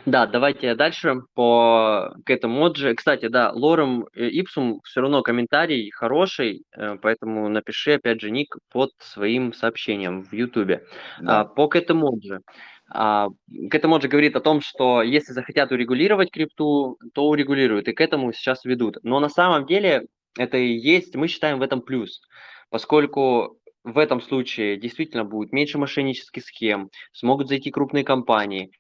Да, 0.06 0.26
давайте 0.28 0.76
дальше 0.76 1.22
по 1.34 2.14
к 2.26 2.30
этому 2.30 2.60
моджи. 2.60 2.94
Кстати, 2.94 3.28
да, 3.28 3.52
лорем 3.54 4.06
ипсум 4.14 4.82
все 4.84 5.02
равно 5.02 5.22
комментарий 5.22 5.90
хороший, 5.92 6.66
э, 6.76 6.98
поэтому 7.02 7.48
напиши 7.48 7.94
опять 7.94 8.20
же 8.20 8.32
ник 8.32 8.58
под 8.70 8.92
своим 9.00 9.54
сообщением 9.54 10.24
в 10.24 10.34
Ютубе. 10.34 10.84
Да. 11.22 11.42
А, 11.42 11.46
по 11.46 11.68
к 11.68 11.76
этому 11.78 12.12
моджи. 12.12 12.42
А, 12.90 13.30
к 13.70 13.76
этому 13.76 14.02
же 14.02 14.10
говорит 14.10 14.36
о 14.36 14.42
том, 14.42 14.60
что 14.60 15.02
если 15.02 15.32
захотят 15.32 15.72
урегулировать 15.72 16.32
крипту, 16.32 16.98
то 17.14 17.28
урегулируют, 17.28 17.88
и 17.88 17.94
к 17.94 18.02
этому 18.02 18.34
сейчас 18.34 18.66
ведут. 18.66 18.98
Но 19.04 19.22
на 19.22 19.30
самом 19.30 19.66
деле 19.66 20.08
это 20.38 20.58
и 20.58 20.74
есть, 20.74 21.16
мы 21.16 21.30
считаем 21.30 21.60
в 21.60 21.62
этом 21.62 21.82
плюс, 21.82 22.22
поскольку 22.70 23.58
в 23.84 23.98
этом 23.98 24.22
случае 24.22 24.78
действительно 24.78 25.24
будет 25.24 25.54
меньше 25.54 25.78
мошеннических 25.78 26.44
схем, 26.44 26.90
смогут 27.14 27.48
зайти 27.48 27.72
крупные 27.72 28.04
компании, 28.04 28.72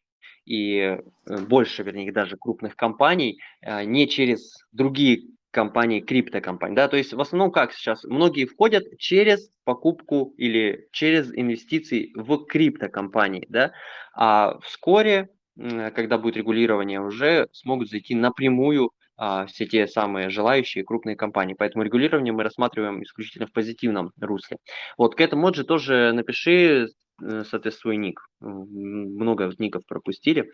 и 0.46 0.78
э, 0.78 1.38
больше, 1.48 1.84
вернее, 1.84 2.12
даже 2.12 2.38
крупных 2.38 2.76
компаний, 2.76 3.40
э, 3.62 3.84
не 3.84 4.08
через 4.08 4.58
другие 4.72 5.24
компании, 5.52 6.00
криптокомпании. 6.00 6.76
Да? 6.76 6.88
То 6.88 6.98
есть 6.98 7.14
в 7.14 7.22
основном 7.22 7.52
как 7.52 7.74
сейчас? 7.74 8.04
Многие 8.06 8.46
входят 8.46 8.84
через 8.98 9.52
покупку 9.64 10.34
или 10.38 10.88
через 10.92 11.32
инвестиции 11.34 12.12
в 12.16 12.46
криптокомпании. 12.46 13.46
Да? 13.50 13.74
А 14.14 14.58
вскоре, 14.60 15.30
когда 15.58 16.18
будет 16.18 16.38
регулирование, 16.38 17.02
уже 17.02 17.50
смогут 17.52 17.90
зайти 17.90 18.16
напрямую 18.16 18.92
а, 19.24 19.46
все 19.46 19.68
те 19.68 19.86
самые 19.86 20.32
желающие 20.32 20.84
крупные 20.84 21.16
компании. 21.16 21.54
Поэтому 21.54 21.84
регулирование 21.84 22.34
мы 22.34 22.42
рассматриваем 22.42 23.04
исключительно 23.04 23.46
в 23.46 23.52
позитивном 23.52 24.12
русле. 24.20 24.58
Вот 24.98 25.14
к 25.14 25.22
этому 25.22 25.54
же 25.54 25.64
тоже 25.64 26.12
напиши 26.12 26.88
соответственно, 27.20 27.72
свой 27.72 27.98
ник. 27.98 28.22
Много 28.40 29.52
ников 29.58 29.86
пропустили. 29.86 30.52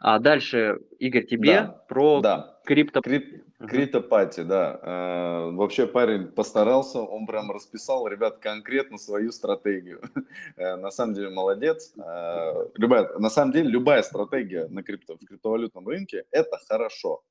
А 0.00 0.18
дальше, 0.18 0.78
Игорь, 0.98 1.26
тебе 1.26 1.60
да, 1.60 1.84
про 1.86 2.20
да. 2.22 2.58
крипто... 2.64 3.02
Крип... 3.02 3.44
Криптопати, 3.58 4.40
да. 4.40 4.80
Э, 4.82 5.50
вообще 5.50 5.86
парень 5.86 6.28
постарался, 6.28 7.00
он 7.00 7.26
прям 7.26 7.50
расписал, 7.50 8.08
ребят, 8.08 8.38
конкретно 8.38 8.96
свою 8.96 9.30
стратегию. 9.30 10.00
Э, 10.56 10.76
на 10.76 10.90
самом 10.90 11.14
деле 11.14 11.28
молодец. 11.28 11.92
Э, 11.98 12.66
любая, 12.76 13.08
на 13.18 13.28
самом 13.28 13.52
деле 13.52 13.68
любая 13.68 14.02
стратегия 14.02 14.68
на 14.68 14.82
крипто, 14.82 15.16
в 15.16 15.26
криптовалютном 15.26 15.86
рынке– 15.86 16.24
это 16.30 16.56
хорошо. 16.66 17.22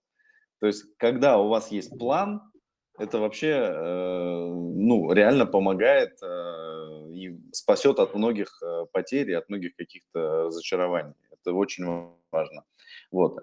То 0.60 0.68
есть, 0.68 0.86
когда 0.98 1.40
у 1.40 1.48
вас 1.48 1.72
есть 1.72 1.98
план, 1.98 2.42
это 3.00 3.20
вообще, 3.20 3.48
э, 3.48 4.46
ну, 4.76 5.12
реально 5.14 5.46
помогает 5.46 6.22
э, 6.22 7.12
и 7.14 7.40
спасет 7.54 7.98
от 8.00 8.14
многих 8.14 8.62
э, 8.62 8.86
потерь 8.92 9.32
и 9.32 9.34
от 9.34 9.50
многих 9.50 9.76
каких-то 9.76 10.44
разочарований. 10.44 11.14
Это 11.32 11.54
очень 11.54 11.86
важно. 12.32 12.66
Вот. 13.12 13.40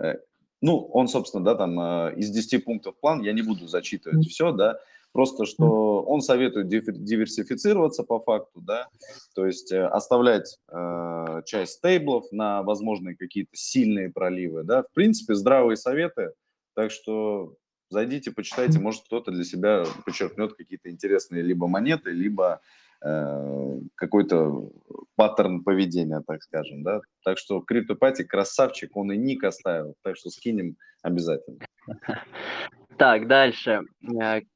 Ну, 0.61 0.87
он, 0.93 1.09
собственно, 1.09 1.45
да, 1.45 1.55
там 1.55 1.79
из 2.17 2.31
10 2.31 2.65
пунктов 2.65 2.97
план, 3.01 3.23
я 3.23 3.33
не 3.33 3.43
буду 3.43 3.67
зачитывать 3.67 4.27
все, 4.27 4.53
да, 4.53 4.79
просто 5.13 5.47
что 5.47 6.03
он 6.03 6.21
советует 6.21 6.69
диверсифицироваться 6.69 8.03
по 8.03 8.21
факту, 8.21 8.61
да, 8.61 8.89
то 9.35 9.47
есть 9.47 9.73
оставлять 9.73 10.59
э, 10.71 11.43
часть 11.47 11.75
стейблов 11.75 12.31
на 12.33 12.63
возможные 12.63 13.17
какие-то 13.17 13.53
сильные 13.55 14.11
проливы, 14.11 14.63
да, 14.63 14.83
в 14.83 14.91
принципе, 14.93 15.35
здравые 15.35 15.77
советы, 15.77 16.33
так 16.75 16.91
что 16.91 17.55
Зайдите, 17.89 18.33
почитайте, 18.33 18.79
может 18.81 19.05
кто-то 19.05 19.31
для 19.31 19.45
себя 19.45 19.85
подчеркнет 20.05 20.55
какие-то 20.55 20.91
интересные 20.91 21.43
либо 21.43 21.69
монеты, 21.69 22.11
либо 22.11 22.61
э, 23.05 23.81
какой-то 23.95 24.71
паттерн 25.15 25.63
поведения, 25.63 26.23
так 26.27 26.43
скажем, 26.43 26.83
да. 26.83 27.01
Так 27.25 27.39
что 27.39 27.65
CryptoPatty 27.71 28.25
красавчик, 28.25 28.97
он 28.97 29.13
и 29.13 29.17
ник 29.17 29.45
оставил, 29.45 29.95
так 30.03 30.17
что 30.17 30.31
скинем 30.31 30.77
обязательно. 31.03 31.59
Так, 32.99 33.27
дальше. 33.27 33.83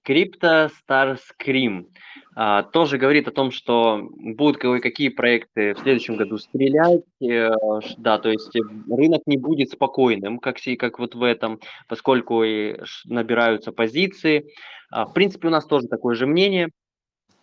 Crypto 0.07 0.71
Star 0.71 1.19
Scream 1.19 1.87
а, 2.35 2.63
тоже 2.63 2.97
говорит 2.97 3.29
о 3.29 3.33
том, 3.33 3.51
что 3.51 4.09
будут 4.13 4.57
кое-какие 4.59 5.09
проекты 5.11 5.75
в 5.75 5.81
следующем 5.81 6.17
году 6.17 6.39
стрелять, 6.39 7.03
э, 7.21 7.51
да, 7.99 8.19
то 8.19 8.31
есть 8.31 8.55
рынок 8.89 9.23
не 9.27 9.37
будет 9.37 9.71
спокойным, 9.71 10.39
как, 10.39 10.57
как 10.79 10.99
вот 10.99 11.15
в 11.15 11.23
этом, 11.23 11.61
поскольку 11.89 12.43
и 12.45 12.79
набираются 13.05 13.73
позиции. 13.73 14.47
А, 14.91 15.07
в 15.07 15.13
принципе, 15.13 15.49
у 15.49 15.51
нас 15.51 15.67
тоже 15.67 15.87
такое 15.89 16.15
же 16.15 16.27
мнение. 16.27 16.71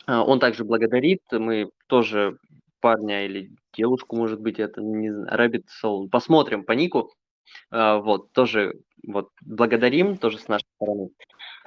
А, 0.07 0.23
он 0.23 0.39
также 0.39 0.63
благодарит, 0.63 1.21
мы 1.31 1.69
тоже 1.87 2.37
парня 2.79 3.25
или 3.25 3.51
девушку, 3.75 4.15
может 4.15 4.39
быть, 4.39 4.59
это 4.59 4.81
не 4.81 5.11
знаю, 5.11 5.29
Rabbit 5.31 5.65
Soul, 5.83 6.09
посмотрим 6.09 6.63
по 6.63 6.71
нику, 6.71 7.11
вот, 7.71 8.31
тоже 8.31 8.73
вот, 9.05 9.29
благодарим, 9.41 10.17
тоже 10.17 10.37
с 10.37 10.47
нашей 10.47 10.67
стороны. 10.75 11.09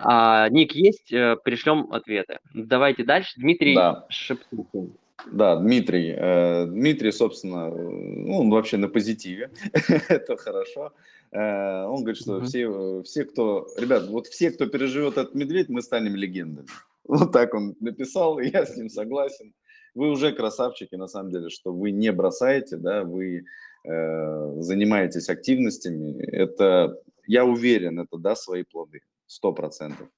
А, 0.03 0.49
ник 0.49 0.73
есть, 0.75 1.13
э, 1.13 1.37
пришлем 1.45 1.93
ответы. 1.93 2.39
Давайте 2.55 3.05
дальше. 3.05 3.33
Дмитрий 3.37 3.75
да. 3.75 4.07
Шептухин. 4.09 4.95
Да, 5.31 5.57
Дмитрий. 5.57 6.15
Э, 6.17 6.67
Дмитрий, 6.67 7.13
собственно, 7.13 7.69
ну, 7.71 8.41
он 8.41 8.51
вообще 8.51 8.79
на 8.79 8.89
позитиве, 8.89 9.51
это 10.09 10.37
хорошо. 10.37 10.93
Э, 11.33 11.85
он 11.85 12.01
говорит, 12.01 12.21
что 12.21 12.41
все, 12.41 13.03
все, 13.03 13.25
кто, 13.25 13.67
ребят, 13.77 14.09
вот 14.09 14.27
все, 14.27 14.51
кто 14.51 14.67
переживет 14.67 15.19
этот 15.19 15.35
медведь, 15.35 15.69
мы 15.69 15.83
станем 15.83 16.17
легендами. 16.17 16.69
Вот 17.05 17.33
так 17.33 17.55
он 17.55 17.75
написал, 17.81 18.39
и 18.39 18.51
я 18.51 18.65
с 18.65 18.77
ним 18.77 18.89
согласен. 18.89 19.53
Вы 19.95 20.11
уже 20.11 20.33
красавчики, 20.33 20.95
на 20.95 21.09
самом 21.09 21.33
деле, 21.33 21.51
что 21.51 21.73
вы 21.73 21.91
не 21.91 22.13
бросаете, 22.13 22.77
да, 22.77 23.03
вы 23.03 23.47
занимаетесь 23.85 25.29
активностями, 25.29 26.23
это, 26.23 26.97
я 27.27 27.45
уверен, 27.45 28.01
это 28.01 28.19
даст 28.19 28.45
свои 28.45 28.63
плоды, 28.63 29.01
сто 29.27 29.53
процентов. 29.53 30.09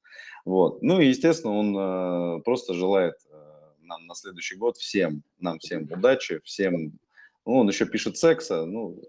Вот. 0.44 0.82
Ну 0.82 1.00
и, 1.00 1.06
естественно, 1.06 1.54
он 1.54 1.76
э, 1.76 2.42
просто 2.42 2.74
желает 2.74 3.14
э, 3.30 3.36
нам 3.82 4.06
на 4.06 4.14
следующий 4.14 4.56
год 4.56 4.76
всем, 4.76 5.22
нам 5.38 5.58
всем 5.58 5.84
удачи, 5.84 6.40
всем, 6.44 6.98
ну, 7.46 7.58
он 7.58 7.68
еще 7.68 7.86
пишет 7.86 8.16
секса, 8.16 8.64
ну, 8.66 9.00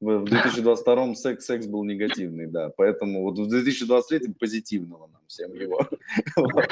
в 0.00 0.24
2022 0.24 1.14
секс, 1.14 1.46
секс 1.46 1.66
был 1.66 1.84
негативный, 1.84 2.46
да, 2.46 2.70
поэтому 2.76 3.22
вот 3.22 3.38
в 3.38 3.48
2023 3.48 4.34
позитивного 4.38 5.08
нам 5.12 5.22
всем 5.26 5.52
его. 5.52 5.86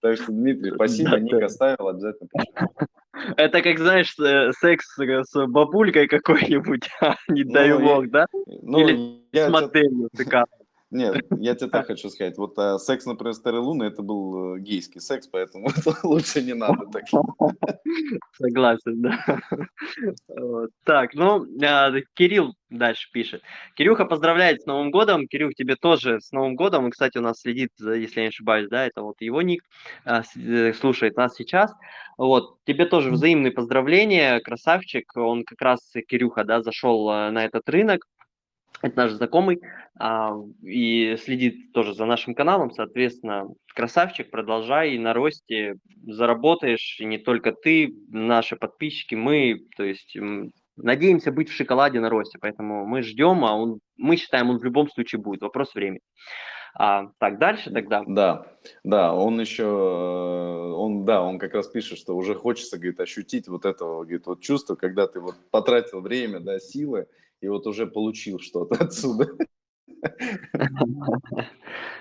Так 0.00 0.16
что, 0.16 0.32
Дмитрий, 0.32 0.72
спасибо, 0.74 1.20
Ник 1.20 1.40
оставил, 1.40 1.86
обязательно 1.86 2.28
Это 3.36 3.62
как, 3.62 3.78
знаешь, 3.78 4.16
секс 4.58 4.96
с 4.96 5.46
бабулькой 5.46 6.08
какой-нибудь, 6.08 6.88
а 7.00 7.14
не 7.28 7.44
дай 7.44 7.72
бог, 7.78 8.10
да? 8.10 8.26
Ну, 8.32 8.80
Или 8.80 9.22
с 9.32 9.48
моделью 9.48 10.08
Нет, 10.92 11.24
я 11.38 11.54
тебе 11.54 11.70
так 11.70 11.86
хочу 11.86 12.10
сказать. 12.10 12.36
Вот 12.36 12.58
а, 12.58 12.78
секс, 12.78 13.06
например, 13.06 13.32
Старой 13.32 13.60
Луны, 13.60 13.84
это 13.84 14.02
был 14.02 14.56
э, 14.56 14.60
гейский 14.60 15.00
секс, 15.00 15.26
поэтому 15.26 15.70
это 15.76 15.94
лучше 16.02 16.42
не 16.42 16.52
надо. 16.52 16.86
Так. 16.92 17.04
Согласен, 18.36 19.00
да. 19.00 19.40
Вот. 20.28 20.70
Так, 20.84 21.14
ну, 21.14 21.46
а, 21.64 21.90
Кирилл 22.12 22.54
дальше 22.68 23.10
пишет. 23.10 23.42
Кирюха 23.74 24.04
поздравляет 24.04 24.62
с 24.62 24.66
Новым 24.66 24.90
годом. 24.90 25.28
Кирюх, 25.28 25.54
тебе 25.54 25.76
тоже 25.76 26.20
с 26.20 26.30
Новым 26.30 26.56
годом. 26.56 26.86
И, 26.88 26.90
кстати, 26.90 27.16
у 27.16 27.22
нас 27.22 27.40
следит, 27.40 27.70
если 27.78 28.20
я 28.20 28.22
не 28.24 28.28
ошибаюсь, 28.28 28.68
да, 28.68 28.86
это 28.86 29.00
вот 29.00 29.18
его 29.20 29.40
ник, 29.40 29.64
а, 30.04 30.22
э, 30.36 30.74
слушает 30.74 31.16
нас 31.16 31.34
сейчас. 31.34 31.72
Вот, 32.18 32.58
тебе 32.66 32.84
тоже 32.84 33.10
взаимные 33.10 33.50
поздравления, 33.50 34.40
красавчик. 34.40 35.10
Он 35.16 35.44
как 35.44 35.62
раз, 35.62 35.80
Кирюха, 36.06 36.44
да, 36.44 36.62
зашел 36.62 37.10
э, 37.10 37.30
на 37.30 37.46
этот 37.46 37.66
рынок 37.70 38.06
это 38.82 38.96
наш 38.96 39.12
знакомый, 39.12 39.60
а, 39.98 40.34
и 40.62 41.16
следит 41.22 41.72
тоже 41.72 41.94
за 41.94 42.04
нашим 42.04 42.34
каналом, 42.34 42.70
соответственно, 42.72 43.46
красавчик, 43.74 44.30
продолжай 44.30 44.98
на 44.98 45.12
росте, 45.14 45.76
заработаешь, 46.04 46.98
и 47.00 47.04
не 47.04 47.18
только 47.18 47.52
ты, 47.52 47.94
наши 48.08 48.56
подписчики, 48.56 49.14
мы, 49.14 49.60
то 49.76 49.84
есть 49.84 50.16
надеемся 50.76 51.32
быть 51.32 51.48
в 51.48 51.54
шоколаде 51.54 52.00
на 52.00 52.10
росте, 52.10 52.38
поэтому 52.40 52.84
мы 52.86 53.02
ждем, 53.02 53.44
а 53.44 53.56
он, 53.56 53.78
мы 53.96 54.16
считаем, 54.16 54.50
он 54.50 54.58
в 54.58 54.64
любом 54.64 54.90
случае 54.90 55.20
будет, 55.20 55.42
вопрос 55.42 55.74
времени. 55.74 56.00
А, 56.74 57.08
так, 57.18 57.38
дальше 57.38 57.70
тогда. 57.70 58.02
Да, 58.06 58.46
да, 58.82 59.14
он 59.14 59.38
еще, 59.38 59.66
он, 59.66 61.04
да, 61.04 61.22
он 61.22 61.38
как 61.38 61.52
раз 61.52 61.68
пишет, 61.68 61.98
что 61.98 62.16
уже 62.16 62.34
хочется, 62.34 62.78
говорит, 62.78 62.98
ощутить 62.98 63.46
вот 63.46 63.66
этого, 63.66 64.04
говорит, 64.04 64.26
вот 64.26 64.40
чувство, 64.40 64.74
когда 64.74 65.06
ты 65.06 65.20
вот 65.20 65.34
потратил 65.50 66.00
время, 66.00 66.40
да, 66.40 66.58
силы, 66.58 67.08
и 67.42 67.48
вот 67.48 67.66
уже 67.66 67.86
получил 67.86 68.38
что-то 68.38 68.84
отсюда. 68.84 69.26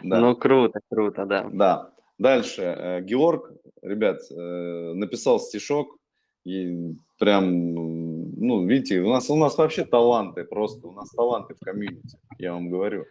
Ну, 0.04 0.36
круто, 0.36 0.80
круто, 0.90 1.26
да. 1.26 1.48
Да. 1.54 1.94
Дальше. 2.18 2.62
Э, 2.62 3.02
Георг, 3.02 3.52
ребят, 3.84 4.20
э, 4.32 4.94
написал 4.94 5.40
стишок, 5.40 5.98
и 6.44 6.94
прям, 7.20 7.74
ну, 7.74 8.66
видите, 8.68 9.02
у 9.02 9.10
нас, 9.10 9.30
у 9.30 9.36
нас 9.36 9.58
вообще 9.58 9.86
таланты, 9.86 10.44
просто 10.44 10.88
у 10.88 10.92
нас 10.92 11.10
таланты 11.12 11.54
в 11.54 11.60
комьюнити, 11.60 12.18
я 12.40 12.54
вам 12.54 12.70
говорю. 12.70 13.06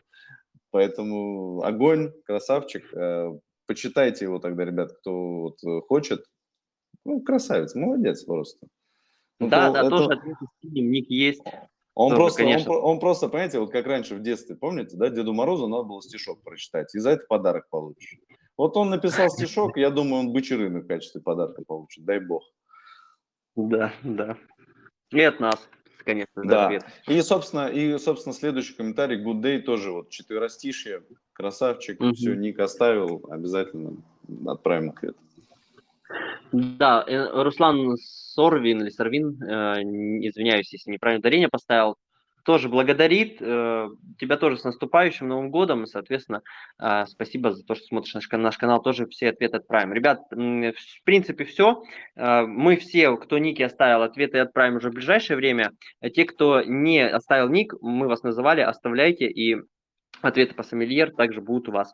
Поэтому 0.72 1.62
огонь, 1.62 2.12
красавчик. 2.24 2.92
Э, 2.94 3.32
почитайте 3.66 4.24
его 4.24 4.40
тогда, 4.40 4.64
ребят, 4.64 4.92
кто 4.92 5.52
вот 5.62 5.86
хочет. 5.86 6.24
Ну, 7.04 7.20
красавец, 7.20 7.76
молодец 7.76 8.24
просто. 8.24 8.66
Ну, 9.38 9.48
да, 9.48 9.68
то, 9.68 9.72
да, 9.72 9.80
это... 9.80 9.90
тоже 9.90 10.20
ник 10.62 11.08
есть. 11.08 11.42
Он, 11.94 12.14
просто, 12.14 12.42
конечно. 12.42 12.72
он, 12.72 12.92
он 12.92 13.00
просто, 13.00 13.28
понимаете, 13.28 13.58
вот 13.58 13.72
как 13.72 13.86
раньше 13.86 14.14
в 14.14 14.22
детстве, 14.22 14.56
помните, 14.56 14.96
да, 14.96 15.10
Деду 15.10 15.32
Морозу 15.32 15.66
надо 15.66 15.84
было 15.84 16.02
стишок 16.02 16.42
прочитать, 16.42 16.94
и 16.94 16.98
за 16.98 17.10
это 17.10 17.26
подарок 17.28 17.68
получишь. 17.68 18.16
Вот 18.56 18.76
он 18.76 18.90
написал 18.90 19.28
стишок, 19.30 19.76
я 19.76 19.90
думаю, 19.90 20.20
он 20.20 20.32
бычий 20.32 20.56
рынок 20.56 20.84
в 20.84 20.88
качестве 20.88 21.20
подарка 21.20 21.62
получит, 21.66 22.04
дай 22.04 22.20
бог. 22.20 22.42
Да, 23.56 23.92
да. 24.02 24.36
И 25.10 25.20
от 25.20 25.40
нас, 25.40 25.68
конечно, 26.04 26.44
да. 26.44 26.66
Ответ. 26.66 26.84
И, 27.08 27.20
собственно, 27.22 27.68
и, 27.68 27.98
собственно, 27.98 28.34
следующий 28.34 28.74
комментарий, 28.74 29.22
Good 29.22 29.42
Day 29.42 29.60
тоже 29.60 29.90
вот 29.90 30.10
четверостишье, 30.10 31.02
красавчик, 31.32 32.00
угу. 32.00 32.12
все, 32.14 32.34
ник 32.34 32.60
оставил, 32.60 33.26
обязательно 33.28 33.96
отправим 34.46 34.90
ответ. 34.90 35.16
Да, 36.52 37.04
э, 37.06 37.42
Руслан 37.42 37.96
Сорвин 37.96 38.82
или 38.82 38.90
Сорвин, 38.90 39.40
э, 39.42 39.82
извиняюсь, 39.82 40.72
если 40.72 40.90
неправильно 40.90 41.20
ударение 41.20 41.48
поставил, 41.48 41.96
тоже 42.44 42.68
благодарит. 42.68 43.36
Э, 43.40 43.88
тебя 44.18 44.36
тоже 44.36 44.56
с 44.58 44.64
наступающим 44.64 45.28
Новым 45.28 45.50
годом. 45.50 45.84
И, 45.84 45.86
соответственно, 45.86 46.42
спасибо 47.06 47.52
за 47.52 47.64
то, 47.64 47.74
что 47.74 47.84
смотришь 47.84 48.14
наш, 48.14 48.28
наш 48.30 48.58
канал. 48.58 48.82
Тоже 48.82 49.06
все 49.06 49.28
ответы 49.28 49.58
отправим. 49.58 49.92
Ребят, 49.92 50.22
в 50.30 51.04
принципе, 51.04 51.44
все. 51.44 51.82
Мы 52.16 52.76
все, 52.76 53.16
кто 53.16 53.38
ники 53.38 53.62
оставил, 53.62 54.02
ответы 54.02 54.38
отправим 54.38 54.76
уже 54.76 54.90
в 54.90 54.94
ближайшее 54.94 55.36
время. 55.36 55.72
Те, 56.14 56.24
кто 56.24 56.62
не 56.62 57.06
оставил 57.06 57.50
ник, 57.50 57.74
мы 57.82 58.08
вас 58.08 58.22
называли, 58.22 58.62
оставляйте. 58.62 59.26
И 59.26 59.58
Ответы 60.22 60.54
по 60.54 60.62
сомельер 60.62 61.12
также 61.12 61.40
будут 61.40 61.68
у 61.68 61.72
вас. 61.72 61.92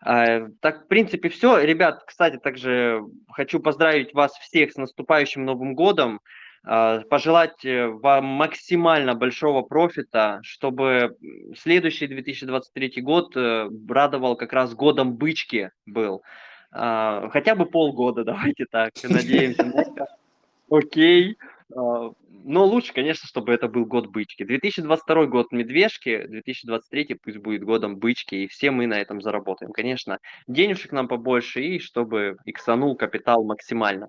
А, 0.00 0.48
так, 0.60 0.84
в 0.84 0.88
принципе, 0.88 1.28
все. 1.28 1.60
Ребят, 1.60 2.02
кстати, 2.04 2.36
также 2.36 3.02
хочу 3.30 3.60
поздравить 3.60 4.14
вас 4.14 4.32
всех 4.38 4.72
с 4.72 4.76
наступающим 4.76 5.44
Новым 5.44 5.74
годом. 5.74 6.20
А, 6.64 7.00
пожелать 7.08 7.64
э, 7.64 7.86
вам 7.86 8.24
максимально 8.24 9.14
большого 9.14 9.62
профита, 9.62 10.40
чтобы 10.42 11.16
следующий 11.56 12.08
2023 12.08 13.00
год 13.00 13.36
э, 13.36 13.68
радовал 13.88 14.36
как 14.36 14.52
раз 14.52 14.74
годом 14.74 15.14
бычки 15.14 15.70
был. 15.86 16.22
А, 16.72 17.28
хотя 17.30 17.54
бы 17.54 17.64
полгода, 17.66 18.24
давайте 18.24 18.66
так, 18.70 18.92
надеемся. 19.04 19.72
Окей. 20.70 21.38
Но 22.44 22.64
лучше, 22.64 22.92
конечно, 22.92 23.26
чтобы 23.26 23.52
это 23.52 23.68
был 23.68 23.84
год 23.84 24.08
бычки. 24.08 24.44
2022 24.44 25.26
год 25.26 25.52
медвежки, 25.52 26.26
2023 26.26 27.18
пусть 27.22 27.38
будет 27.38 27.64
годом 27.64 27.96
бычки, 27.96 28.34
и 28.34 28.48
все 28.48 28.70
мы 28.70 28.86
на 28.86 29.00
этом 29.00 29.20
заработаем. 29.20 29.72
Конечно, 29.72 30.18
денежек 30.46 30.92
нам 30.92 31.08
побольше, 31.08 31.62
и 31.62 31.78
чтобы 31.78 32.36
иксанул 32.44 32.96
капитал 32.96 33.44
максимально. 33.44 34.08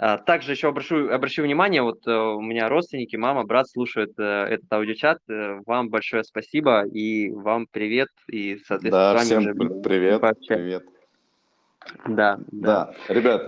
А, 0.00 0.16
также 0.16 0.52
еще 0.52 0.68
обращу, 0.68 1.10
обращу 1.10 1.42
внимание, 1.42 1.82
вот 1.82 2.06
э, 2.06 2.12
у 2.12 2.40
меня 2.40 2.68
родственники, 2.68 3.16
мама, 3.16 3.44
брат 3.44 3.68
слушают 3.68 4.12
э, 4.16 4.22
этот 4.22 4.72
аудиочат. 4.72 5.18
Э, 5.28 5.58
вам 5.66 5.88
большое 5.88 6.22
спасибо 6.22 6.86
и 6.86 7.32
вам 7.32 7.66
привет. 7.66 8.08
И, 8.28 8.58
соответственно, 8.64 9.14
да, 9.14 9.18
всем 9.18 9.40
уже 9.40 9.54
привет, 9.82 10.20
привет. 10.46 10.84
Да, 12.06 12.38
да. 12.52 12.92
Да, 13.08 13.12
ребят, 13.12 13.44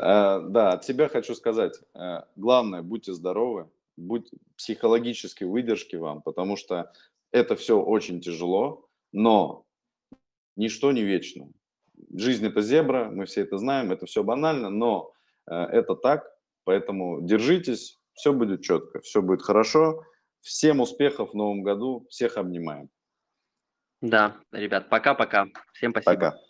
да, 0.51 0.73
от 0.73 0.85
себя 0.85 1.09
хочу 1.09 1.35
сказать, 1.35 1.79
главное, 2.37 2.81
будьте 2.83 3.13
здоровы, 3.13 3.69
будь 3.97 4.31
психологической 4.57 5.47
выдержки 5.47 5.97
вам, 5.97 6.23
потому 6.23 6.57
что 6.57 6.93
это 7.33 7.57
все 7.57 7.81
очень 7.81 8.21
тяжело, 8.21 8.89
но 9.13 9.67
ничто 10.57 10.93
не 10.93 11.03
вечно. 11.03 11.51
Жизнь 12.15 12.47
это 12.47 12.63
зебра, 12.63 13.11
мы 13.11 13.27
все 13.27 13.43
это 13.43 13.59
знаем, 13.59 13.93
это 13.93 14.07
все 14.07 14.23
банально, 14.23 14.71
но 14.71 15.13
э, 15.47 15.55
это 15.55 15.95
так, 15.95 16.25
поэтому 16.65 17.21
держитесь, 17.21 18.01
все 18.15 18.33
будет 18.33 18.63
четко, 18.63 19.01
все 19.01 19.23
будет 19.23 19.43
хорошо. 19.43 20.05
Всем 20.41 20.81
успехов 20.81 21.33
в 21.33 21.35
новом 21.35 21.63
году, 21.63 22.07
всех 22.09 22.39
обнимаем. 22.39 22.89
Да, 24.01 24.41
ребят, 24.53 24.89
пока-пока. 24.89 25.49
Всем 25.75 25.91
спасибо. 25.91 26.15
Пока. 26.15 26.41